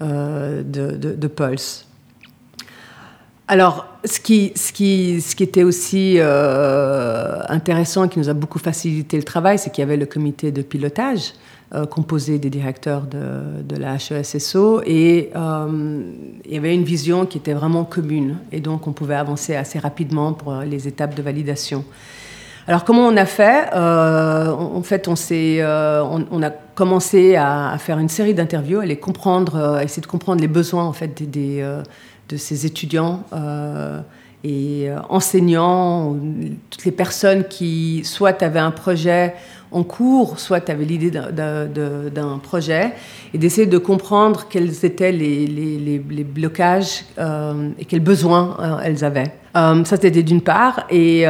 de, 0.00 1.26
Pulse. 1.26 1.87
Alors, 3.48 3.86
ce 4.04 4.20
qui, 4.20 4.52
ce 4.54 4.72
qui, 4.72 5.20
ce 5.22 5.34
qui 5.34 5.42
était 5.42 5.64
aussi 5.64 6.18
intéressant 7.48 8.04
et 8.04 8.08
qui 8.08 8.18
nous 8.18 8.28
a 8.28 8.34
beaucoup 8.34 8.58
facilité 8.58 9.16
le 9.16 9.22
travail, 9.22 9.58
c'est 9.58 9.70
qu'il 9.70 9.82
y 9.82 9.86
avait 9.86 9.96
le 9.96 10.06
comité 10.06 10.52
de 10.52 10.62
pilotage 10.62 11.32
euh, 11.74 11.84
composé 11.84 12.38
des 12.38 12.48
directeurs 12.48 13.02
de, 13.02 13.62
de, 13.62 13.76
la 13.76 13.96
HESSO 13.96 14.80
et 14.86 15.28
euh, 15.36 16.00
il 16.46 16.54
y 16.54 16.56
avait 16.56 16.74
une 16.74 16.84
vision 16.84 17.26
qui 17.26 17.36
était 17.36 17.52
vraiment 17.52 17.84
commune 17.84 18.38
et 18.52 18.60
donc 18.60 18.86
on 18.86 18.92
pouvait 18.92 19.16
avancer 19.16 19.54
assez 19.54 19.78
rapidement 19.78 20.32
pour 20.32 20.54
les 20.62 20.88
étapes 20.88 21.14
de 21.14 21.20
validation. 21.20 21.84
Alors 22.68 22.84
comment 22.84 23.06
on 23.06 23.18
a 23.18 23.26
fait? 23.26 23.68
Euh, 23.74 24.50
En 24.50 24.82
fait, 24.82 25.08
on, 25.08 25.14
on, 26.30 26.42
a 26.42 26.50
commencé 26.74 27.36
à, 27.36 27.76
faire 27.78 27.98
une 27.98 28.08
série 28.08 28.32
d'interviews, 28.32 28.80
les 28.80 28.96
comprendre, 28.96 29.78
essayer 29.82 30.00
de 30.00 30.06
comprendre 30.06 30.40
les 30.40 30.48
besoins 30.48 30.86
en 30.86 30.94
fait 30.94 31.22
des, 31.30 31.62
de 32.28 32.36
ces 32.36 32.66
étudiants 32.66 33.24
et 34.44 34.88
enseignants, 35.08 36.16
toutes 36.70 36.84
les 36.84 36.92
personnes 36.92 37.44
qui 37.48 38.02
soit 38.04 38.42
avaient 38.42 38.58
un 38.60 38.70
projet 38.70 39.34
en 39.70 39.82
cours, 39.82 40.38
soit 40.38 40.60
tu 40.60 40.72
avais 40.72 40.84
l'idée 40.84 41.10
d'un 41.10 42.38
projet, 42.42 42.92
et 43.34 43.38
d'essayer 43.38 43.66
de 43.66 43.78
comprendre 43.78 44.46
quels 44.48 44.84
étaient 44.84 45.12
les, 45.12 45.98
blocages 46.24 47.04
euh, 47.18 47.70
et 47.78 47.84
quels 47.84 48.00
besoins 48.00 48.56
euh, 48.60 48.78
elles 48.84 49.04
avaient. 49.04 49.32
Euh, 49.56 49.84
ça, 49.84 49.96
c'était 49.96 50.22
d'une 50.22 50.40
part. 50.40 50.86
Et, 50.90 51.26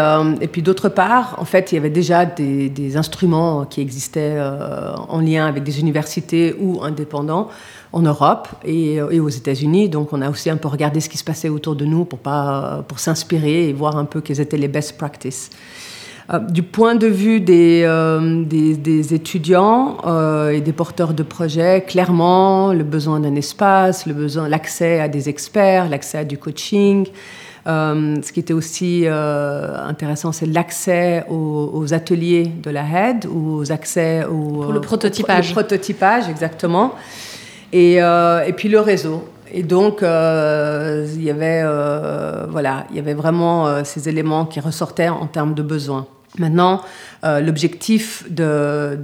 puis 0.53 0.63
d'autre 0.63 0.89
part, 0.89 1.37
en 1.39 1.45
fait, 1.45 1.73
il 1.73 1.77
y 1.77 1.79
avait 1.79 1.91
déjà 1.91 2.25
des, 2.27 2.97
instruments 2.97 3.65
qui 3.65 3.81
existaient 3.81 4.39
en 5.09 5.21
lien 5.21 5.47
avec 5.47 5.65
des 5.65 5.81
universités 5.81 6.55
ou 6.59 6.83
indépendants 6.83 7.49
en 7.93 8.03
Europe 8.03 8.49
et, 8.65 9.01
aux 9.01 9.29
États-Unis. 9.29 9.89
Donc, 9.89 10.13
on 10.13 10.23
a 10.23 10.31
aussi 10.31 10.51
un 10.51 10.57
peu 10.57 10.69
regardé 10.69 11.01
ce 11.01 11.09
qui 11.09 11.19
se 11.19 11.25
passait 11.25 11.49
autour 11.49 11.75
de 11.75 11.85
nous 11.85 12.05
pour, 12.05 12.19
pour 12.21 12.99
s'inspirer 12.99 13.69
et 13.69 13.73
voir 13.73 13.97
un 13.97 14.05
peu 14.05 14.21
quelles 14.21 14.41
étaient 14.41 14.59
les 14.59 14.69
best 14.69 14.97
practices. 14.97 15.51
Euh, 16.31 16.39
du 16.41 16.63
point 16.63 16.95
de 16.95 17.07
vue 17.07 17.41
des, 17.41 17.83
euh, 17.87 18.45
des, 18.45 19.15
étudiants 19.15 19.97
euh, 20.07 20.51
et 20.51 20.61
des 20.61 20.73
porteurs 20.73 21.15
de 21.15 21.23
projets, 21.23 21.83
clairement, 21.87 22.75
le 22.75 22.85
besoin 22.85 23.21
d'un 23.21 23.35
espace, 23.35 24.05
le 24.05 24.13
besoin, 24.13 24.49
l'accès 24.49 25.01
à 25.01 25.09
des 25.09 25.31
experts, 25.31 25.89
l'accès 25.89 26.19
à 26.19 26.25
du 26.25 26.37
coaching. 26.37 27.07
ce 27.67 28.33
qui 28.33 28.41
était 28.41 28.53
aussi 28.53 29.07
intéressant, 29.07 30.33
c'est 30.33 30.47
l'accès 30.47 31.25
aux, 31.31 31.95
ateliers 31.95 32.53
de 32.63 32.71
la 32.71 32.83
HED 32.83 33.27
ou 33.27 33.57
aux 33.57 33.73
accès 33.73 34.25
au, 34.25 34.63
Pour 34.63 34.73
le 34.73 34.81
prototypage. 34.81 35.49
le 35.49 35.53
prototypage, 35.55 36.29
exactement. 36.29 36.95
Et, 37.73 37.95
et, 37.97 38.53
puis 38.57 38.69
le 38.69 38.81
réseau. 38.81 39.25
Et 39.53 39.63
donc, 39.63 40.01
il 40.03 41.23
y 41.23 41.31
avait, 41.31 41.63
voilà, 42.51 42.85
il 42.91 42.97
y 42.97 42.99
avait 42.99 43.15
vraiment 43.15 43.85
ces 43.85 44.09
éléments 44.09 44.47
qui 44.47 44.61
ressortaient 44.61 45.09
en 45.09 45.27
termes 45.27 45.55
de 45.55 45.63
besoins. 45.63 46.07
Maintenant, 46.37 46.83
euh, 47.25 47.41
l'objectif 47.41 48.25
de, 48.31 48.99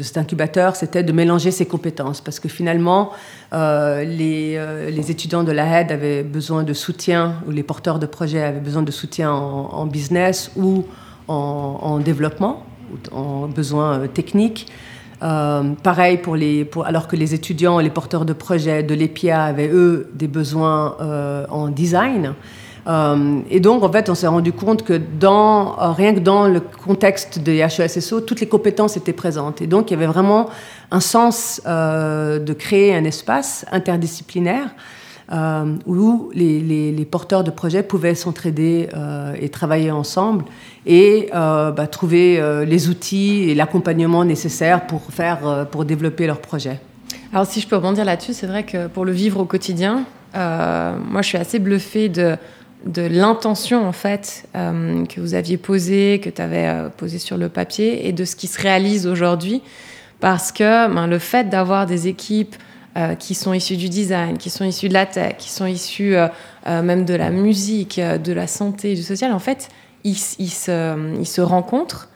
cet 0.00 0.16
incubateur, 0.16 0.76
c'était 0.76 1.02
de 1.02 1.12
mélanger 1.12 1.50
ses 1.50 1.66
compétences, 1.66 2.20
parce 2.20 2.38
que 2.38 2.48
finalement, 2.48 3.10
euh, 3.52 4.04
les, 4.04 4.54
euh, 4.56 4.90
les, 4.90 5.10
étudiants 5.10 5.42
de 5.42 5.50
la 5.50 5.80
HED 5.80 5.90
avaient 5.90 6.22
besoin 6.22 6.62
de 6.62 6.72
soutien, 6.72 7.34
ou 7.48 7.50
les 7.50 7.64
porteurs 7.64 7.98
de 7.98 8.06
projets 8.06 8.42
avaient 8.42 8.60
besoin 8.60 8.82
de 8.82 8.92
soutien 8.92 9.32
en, 9.32 9.86
business 9.86 10.52
ou 10.56 10.84
en, 11.26 11.98
développement, 11.98 12.64
en 13.10 13.48
besoin 13.48 14.06
technique. 14.06 14.68
pareil 15.20 16.18
pour 16.18 16.36
les, 16.36 16.68
alors 16.84 17.08
que 17.08 17.16
les 17.16 17.34
étudiants 17.34 17.78
les 17.80 17.90
porteurs 17.90 18.24
de 18.24 18.34
projets 18.34 18.82
de 18.82 18.94
l'EPIA 18.94 19.42
avaient 19.44 19.70
eux 19.72 20.10
des 20.14 20.28
besoins 20.28 20.96
en 21.50 21.68
design. 21.68 22.34
Euh, 22.86 23.40
et 23.50 23.60
donc, 23.60 23.82
en 23.82 23.90
fait, 23.90 24.08
on 24.10 24.14
s'est 24.14 24.26
rendu 24.26 24.52
compte 24.52 24.84
que 24.84 25.00
dans, 25.18 25.78
euh, 25.78 25.92
rien 25.92 26.14
que 26.14 26.20
dans 26.20 26.46
le 26.46 26.60
contexte 26.60 27.38
des 27.38 27.58
HESSO, 27.58 28.20
toutes 28.20 28.40
les 28.40 28.46
compétences 28.46 28.96
étaient 28.96 29.12
présentes. 29.12 29.62
Et 29.62 29.66
donc, 29.66 29.90
il 29.90 29.94
y 29.94 29.96
avait 29.96 30.06
vraiment 30.06 30.48
un 30.90 31.00
sens 31.00 31.62
euh, 31.66 32.38
de 32.38 32.52
créer 32.52 32.94
un 32.94 33.04
espace 33.04 33.64
interdisciplinaire 33.72 34.68
où 35.86 36.30
les, 36.34 37.08
porteurs 37.10 37.44
de 37.44 37.50
projets 37.50 37.82
pouvaient 37.82 38.14
s'entraider 38.14 38.88
et 39.40 39.48
travailler 39.48 39.90
ensemble 39.90 40.44
et 40.84 41.30
bah, 41.32 41.86
trouver 41.90 42.64
les 42.66 42.88
outils 42.90 43.48
et 43.48 43.54
l'accompagnement 43.54 44.22
nécessaires 44.26 44.86
pour, 44.86 45.00
faire, 45.10 45.66
pour 45.70 45.86
développer 45.86 46.26
leurs 46.26 46.42
projets. 46.42 46.78
Alors, 47.32 47.46
si 47.46 47.62
je 47.62 47.66
peux 47.66 47.76
rebondir 47.76 48.04
là-dessus, 48.04 48.34
c'est 48.34 48.46
vrai 48.46 48.64
que 48.64 48.86
pour 48.86 49.06
le 49.06 49.12
vivre 49.12 49.40
au 49.40 49.46
quotidien, 49.46 50.04
moi, 50.34 51.22
je 51.22 51.26
suis 51.26 51.38
assez 51.38 51.58
bluffée 51.58 52.10
de 52.10 52.36
de 52.84 53.02
l'intention 53.02 53.86
en 53.86 53.92
fait 53.92 54.46
euh, 54.54 55.04
que 55.06 55.20
vous 55.20 55.34
aviez 55.34 55.56
posée, 55.56 56.20
que 56.22 56.30
tu 56.30 56.42
avais 56.42 56.66
euh, 56.66 56.88
posée 56.88 57.18
sur 57.18 57.36
le 57.36 57.48
papier 57.48 58.06
et 58.06 58.12
de 58.12 58.24
ce 58.24 58.36
qui 58.36 58.46
se 58.46 58.60
réalise 58.60 59.06
aujourd'hui. 59.06 59.62
Parce 60.20 60.52
que 60.52 60.92
ben, 60.92 61.06
le 61.06 61.18
fait 61.18 61.48
d'avoir 61.48 61.86
des 61.86 62.08
équipes 62.08 62.56
euh, 62.96 63.14
qui 63.14 63.34
sont 63.34 63.52
issues 63.52 63.76
du 63.76 63.88
design, 63.88 64.38
qui 64.38 64.50
sont 64.50 64.64
issues 64.64 64.88
de 64.88 64.94
la 64.94 65.06
tech, 65.06 65.36
qui 65.38 65.50
sont 65.50 65.66
issues 65.66 66.16
même 66.66 67.04
de 67.04 67.14
la 67.14 67.30
musique, 67.30 68.00
de 68.00 68.32
la 68.32 68.46
santé, 68.46 68.94
du 68.94 69.02
social, 69.02 69.32
en 69.32 69.38
fait, 69.38 69.68
ils, 70.04 70.16
se, 70.16 71.18
ils 71.18 71.26
se 71.26 71.40
rencontrent 71.40 72.08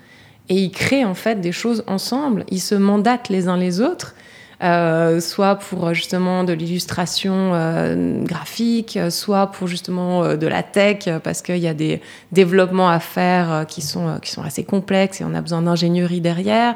et 0.49 0.55
ils 0.55 0.71
créent 0.71 1.05
en 1.05 1.15
fait 1.15 1.41
des 1.41 1.53
choses 1.53 1.85
ensemble. 1.87 2.45
Ils 2.51 2.61
se 2.61 2.75
mandatent 2.75 3.29
les 3.29 3.49
uns 3.49 3.57
les 3.57 3.81
autres. 3.81 4.15
Euh, 4.61 5.21
soit 5.21 5.55
pour 5.55 5.87
euh, 5.87 5.95
justement 5.95 6.43
de 6.43 6.53
l'illustration 6.53 7.53
euh, 7.55 8.25
graphique, 8.25 8.99
soit 9.09 9.53
pour 9.53 9.69
justement 9.69 10.35
de 10.35 10.47
la 10.49 10.65
tech, 10.65 11.09
parce 11.23 11.43
qu'il 11.43 11.59
y 11.59 11.69
a 11.69 11.75
des 11.75 12.01
développements 12.33 12.89
à 12.89 12.99
faire 12.99 13.67
qui, 13.69 13.83
sont, 13.83 14.19
qui 14.21 14.31
sont 14.33 14.43
assez 14.43 14.65
complexes 14.65 15.21
et 15.21 15.25
on 15.25 15.35
a 15.35 15.41
besoin 15.41 15.63
d'ingénierie 15.63 16.21
derrière. 16.21 16.75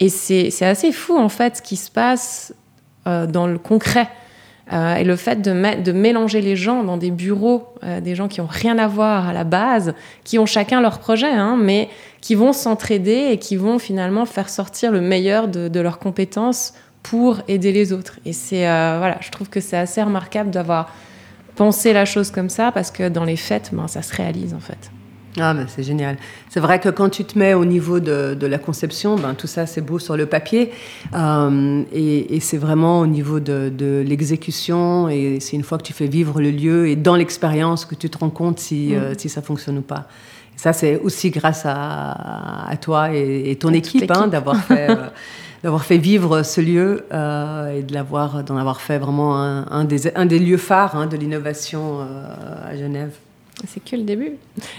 Et 0.00 0.08
c'est 0.08 0.50
assez 0.62 0.90
fou 0.90 1.16
en 1.16 1.28
fait 1.28 1.58
ce 1.58 1.62
qui 1.62 1.76
se 1.76 1.90
passe 1.90 2.52
dans 3.06 3.46
le 3.46 3.58
concret. 3.58 4.08
Euh, 4.72 4.96
et 4.96 5.04
le 5.04 5.16
fait 5.16 5.42
de, 5.42 5.82
de, 5.82 5.92
mélanger 5.92 6.40
les 6.40 6.56
gens 6.56 6.84
dans 6.84 6.96
des 6.96 7.10
bureaux, 7.10 7.74
euh, 7.82 8.00
des 8.00 8.14
gens 8.14 8.28
qui 8.28 8.40
ont 8.40 8.48
rien 8.48 8.78
à 8.78 8.88
voir 8.88 9.28
à 9.28 9.34
la 9.34 9.44
base, 9.44 9.94
qui 10.24 10.38
ont 10.38 10.46
chacun 10.46 10.80
leur 10.80 11.00
projet, 11.00 11.30
hein, 11.30 11.58
mais 11.60 11.90
qui 12.22 12.34
vont 12.34 12.54
s'entraider 12.54 13.28
et 13.30 13.38
qui 13.38 13.56
vont 13.56 13.78
finalement 13.78 14.24
faire 14.24 14.48
sortir 14.48 14.90
le 14.90 15.02
meilleur 15.02 15.48
de, 15.48 15.68
de 15.68 15.80
leurs 15.80 15.98
compétences 15.98 16.72
pour 17.04 17.42
aider 17.46 17.70
les 17.70 17.92
autres. 17.92 18.18
Et 18.24 18.32
c'est 18.32 18.66
euh, 18.66 18.96
voilà, 18.98 19.18
je 19.20 19.30
trouve 19.30 19.48
que 19.48 19.60
c'est 19.60 19.76
assez 19.76 20.02
remarquable 20.02 20.50
d'avoir 20.50 20.90
pensé 21.54 21.92
la 21.92 22.04
chose 22.04 22.32
comme 22.32 22.48
ça 22.48 22.72
parce 22.72 22.90
que 22.90 23.08
dans 23.08 23.24
les 23.24 23.36
fêtes, 23.36 23.70
ben, 23.72 23.86
ça 23.86 24.02
se 24.02 24.12
réalise 24.16 24.54
en 24.54 24.60
fait. 24.60 24.90
Ah, 25.38 25.52
ben 25.52 25.66
c'est 25.68 25.82
génial. 25.82 26.16
C'est 26.48 26.60
vrai 26.60 26.80
que 26.80 26.88
quand 26.88 27.10
tu 27.10 27.24
te 27.24 27.38
mets 27.38 27.54
au 27.54 27.64
niveau 27.64 27.98
de, 28.00 28.34
de 28.34 28.46
la 28.46 28.58
conception, 28.58 29.16
ben, 29.16 29.34
tout 29.34 29.48
ça, 29.48 29.66
c'est 29.66 29.80
beau 29.80 29.98
sur 29.98 30.16
le 30.16 30.26
papier. 30.26 30.70
Euh, 31.14 31.82
et, 31.92 32.36
et 32.36 32.40
c'est 32.40 32.56
vraiment 32.56 33.00
au 33.00 33.06
niveau 33.06 33.40
de, 33.40 33.70
de 33.76 34.02
l'exécution. 34.06 35.08
Et 35.08 35.40
c'est 35.40 35.56
une 35.56 35.64
fois 35.64 35.76
que 35.78 35.82
tu 35.82 35.92
fais 35.92 36.06
vivre 36.06 36.40
le 36.40 36.50
lieu 36.50 36.88
et 36.88 36.96
dans 36.96 37.16
l'expérience 37.16 37.84
que 37.84 37.96
tu 37.96 38.08
te 38.08 38.18
rends 38.18 38.30
compte 38.30 38.60
si, 38.60 38.92
mm. 38.92 38.94
euh, 38.94 39.14
si 39.18 39.28
ça 39.28 39.42
fonctionne 39.42 39.78
ou 39.78 39.82
pas. 39.82 40.06
Et 40.56 40.58
ça, 40.58 40.72
c'est 40.72 41.00
aussi 41.00 41.30
grâce 41.30 41.62
à, 41.66 42.68
à 42.68 42.76
toi 42.76 43.12
et, 43.12 43.50
et 43.50 43.56
ton 43.56 43.72
équipe, 43.72 44.10
hein, 44.10 44.28
d'avoir 44.28 44.56
fait. 44.56 44.88
D'avoir 45.64 45.84
fait 45.84 45.96
vivre 45.96 46.42
ce 46.42 46.60
lieu 46.60 47.06
euh, 47.12 47.78
et 47.78 47.82
de 47.82 47.94
l'avoir, 47.94 48.44
d'en 48.44 48.58
avoir 48.58 48.82
fait 48.82 48.98
vraiment 48.98 49.36
un, 49.36 49.66
un, 49.70 49.84
des, 49.84 50.14
un 50.14 50.26
des 50.26 50.38
lieux 50.38 50.58
phares 50.58 50.94
hein, 50.94 51.06
de 51.06 51.16
l'innovation 51.16 52.00
euh, 52.00 52.70
à 52.70 52.76
Genève. 52.76 53.14
C'est 53.66 53.82
que 53.82 53.96
le 53.96 54.02
début. 54.02 54.32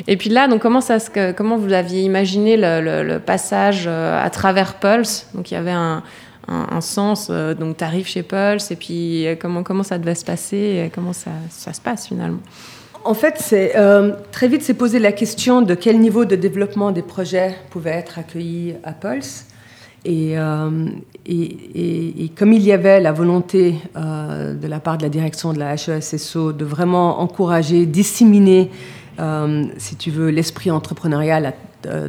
Et 0.05 0.15
puis 0.15 0.29
là, 0.29 0.47
donc 0.47 0.61
comment, 0.61 0.81
ça, 0.81 0.97
comment 1.35 1.57
vous 1.57 1.73
aviez 1.73 2.03
imaginé 2.03 2.55
le, 2.55 3.01
le, 3.03 3.19
passage 3.19 3.85
euh, 3.87 4.23
à 4.23 4.29
travers 4.29 4.75
Pulse? 4.75 5.27
Donc 5.33 5.49
il 5.49 5.55
y 5.55 5.57
avait 5.57 5.71
un, 5.71 6.03
un, 6.47 6.67
un 6.69 6.81
sens, 6.81 7.29
euh, 7.31 7.55
donc 7.55 7.77
tu 7.77 7.83
arrives 7.83 8.05
chez 8.05 8.21
Pulse, 8.21 8.69
et 8.69 8.75
puis 8.75 9.25
euh, 9.25 9.35
comment, 9.39 9.63
comment 9.63 9.81
ça 9.81 9.97
devait 9.97 10.13
se 10.13 10.25
passer, 10.25 10.83
et 10.85 10.91
comment 10.93 11.13
ça, 11.13 11.31
ça 11.49 11.73
se 11.73 11.81
passe 11.81 12.07
finalement? 12.07 12.41
En 13.03 13.15
fait, 13.15 13.37
c'est 13.39 13.75
euh, 13.75 14.11
très 14.31 14.47
vite 14.47 14.61
s'est 14.61 14.75
posé 14.75 14.99
la 14.99 15.13
question 15.13 15.63
de 15.63 15.73
quel 15.73 15.99
niveau 15.99 16.25
de 16.25 16.35
développement 16.35 16.91
des 16.91 17.01
projets 17.01 17.55
pouvaient 17.71 17.91
être 17.91 18.19
accueillis 18.19 18.75
à 18.83 18.91
Pulse. 18.91 19.45
Et, 20.05 20.37
euh, 20.37 20.69
et, 21.25 22.29
comme 22.35 22.53
il 22.53 22.61
y 22.61 22.71
avait 22.71 23.01
la 23.01 23.11
volonté 23.11 23.75
euh, 23.97 24.53
de 24.53 24.67
la 24.67 24.79
part 24.79 24.97
de 24.97 25.03
la 25.03 25.09
direction 25.09 25.51
de 25.51 25.59
la 25.59 25.73
HESSO 25.73 26.53
de 26.53 26.63
vraiment 26.63 27.21
encourager, 27.21 27.87
disséminer, 27.87 28.69
euh, 29.19 29.65
si 29.77 29.95
tu 29.95 30.11
veux, 30.11 30.29
l'esprit 30.29 30.69
entrepreneurial 30.69 31.53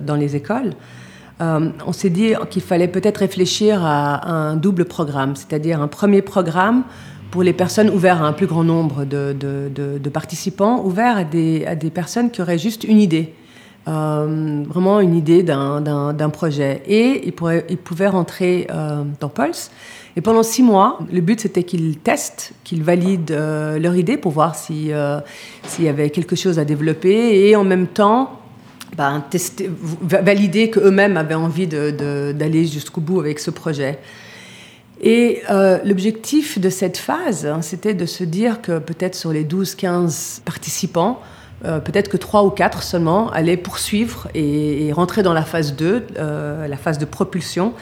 dans 0.06 0.14
les 0.14 0.36
écoles, 0.36 0.72
on 1.38 1.92
s'est 1.92 2.08
dit 2.08 2.32
qu'il 2.48 2.62
fallait 2.62 2.88
peut-être 2.88 3.18
réfléchir 3.18 3.84
à, 3.84 4.30
un 4.30 4.56
double 4.56 4.86
programme, 4.86 5.36
c'est-à-dire 5.36 5.82
un 5.82 5.88
premier 5.88 6.22
programme 6.22 6.84
pour 7.30 7.42
les 7.42 7.52
personnes 7.52 7.90
ouvert 7.90 8.22
à 8.22 8.26
un 8.26 8.32
plus 8.32 8.46
grand 8.46 8.64
nombre 8.64 9.04
de 9.04 10.08
participants, 10.08 10.82
ouvert 10.84 11.18
à 11.18 11.24
des, 11.24 11.66
à 11.66 11.74
des 11.74 11.90
personnes 11.90 12.30
qui 12.30 12.40
auraient 12.40 12.58
juste 12.58 12.84
une 12.84 13.00
idée 13.00 13.34
euh, 13.88 14.64
vraiment 14.68 15.00
une 15.00 15.14
idée 15.14 15.42
d'un 15.42 16.30
projet. 16.32 16.82
Et 16.86 17.26
ils, 17.26 17.32
pourraient, 17.32 17.64
ils 17.68 17.78
pouvaient 17.78 18.08
rentrer 18.08 18.66
euh, 18.70 19.02
dans 19.20 19.28
Pulse. 19.28 19.70
Et 20.16 20.22
pendant 20.22 20.42
six 20.42 20.62
mois, 20.62 20.98
le 21.12 21.20
but 21.20 21.40
c'était 21.40 21.62
qu'ils 21.62 21.98
testent, 21.98 22.52
qu'ils 22.64 22.82
valident 22.82 23.32
euh, 23.32 23.78
leur 23.78 23.96
idée 23.96 24.16
pour 24.16 24.32
voir 24.32 24.54
s'il 24.54 24.96
si, 25.64 25.82
y 25.82 25.88
avait 25.88 26.10
quelque 26.10 26.36
chose 26.36 26.58
à 26.58 26.64
développer 26.64 27.48
et 27.48 27.54
en 27.54 27.64
même 27.64 27.86
temps 27.86 28.40
ben, 28.96 29.22
tester, 29.28 29.70
valider 30.00 30.70
qu'eux-mêmes 30.70 31.18
avaient 31.18 31.34
envie 31.34 31.66
d'aller 31.66 32.64
jusqu'au 32.66 33.02
bout 33.02 33.20
avec 33.20 33.38
ce 33.38 33.50
projet. 33.50 33.98
Et 35.00 35.42
euh, 35.50 35.78
l'objectif 35.84 36.58
de 36.58 36.70
cette 36.70 36.96
phase, 36.96 37.46
hein, 37.46 37.60
c'était 37.60 37.94
de 37.94 38.06
se 38.06 38.24
dire 38.24 38.62
que 38.62 38.78
peut-être 38.78 39.14
sur 39.14 39.32
les 39.32 39.44
12-15 39.44 40.40
participants, 40.42 41.20
euh, 41.64 41.80
peut-être 41.80 42.08
que 42.08 42.18
trois 42.18 42.44
ou 42.44 42.50
quatre 42.50 42.82
seulement 42.82 43.30
allaient 43.30 43.56
poursuivre 43.56 44.28
et, 44.34 44.92
rentrer 44.92 45.22
dans 45.22 45.32
la 45.32 45.42
phase 45.42 45.74
2, 45.74 46.06
euh, 46.18 46.68
la 46.68 46.76
phase 46.76 46.98
de 46.98 47.06
propulsion, 47.06 47.72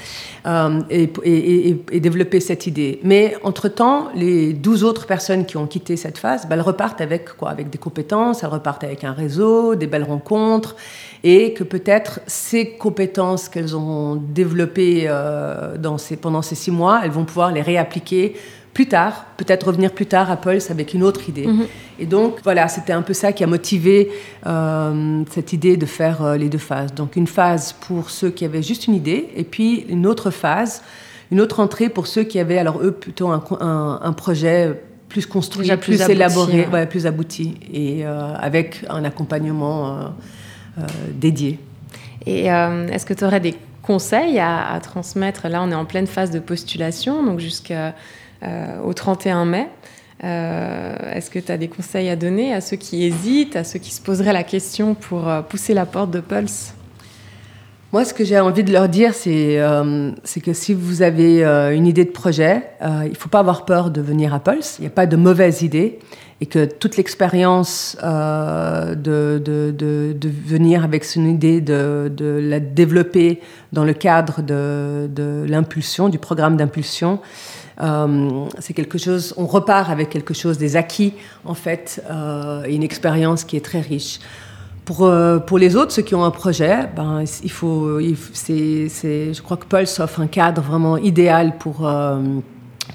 euh, 0.47 0.81
et, 0.91 2.01
développer 2.01 2.39
cette 2.39 2.67
idée. 2.69 3.01
Mais 3.03 3.37
entre-temps, 3.43 4.09
les 4.15 4.53
12 4.53 4.85
autres 4.85 5.07
personnes 5.07 5.45
qui 5.45 5.57
ont 5.57 5.67
quitté 5.67 5.97
cette 5.97 6.19
phase, 6.19 6.47
bah, 6.47 6.55
elles 6.55 6.61
repartent 6.61 7.01
avec 7.01 7.37
quoi? 7.37 7.51
Avec 7.51 7.69
des 7.71 7.79
compétences, 7.79 8.45
elles 8.45 8.49
repartent 8.49 8.85
avec 8.85 9.03
un 9.03 9.13
réseau, 9.13 9.75
des 9.75 9.89
belles 9.89 10.05
rencontres, 10.05 10.77
et 11.25 11.53
que 11.53 11.65
peut-être 11.65 12.21
ces 12.27 12.71
compétences 12.71 13.49
qu'elles 13.49 13.77
ont 13.77 14.17
développées 14.17 15.11
pendant 16.21 16.43
ces 16.43 16.55
six 16.55 16.71
mois, 16.71 17.01
elles 17.03 17.11
vont 17.11 17.25
pouvoir 17.25 17.51
les 17.51 17.63
réappliquer 17.63 18.35
plus 18.75 18.89
tard, 18.89 19.25
peut-être 19.37 19.69
revenir 19.69 19.91
plus 19.93 20.07
tard 20.07 20.31
à 20.31 20.37
Pulse 20.37 20.71
avec 20.71 20.95
une 20.95 21.05
autre 21.05 21.29
idée. 21.29 21.47
Mm 21.47 21.61
-hmm. 21.61 21.67
Et 22.01 22.07
donc, 22.07 22.31
voilà, 22.43 22.67
c'était 22.69 22.93
un 22.93 23.03
peu 23.03 23.15
ça 23.15 23.33
qui 23.33 23.45
a 23.45 23.47
motivé 23.47 23.97
euh, 24.47 25.23
cette 25.31 25.53
idée 25.53 25.77
de 25.77 25.87
faire 25.87 26.19
euh, 26.23 26.37
les 26.37 26.49
deux 26.49 26.65
phases. 26.71 26.93
Donc, 26.93 27.11
une 27.17 27.29
phase 27.29 27.73
pour 27.87 28.11
ceux 28.11 28.31
qui 28.37 28.45
avaient 28.45 28.67
juste 28.71 28.83
une 28.89 28.97
idée, 29.03 29.29
et 29.41 29.45
puis 29.45 29.71
une 29.89 30.07
autre 30.13 30.31
phase, 30.43 30.83
une 31.33 31.41
autre 31.45 31.61
entrée 31.61 31.89
pour 31.89 32.07
ceux 32.07 32.25
qui 32.31 32.39
avaient, 32.45 32.59
alors 32.65 32.79
eux, 32.83 32.93
plutôt 33.05 33.29
un, 33.29 33.43
un, 33.61 34.01
un 34.11 34.13
projet 34.13 34.59
plus 35.09 35.27
construit, 35.27 35.67
Déjà 35.67 35.77
plus, 35.77 35.97
plus 35.99 36.11
élaboré. 36.11 36.67
Ouais, 36.73 36.87
plus 36.87 37.05
abouti, 37.07 37.47
et 37.73 38.05
euh, 38.05 38.49
avec 38.49 38.67
un 38.97 39.05
accompagnement 39.05 40.13
dédié. 41.25 41.53
Et 42.27 42.47
est-ce 42.93 43.07
que 43.07 43.15
tu 43.19 43.25
aurais 43.25 43.45
des 43.49 43.55
conseils 43.91 44.39
à, 44.41 44.53
à, 44.75 44.81
transmettre? 44.81 45.41
Là, 45.49 45.59
on 45.65 45.71
est 45.71 45.81
en 45.85 45.89
pleine 45.93 46.09
phase 46.17 46.31
de 46.33 46.41
postulation, 46.41 47.15
donc 47.29 47.39
jusqu'à 47.39 47.95
au 48.85 48.93
31 48.93 49.45
mai. 49.45 49.69
Euh, 50.23 51.13
Est-ce 51.13 51.31
que 51.31 51.39
tu 51.39 51.51
as 51.51 51.59
des 51.59 51.69
conseils 51.69 52.09
à 52.09 52.17
donner 52.17 52.55
à 52.55 52.61
ceux 52.61 52.77
qui 52.77 53.05
hésitent, 53.05 53.57
à 53.57 53.65
ceux 53.65 53.79
qui 53.79 53.93
se 53.93 54.01
poseraient 54.01 54.33
la 54.33 54.45
question 54.45 54.95
pour 54.95 55.29
euh, 55.29 55.43
pousser 55.43 55.75
la 55.75 55.87
porte 55.87 56.11
de 56.11 56.21
Pulse? 56.21 56.75
Moi, 57.93 58.05
ce 58.05 58.13
que 58.13 58.25
j'ai 58.25 58.41
envie 58.41 58.65
de 58.65 58.73
leur 58.73 58.89
dire, 58.89 59.15
c'est 59.15 59.61
euh, 59.61 60.11
que 60.43 60.53
si 60.53 60.75
vous 60.75 61.03
avez 61.03 61.45
euh, 61.45 61.77
une 61.77 61.87
idée 61.87 62.05
de 62.05 62.11
projet, 62.11 62.65
euh, 62.83 63.03
il 63.05 63.11
ne 63.11 63.17
faut 63.17 63.29
pas 63.29 63.39
avoir 63.39 63.65
peur 63.65 63.91
de 63.91 64.01
venir 64.01 64.35
à 64.35 64.41
Pulse. 64.41 64.77
Il 64.79 64.83
n'y 64.83 64.89
a 64.89 64.91
pas 64.91 65.07
de 65.07 65.17
mauvaise 65.17 65.63
idée. 65.63 65.99
Et 66.41 66.47
que 66.47 66.65
toute 66.65 66.97
l'expérience 66.97 67.97
euh, 68.03 68.97
de, 68.97 69.41
de, 69.45 70.29
venir 70.45 70.83
avec 70.83 71.05
son 71.05 71.25
idée, 71.25 71.61
de, 71.61 72.11
la 72.43 72.59
développer 72.59 73.41
dans 73.73 73.85
le 73.85 73.93
cadre 73.95 74.43
de 74.43 75.47
l'impulsion, 75.49 76.09
du 76.09 76.19
programme 76.19 76.57
d'impulsion, 76.57 77.21
euh, 77.81 78.47
c'est 78.59 78.73
quelque 78.73 78.99
chose, 78.99 79.35
on 79.37 79.47
repart 79.47 79.91
avec 79.91 80.11
quelque 80.11 80.35
chose, 80.35 80.59
des 80.59 80.77
acquis, 80.77 81.15
en 81.45 81.55
fait, 81.55 82.03
euh, 82.11 82.65
une 82.65 82.83
expérience 82.83 83.45
qui 83.45 83.57
est 83.57 83.65
très 83.65 83.81
riche. 83.81 84.21
Pour, 84.85 85.07
euh, 85.07 85.39
pour 85.39 85.59
les 85.59 85.77
autres, 85.77 85.93
ceux 85.93 86.03
qui 86.03 86.15
ont 86.15 86.25
un 86.25 86.31
projet, 86.31 86.89
ben, 86.95 87.25
il 87.43 87.51
faut, 87.51 87.99
je 88.01 89.41
crois 89.41 89.57
que 89.57 89.65
Pulse 89.65 89.99
offre 89.99 90.21
un 90.21 90.27
cadre 90.27 90.61
vraiment 90.61 90.99
idéal 90.99 91.57
pour, 91.57 91.91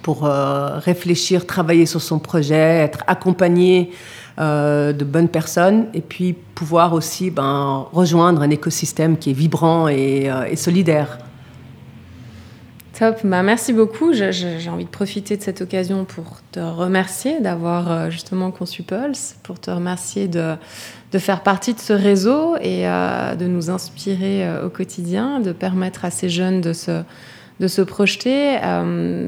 pour 0.04 0.24
réfléchir, 0.24 1.48
travailler 1.48 1.88
sur 1.88 2.02
son 2.02 2.20
projet, 2.20 2.56
être 2.56 3.04
accompagné 3.08 3.90
de 4.38 5.04
bonnes 5.04 5.30
personnes 5.30 5.88
et 5.96 6.02
puis 6.02 6.34
pouvoir 6.34 6.94
aussi 6.94 7.32
ben, 7.32 7.88
rejoindre 7.92 8.44
un 8.44 8.52
écosystème 8.52 9.18
qui 9.18 9.32
est 9.32 9.34
vibrant 9.34 9.88
et 9.88 10.56
solidaire. 10.56 11.18
Top, 13.00 13.22
bah, 13.24 13.44
merci 13.44 13.72
beaucoup. 13.72 14.12
J'ai 14.12 14.70
envie 14.70 14.84
de 14.84 14.90
profiter 14.90 15.38
de 15.38 15.42
cette 15.42 15.62
occasion 15.62 16.04
pour 16.04 16.40
te 16.52 16.60
remercier 16.60 17.40
d'avoir 17.40 17.90
euh, 17.90 18.10
justement 18.10 18.52
conçu 18.52 18.84
Pulse, 18.84 19.38
pour 19.42 19.58
te 19.58 19.72
remercier 19.72 20.28
de, 20.28 20.56
de 21.14 21.18
faire 21.18 21.42
partie 21.42 21.74
de 21.74 21.80
ce 21.80 21.94
réseau 21.94 22.58
et 22.58 22.90
euh, 22.90 23.36
de 23.36 23.46
nous 23.46 23.70
inspirer 23.70 24.46
euh, 24.46 24.66
au 24.66 24.70
quotidien, 24.70 25.40
de 25.40 25.54
permettre 25.54 26.04
à 26.04 26.12
ces 26.12 26.28
jeunes 26.28 26.60
de 26.60 26.74
se, 26.74 27.04
de 27.62 27.68
se 27.70 27.82
projeter. 27.82 28.58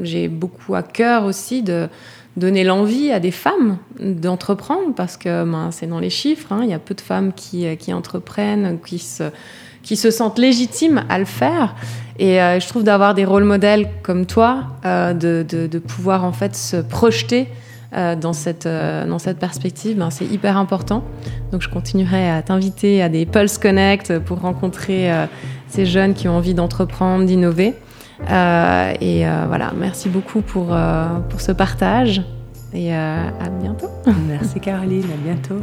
J'ai 0.03 0.28
beaucoup 0.28 0.76
à 0.76 0.84
cœur 0.84 1.24
aussi 1.24 1.63
de 1.63 1.88
donner 2.36 2.65
l'envie 2.65 3.09
à 3.13 3.22
des 3.22 3.32
femmes 3.32 3.78
d'entreprendre 4.01 4.93
parce 4.97 5.15
que 5.15 5.45
ben, 5.45 5.72
c'est 5.72 5.88
dans 5.88 5.99
les 5.99 6.09
chiffres, 6.09 6.51
hein, 6.51 6.59
il 6.63 6.69
y 6.69 6.74
a 6.74 6.80
peu 6.80 6.93
de 6.93 6.99
femmes 6.99 7.32
qui, 7.32 7.78
qui 7.78 7.93
entreprennent, 7.93 8.80
qui 8.86 8.99
se 8.99 9.32
qui 9.84 9.95
se 9.95 10.11
sentent 10.11 10.39
légitimes 10.39 11.03
à 11.09 11.19
le 11.19 11.26
faire. 11.26 11.76
Et 12.22 12.39
euh, 12.39 12.59
je 12.59 12.67
trouve 12.67 12.84
d'avoir 12.84 13.15
des 13.15 13.26
rôles 13.26 13.45
modèles 13.45 13.89
comme 14.03 14.28
toi, 14.28 14.65
euh, 14.86 15.11
de, 15.11 15.80
pouvoir 15.80 16.24
en 16.24 16.32
fait 16.32 16.55
se 16.55 16.78
projeter 16.78 17.47
euh, 17.97 18.15
dans, 18.15 18.32
cette, 18.32 18.67
dans 18.67 19.17
cette 19.17 19.39
perspective, 19.39 19.97
ben, 19.97 20.11
c'est 20.11 20.26
hyper 20.26 20.55
important. 20.55 21.03
Donc 21.51 21.63
je 21.63 21.69
continuerai 21.69 22.30
à 22.30 22.43
t'inviter 22.43 23.01
à 23.01 23.09
des 23.09 23.26
Pulse 23.26 23.57
Connect 23.57 24.19
pour 24.19 24.39
rencontrer 24.39 25.11
ces 25.67 25.88
jeunes 25.88 26.13
qui 26.13 26.28
ont 26.28 26.38
envie 26.38 26.53
d'entreprendre, 26.53 27.26
d'innover. 27.26 27.74
Et 28.30 29.26
voilà, 29.47 29.72
merci 29.76 30.07
beaucoup 30.07 30.41
pour, 30.41 30.78
pour 31.30 31.41
ce 31.41 31.51
partage 31.51 32.22
et 32.72 32.93
à 32.93 33.49
bientôt. 33.59 33.89
Merci 34.28 34.59
Caroline, 34.59 35.05
à 35.05 35.28
bientôt. 35.28 35.59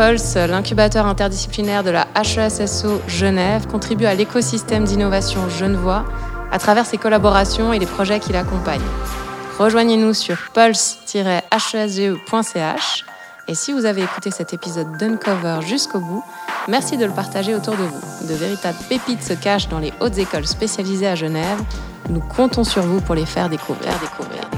Pulse, 0.00 0.36
l'incubateur 0.36 1.04
interdisciplinaire 1.04 1.84
de 1.84 1.90
la 1.90 2.06
HESSO 2.14 3.02
Genève, 3.06 3.66
contribue 3.66 4.06
à 4.06 4.14
l'écosystème 4.14 4.84
d'innovation 4.84 5.50
genevois 5.50 6.06
à 6.50 6.58
travers 6.58 6.86
ses 6.86 6.96
collaborations 6.96 7.74
et 7.74 7.78
les 7.78 7.84
projets 7.84 8.18
qui 8.18 8.32
l'accompagnent. 8.32 8.80
Rejoignez-nous 9.58 10.14
sur 10.14 10.38
pulse-hesge.ch 10.54 13.04
et 13.46 13.54
si 13.54 13.74
vous 13.74 13.84
avez 13.84 14.02
écouté 14.02 14.30
cet 14.30 14.54
épisode 14.54 14.96
d'Uncover 14.96 15.58
jusqu'au 15.66 16.00
bout, 16.00 16.24
merci 16.66 16.96
de 16.96 17.04
le 17.04 17.12
partager 17.12 17.54
autour 17.54 17.76
de 17.76 17.82
vous. 17.82 18.00
De 18.26 18.32
véritables 18.32 18.78
pépites 18.88 19.22
se 19.22 19.34
cachent 19.34 19.68
dans 19.68 19.80
les 19.80 19.92
hautes 20.00 20.16
écoles 20.16 20.46
spécialisées 20.46 21.08
à 21.08 21.14
Genève. 21.14 21.58
Nous 22.08 22.20
comptons 22.20 22.64
sur 22.64 22.80
vous 22.80 23.02
pour 23.02 23.14
les 23.14 23.26
faire 23.26 23.50
découvrir. 23.50 23.92
découvrir. 24.00 24.49